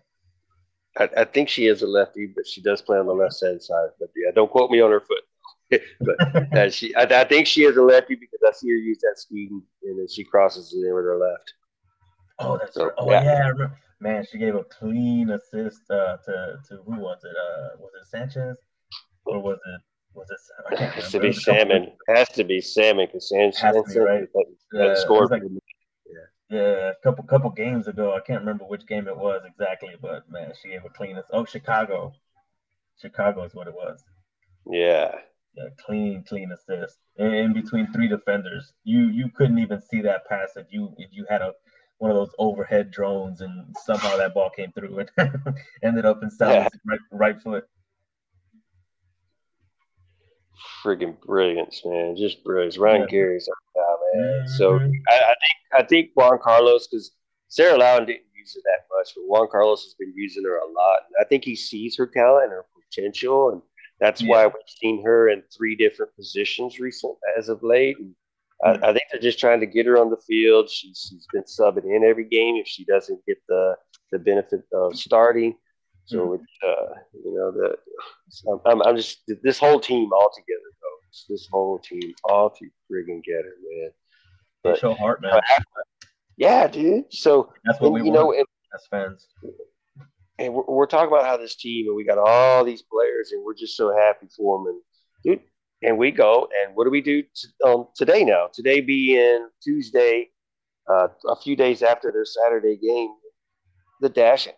[0.98, 3.62] I, I think she is a lefty, but she does play on the left hand
[3.62, 3.90] side.
[4.00, 5.22] But yeah, don't quote me on her foot.
[6.00, 8.98] but uh, she, I, I think she is a lefty because I see her use
[9.02, 9.50] that speed
[9.84, 11.54] and then she crosses it in with her left.
[12.40, 12.94] Oh, that's So, right.
[12.98, 13.22] Oh yeah.
[13.22, 13.66] yeah,
[14.00, 17.36] man, she gave a clean assist uh, to to who was it?
[17.36, 18.56] Uh, was it Sanchez
[19.26, 19.80] or was it
[20.14, 20.78] was it?
[20.78, 21.92] Has to be It was a couple Salmon.
[22.08, 24.28] Has to be Salmon because to be, right?
[24.72, 25.32] Yeah, scored.
[25.32, 25.60] it was
[26.50, 30.30] Yeah, a couple couple games ago, I can't remember which game it was exactly, but
[30.30, 31.20] man, she gave a clean.
[31.32, 32.12] Oh, Chicago,
[33.00, 34.04] Chicago is what it was.
[34.66, 35.12] yeah.
[35.56, 38.72] Yeah, clean, clean assist in, in between three defenders.
[38.84, 41.54] You you couldn't even see that pass if you if you had a
[41.98, 45.10] one of those overhead drones and somehow that ball came through and
[45.82, 47.64] ended up in Salmon's right, right foot.
[50.82, 52.16] Friggin' brilliance, man.
[52.16, 52.78] Just brilliance.
[52.78, 53.06] Ryan Yeah.
[53.08, 54.48] Gary's our guy, man.
[54.48, 54.92] So Mhm.
[55.08, 57.12] I, I think I think Juan Carlos because
[57.48, 60.66] Sarah Lowdon didn't use her that much, but Juan Carlos has been using her a
[60.70, 61.00] lot.
[61.06, 63.62] And I think he sees her talent and her potential, and
[64.00, 67.98] that's why we've seen her in three different positions recent as of late.
[67.98, 68.14] And
[68.64, 70.68] I, I think they're just trying to get her on the field.
[70.70, 73.76] She's, she's been subbing in every game if she doesn't get the
[74.12, 75.56] the benefit of starting.
[76.06, 76.94] So it's uh,
[77.24, 77.76] you know the
[78.28, 80.98] so I'm, I'm just this whole team all together though.
[81.08, 83.90] It's this whole team all to friggin' get her, man.
[84.62, 85.40] But- show heart, man.
[86.36, 87.12] Yeah, dude.
[87.12, 89.28] So That's what and, we you know, and, as fans.
[90.38, 93.44] and we're, we're talking about how this team and we got all these players and
[93.44, 94.66] we're just so happy for them.
[94.68, 94.80] And
[95.22, 95.40] dude,
[95.82, 98.48] and we go, and what do we do t- um, today now?
[98.52, 100.30] Today being Tuesday,
[100.90, 103.10] uh, a few days after their Saturday game,
[104.00, 104.48] the Dash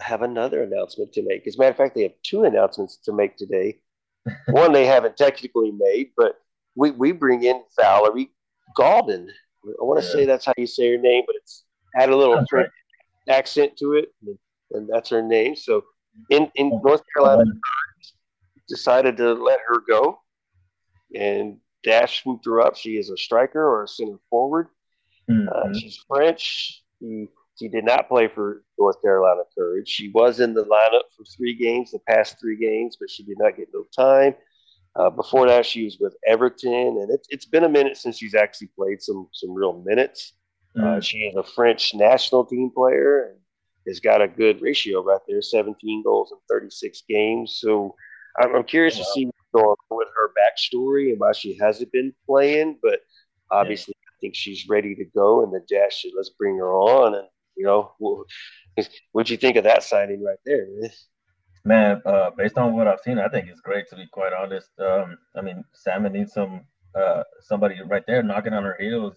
[0.00, 1.46] have another announcement to make.
[1.46, 3.80] As a matter of fact, they have two announcements to make today.
[4.50, 6.40] One they haven't technically made, but
[6.74, 8.30] we, we bring in Valerie
[8.78, 9.28] Gauvin.
[9.64, 10.12] I want to Yeah.
[10.12, 11.64] say that's how you say her name, but it's
[11.96, 12.70] add a little French
[13.28, 14.38] accent to it, and,
[14.72, 15.56] and that's her name.
[15.56, 15.84] So
[16.30, 17.44] in, in North Carolina,
[18.68, 20.20] decided to let her go,
[21.14, 22.76] and Dash swooped her up.
[22.76, 24.68] She is a striker or a center forward.
[25.30, 25.74] Uh, Mhm.
[25.78, 26.82] she's French.
[27.00, 29.88] She, she did not play for North Carolina Courage.
[29.88, 33.38] She was in the lineup for three games, the past three games, but she did
[33.38, 34.34] not get no time.
[34.96, 38.34] Uh, before that, she was with Everton, and it's it's been a minute since she's
[38.34, 40.34] actually played some some real minutes.
[40.76, 41.02] Uh, Mhm.
[41.02, 43.38] she is a French national team player and
[43.86, 47.58] has got a good ratio right there 17 goals in 36 games.
[47.60, 47.94] So
[48.38, 51.90] I'm, I'm curious to see what's going on with her backstory and why she hasn't
[51.90, 52.78] been playing.
[52.82, 53.00] But
[53.50, 55.42] obviously, I think she's ready to go.
[55.42, 57.14] And the should let's bring her on.
[57.14, 57.28] And,
[57.58, 57.92] you know,
[59.12, 60.66] what'd you think of that signing right there?
[60.80, 60.90] man?
[61.64, 64.70] Man, uh, based on what I've seen, I think it's great to be quite honest.
[64.78, 66.62] Um, I mean, Salmon needs some
[66.94, 69.16] uh, somebody right there knocking on her heels,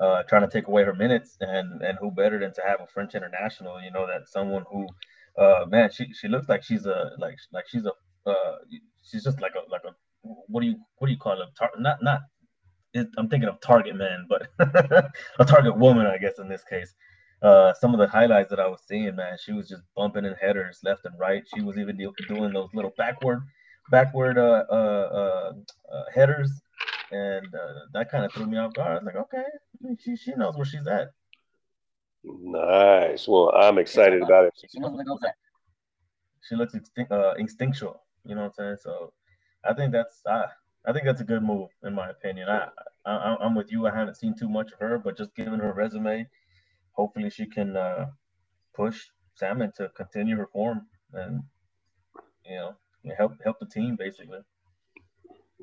[0.00, 2.86] uh, trying to take away her minutes, and and who better than to have a
[2.86, 3.80] French international?
[3.82, 4.86] You know, that someone who,
[5.42, 8.56] uh, man, she she looks like she's a like like she's a uh,
[9.02, 9.92] she's just like a like a
[10.22, 11.48] what do you what do you call it?
[11.58, 12.20] Tar- not not.
[12.94, 14.48] It, I'm thinking of target man, but
[15.38, 16.94] a target woman, I guess in this case
[17.42, 20.34] uh, some of the highlights that I was seeing, man, she was just bumping in
[20.34, 21.42] headers left and right.
[21.54, 23.42] She was even do- doing those little backward,
[23.90, 25.52] backward uh, uh, uh,
[25.92, 26.50] uh, headers,
[27.10, 28.92] and uh, that kind of threw me off guard.
[28.92, 29.44] I was like, okay,
[29.98, 31.10] she she knows where she's at.
[32.24, 33.26] Nice.
[33.26, 34.54] Well, I'm excited about it.
[34.60, 35.34] She, she knows where goes at.
[36.48, 36.74] She looks
[37.10, 38.02] uh, instinctual.
[38.24, 38.76] You know what I'm saying?
[38.82, 39.12] So
[39.64, 40.44] I think that's I,
[40.86, 42.48] I think that's a good move in my opinion.
[42.48, 42.68] I,
[43.04, 43.86] I I'm with you.
[43.86, 46.28] I haven't seen too much of her, but just given her resume,
[46.92, 48.06] hopefully she can uh,
[48.74, 49.02] push
[49.34, 51.42] Salmon to continue her form and
[52.44, 52.74] you know
[53.16, 54.38] help help the team basically.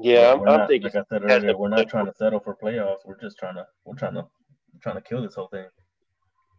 [0.02, 0.92] Yeah, I'm, We're I'm not- thinking.
[0.94, 3.00] like I said earlier, we're not trying to settle for playoffs.
[3.06, 4.22] We're just trying to we're trying to
[4.74, 5.66] we're trying to kill this whole thing.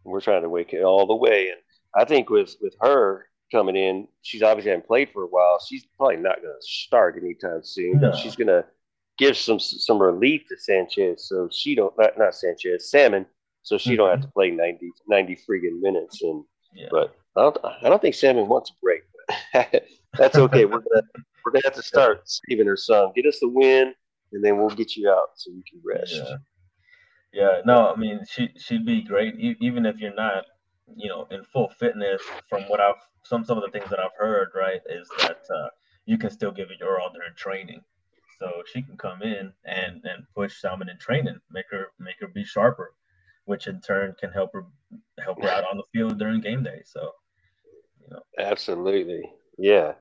[0.03, 1.49] we're trying to wake it all the way.
[1.49, 1.59] And
[1.95, 5.59] I think with with her coming in, she's obviously hasn't played for a while.
[5.67, 7.99] She's probably not going to start anytime soon.
[7.99, 8.13] No.
[8.15, 8.63] She's going to
[9.17, 13.25] give some some relief to Sanchez, so she don't not not Sanchez Salmon,
[13.63, 16.21] so she don't have to play 90, 90 friggin' minutes.
[16.21, 16.43] And
[16.73, 16.87] Yeah.
[16.91, 19.01] but I don't I don't think Salmon wants a break.
[19.53, 19.83] But
[20.17, 20.65] that's okay.
[20.65, 21.03] we're gonna
[21.45, 23.11] we're gonna have to start saving her some.
[23.15, 23.93] Get us the win,
[24.33, 26.13] and then we'll get you out so you can rest.
[26.13, 26.35] Yeah.
[27.33, 30.43] Yeah, no, I mean she she'd be great e- even if you're not,
[30.95, 32.21] you know, in full fitness.
[32.49, 35.69] From what I've some some of the things that I've heard, right, is that uh,
[36.05, 37.81] you can still give it your all during training.
[38.37, 42.27] So she can come in and and push Salmon in training, make her make her
[42.27, 42.95] be sharper,
[43.45, 44.65] which in turn can help her
[45.23, 46.81] help her out on the field during game day.
[46.85, 47.11] So,
[48.01, 49.23] you know, Absolutely.
[49.57, 49.93] Yeah.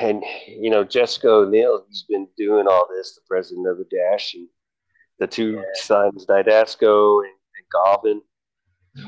[0.00, 4.34] And, you know, Jessica O'Neill, who's been doing all this, the president of the Dash,
[4.34, 4.46] and
[5.18, 5.62] the two Yeah.
[5.74, 8.20] sons, Dydasco and, and Gauvin.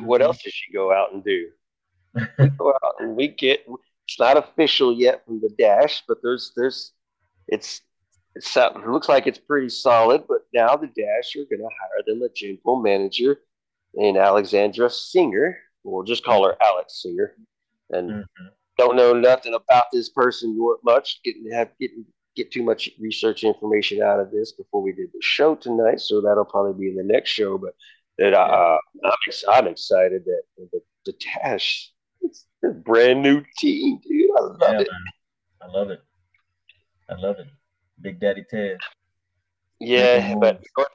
[0.06, 1.50] What else does she go out and do?
[2.38, 3.66] We go out and we get,
[4.06, 6.92] it's not official yet from the Dash, but there's, there's,
[7.48, 7.82] it's,
[8.40, 12.02] something, it looks like it's pretty solid, but now the Dash are going to hire
[12.06, 13.38] them a general manager
[13.94, 15.58] in Alexandra Singer.
[15.84, 17.36] We'll just call her Alex Singer.
[17.90, 18.26] And Mhm.
[18.78, 21.22] don't know nothing about this person much.
[21.22, 22.04] Getting have getting
[22.34, 26.00] get too much research information out of this before we did the show tonight.
[26.00, 27.56] So that'll probably be in the next show.
[27.58, 27.74] But
[28.18, 28.78] that uh,
[29.48, 31.92] I'm excited that the, the Dash
[32.22, 34.30] it's a brand new team, dude.
[34.36, 34.88] I love yeah, it.
[34.90, 35.00] man,
[35.60, 36.00] I love it.
[37.08, 37.46] I love it.
[38.00, 38.78] Big Daddy Ted.
[39.80, 40.88] Yeah, but you know what-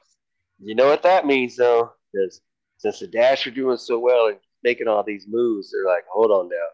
[0.62, 2.42] you know what that means though, because
[2.78, 6.30] since the Dash are doing so well and making all these moves, they're like, hold
[6.30, 6.66] on now,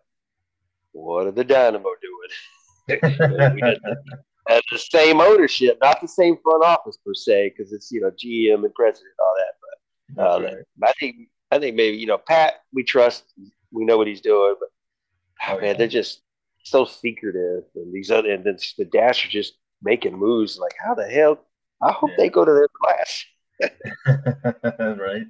[0.92, 3.00] what are the Dynamo doing?
[3.00, 3.96] The-
[4.48, 8.10] at the same ownership, not the same front office per se, because it's you know
[8.10, 9.54] GM and president and all that.
[9.60, 10.64] But uh, right.
[10.88, 11.16] I think
[11.50, 13.24] I think maybe you know Pat, we trust,
[13.72, 14.68] we know what he's doing, but
[15.48, 15.72] Oh, man, yeah.
[15.74, 16.22] they're just
[16.64, 20.58] so secretive, and these other and then the Dash are just making moves.
[20.58, 21.40] Like how the hell?
[21.82, 22.16] I hope Yeah.
[22.16, 23.24] they go to their class.
[24.78, 25.26] right.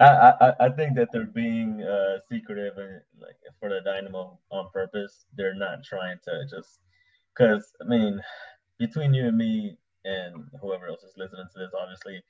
[0.00, 4.68] I, I I think that they're being uh, secretive and like for the Dynamo on
[4.72, 5.26] purpose.
[5.36, 6.80] They're not trying to just
[7.36, 8.22] because I mean,
[8.78, 12.22] between you and me and whoever else is listening to this, obviously,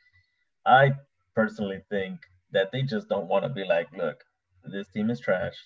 [0.67, 0.93] I
[1.35, 2.21] personally think
[2.53, 4.25] that they just don't want to be like, look,
[4.65, 5.57] this team is trash.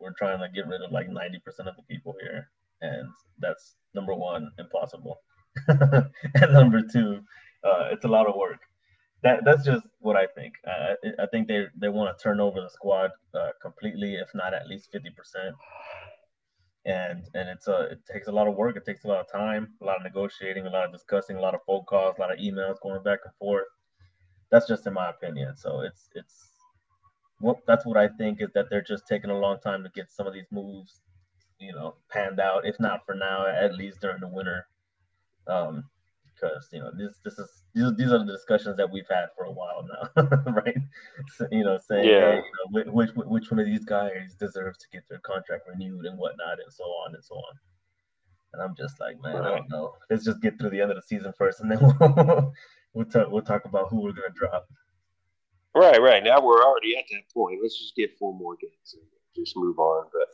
[0.00, 2.50] We're trying to get rid of like ninety percent of the people here,
[2.80, 3.08] and
[3.38, 5.20] that's number one, impossible.
[5.68, 7.20] and number two,
[7.64, 8.60] uh, it's a lot of work.
[9.22, 10.54] That that's just what I think.
[10.66, 14.54] Uh, I, think they they want to turn over the squad uh, completely, if not
[14.54, 15.54] at least fifty percent.
[16.84, 18.76] And and it's a it takes a lot of work.
[18.76, 21.40] It takes a lot of time, a lot of negotiating, a lot of discussing, a
[21.40, 23.66] lot of phone calls, a lot of emails going back and forth.
[24.50, 25.56] That's just in my opinion.
[25.56, 26.50] So it's it's
[27.40, 30.12] what that's what I think is that they're just taking a long time to get
[30.12, 31.00] some of these moves,
[31.58, 32.66] you know, panned out.
[32.66, 34.66] If not for now, at least during the winter.
[35.46, 35.84] Um,
[36.36, 39.44] because you know this this is these, these are the discussions that we've had for
[39.44, 40.76] a while now, right?
[41.36, 42.32] So, you know, saying Yeah.
[42.32, 45.64] hey, you know, which, which which one of these guys deserves to get their contract
[45.68, 47.58] renewed and whatnot and so on and so on.
[48.52, 49.94] And I'm just like, man, I don't know.
[50.10, 52.52] Let's just get through the end of the season first, and then we'll
[52.94, 54.66] we'll talk we'll talk about who we're gonna drop.
[55.74, 56.24] Right, right.
[56.24, 57.60] Now we're already at that point.
[57.62, 59.02] Let's just get four more games and
[59.34, 60.06] just move on.
[60.10, 60.28] But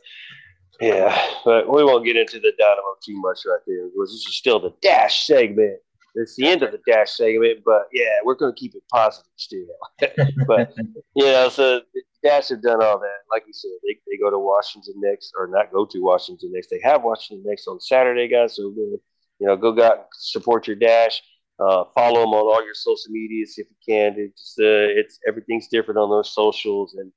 [0.81, 4.37] yeah, but we won't get into the Dynamo too much right there because this is
[4.37, 5.79] still the dash segment.
[6.15, 9.31] It's the end of the dash segment, but yeah, we're going to keep it positive
[9.35, 9.65] still.
[10.47, 10.73] but
[11.15, 11.81] know, so
[12.23, 13.19] Dash have done all that.
[13.29, 16.69] Like you said, they, they go to Washington next, or not go to Washington next.
[16.69, 18.55] They have Washington next on Saturday, guys.
[18.55, 18.99] So you
[19.41, 21.21] know, go and support your Dash.
[21.59, 24.15] Uh, follow them on all your social medias if you can.
[24.17, 27.11] It's just, uh, it's everything's different on those socials, and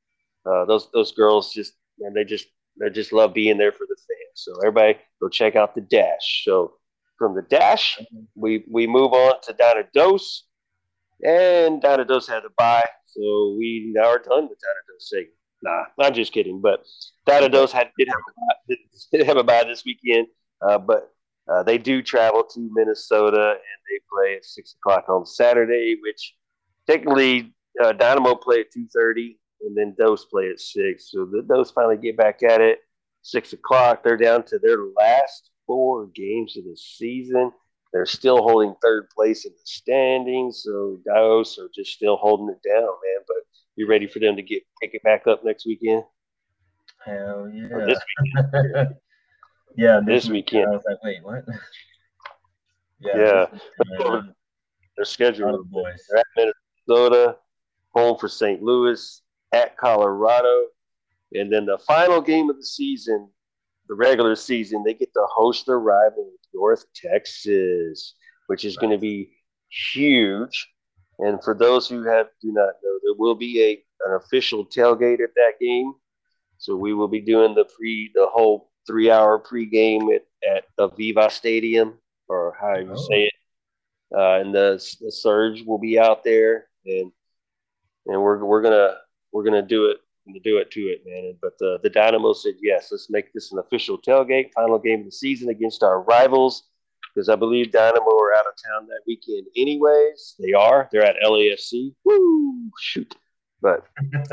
[0.44, 2.46] uh, those those girls just and they just
[2.78, 4.34] they just love being there for the fans.
[4.34, 6.42] So everybody go check out the Dash.
[6.44, 6.74] So
[7.18, 7.98] from the Dash,
[8.34, 10.40] we we move on to Dynados,
[11.24, 15.32] and Dynados had a bye, so we now are done with Dynados segment.
[15.62, 16.60] Nah, I'm just kidding.
[16.60, 16.84] But
[17.26, 18.76] Dynados had did have a bye,
[19.12, 20.26] did have a bye this weekend,
[20.60, 21.10] uh, but
[21.50, 26.34] uh, they do travel to Minnesota and they play at six o'clock on Saturday, which
[26.86, 31.10] technically uh, Dynamo play at two thirty, and then Dos play at six.
[31.10, 32.78] So the Dos finally get back at it
[33.22, 34.02] six o'clock.
[34.04, 37.52] They're down to their last four games of the season.
[37.92, 42.60] They're still holding third place in the standings, so Dos are just still holding it
[42.68, 43.24] down, man.
[43.26, 43.36] But
[43.76, 46.02] you ready for them to get pick it back up next weekend?
[47.04, 47.86] Hell Or yeah.
[47.86, 47.98] this
[48.34, 48.94] weekend?
[49.76, 50.66] yeah, This weekend.
[50.66, 51.44] I was like, wait, what?
[53.00, 53.46] Yeah.
[53.52, 53.60] this
[53.90, 54.34] weekend, man.
[54.96, 55.64] Their schedule.
[55.64, 56.02] Boys.
[56.08, 56.52] They're at
[56.88, 57.36] Minnesota,
[57.94, 58.62] home for St.
[58.62, 59.22] Louis,
[59.56, 60.54] at Colorado,
[61.32, 63.28] and then the final game of the season,
[63.88, 68.14] the regular season, they get to host their rival North Texas,
[68.48, 69.30] which is going to be
[69.92, 70.56] huge.
[71.18, 73.72] And for those who have do not know, there will be a
[74.06, 75.92] an official tailgate at that game.
[76.58, 80.24] So we will be doing the pre the whole three hour pregame at
[80.54, 82.96] at Aveva Stadium or how you Oh.
[83.10, 83.32] say it.
[84.16, 84.68] Uh, and the
[85.00, 87.10] the surge will be out there, and
[88.06, 88.96] and we're we're gonna
[89.32, 91.34] we're gonna do it gonna do it to it, man.
[91.40, 95.06] But the the Dynamo said yes, let's make this an official tailgate, final game of
[95.06, 96.64] the season against our rivals,
[97.14, 100.34] because I believe Dynamo are out of town that weekend, anyways.
[100.38, 100.88] They are.
[100.90, 101.94] They're at LAFC.
[102.04, 102.70] Woo!
[102.80, 103.14] Shoot,
[103.60, 103.84] but.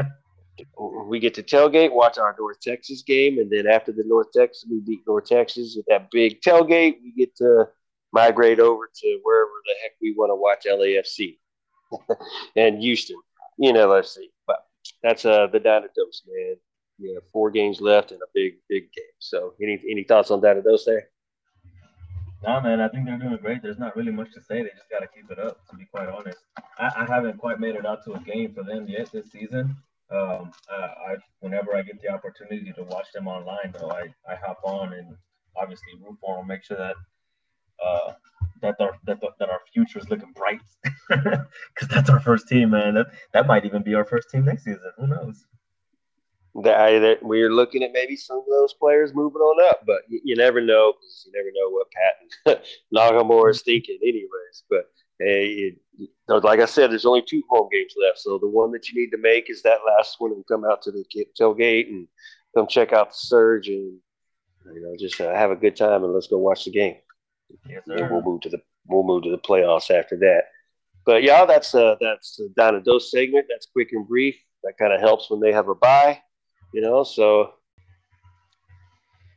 [1.08, 4.66] We get to tailgate, watch our North Texas game, and then after the North Texas,
[4.70, 6.98] we beat North Texas with that big tailgate.
[7.02, 7.66] We get to
[8.14, 11.40] migrate over to wherever the heck we want to watch LAFC
[12.56, 13.18] and Houston,
[13.58, 14.30] you know, let's see.
[14.46, 14.63] But
[15.04, 16.56] that's uh the Dynados, man.
[17.00, 19.16] Yeah, four games left and a big, big game.
[19.20, 21.10] So any any thoughts on Dynados there?
[22.44, 23.62] Nah, man, I think they're doing great.
[23.62, 24.62] There's not really much to say.
[24.62, 26.40] They just got to keep it up, to be quite honest.
[26.78, 29.78] I, I haven't quite made it out to a game for them yet this season.
[30.12, 34.36] Um, I, I whenever I get the opportunity to watch them online, though, I, I
[34.36, 35.16] hop on and
[35.56, 36.96] obviously root for them, make sure that
[37.84, 38.14] uh,
[38.64, 40.62] that our that, that our future is looking bright,
[41.10, 42.96] because that's our first team, man.
[42.96, 44.92] That that might even be our first team next season.
[44.98, 45.46] Who knows?
[46.56, 50.36] That, we're looking at maybe some of those players moving on up, but you, you
[50.36, 51.88] never know because you never know what
[52.46, 52.64] Patton
[52.96, 54.64] Nagamore is thinking, anyways.
[54.70, 54.86] But
[55.20, 55.76] hey,
[56.28, 59.10] like I said, there's only two home games left, so the one that you need
[59.12, 61.04] to make is that last one and come out to the
[61.40, 62.08] tailgate and
[62.56, 63.98] come check out the surge and
[64.74, 66.96] you know just uh, have a good time and let's go watch the game.
[67.70, 70.44] Yes, And we'll move to the we'll move to the playoffs after that.
[71.06, 73.46] But yeah, that's uh that's the Donna Dose segment.
[73.50, 74.36] That's quick and brief.
[74.64, 76.22] That kind of helps when they have a bye,
[76.72, 77.04] you know.
[77.04, 77.54] So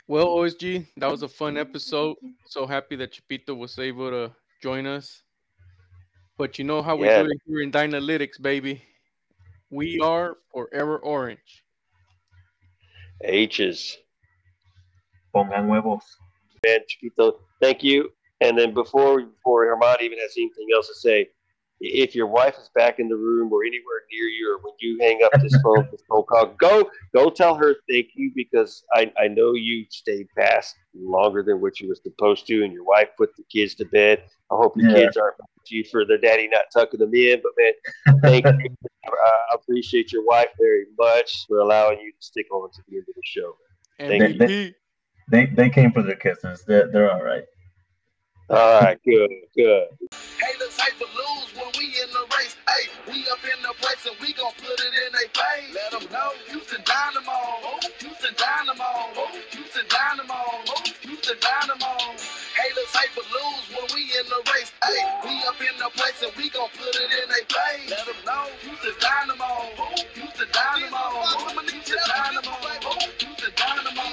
[0.09, 2.17] Well, OSG, that was a fun episode.
[2.45, 4.33] So happy that Chepito was able to
[4.63, 5.23] join us.
[6.39, 7.23] But you know how we Yeah.
[7.23, 8.83] do it here in Dynalytics, baby.
[9.71, 11.65] We are forever orange.
[13.25, 13.97] H's
[15.35, 16.05] Pongan huevos.
[16.65, 18.11] man, Chiquito, thank you.
[18.41, 21.29] And then before before Herman even has anything else to say,
[21.81, 24.99] if your wife is back in the room or anywhere near you, or when you
[25.01, 29.13] hang up this phone, this phone call, go go tell her thank you because I,
[29.19, 33.09] I know you stayed past longer than what you were supposed to, and your wife
[33.17, 34.25] put the kids to bed.
[34.51, 35.05] I hope your Yeah.
[35.05, 38.47] kids aren't mad at you for their daddy not tucking them in, but man, thank
[38.47, 38.77] you.
[39.07, 43.07] I appreciate your wife very much for allowing you to stick on to the end
[43.09, 43.57] of the show.
[43.99, 44.73] Thank you.
[45.29, 46.65] They they came for their kisses.
[46.67, 47.45] They're they're all right.
[48.49, 49.89] All right, good, good.
[50.39, 52.55] Haters hate to lose when we in the race.
[52.71, 55.75] Hey, we up in the place and we gon' put it in a face.
[55.75, 59.11] Let them know Houston Dynamo, Houston Dynamo,
[59.51, 60.63] Houston Dynamo,
[61.03, 61.93] Houston Dynamo.
[62.55, 62.95] Haters
[63.35, 64.71] lose when we in the race.
[64.79, 67.91] Hey, we up in the place and we put it in face.
[67.91, 69.75] Let them know Houston Dynamo,
[70.15, 71.03] Houston Dynamo,
[71.67, 72.55] Houston Dynamo,
[73.19, 74.07] Houston Dynamo.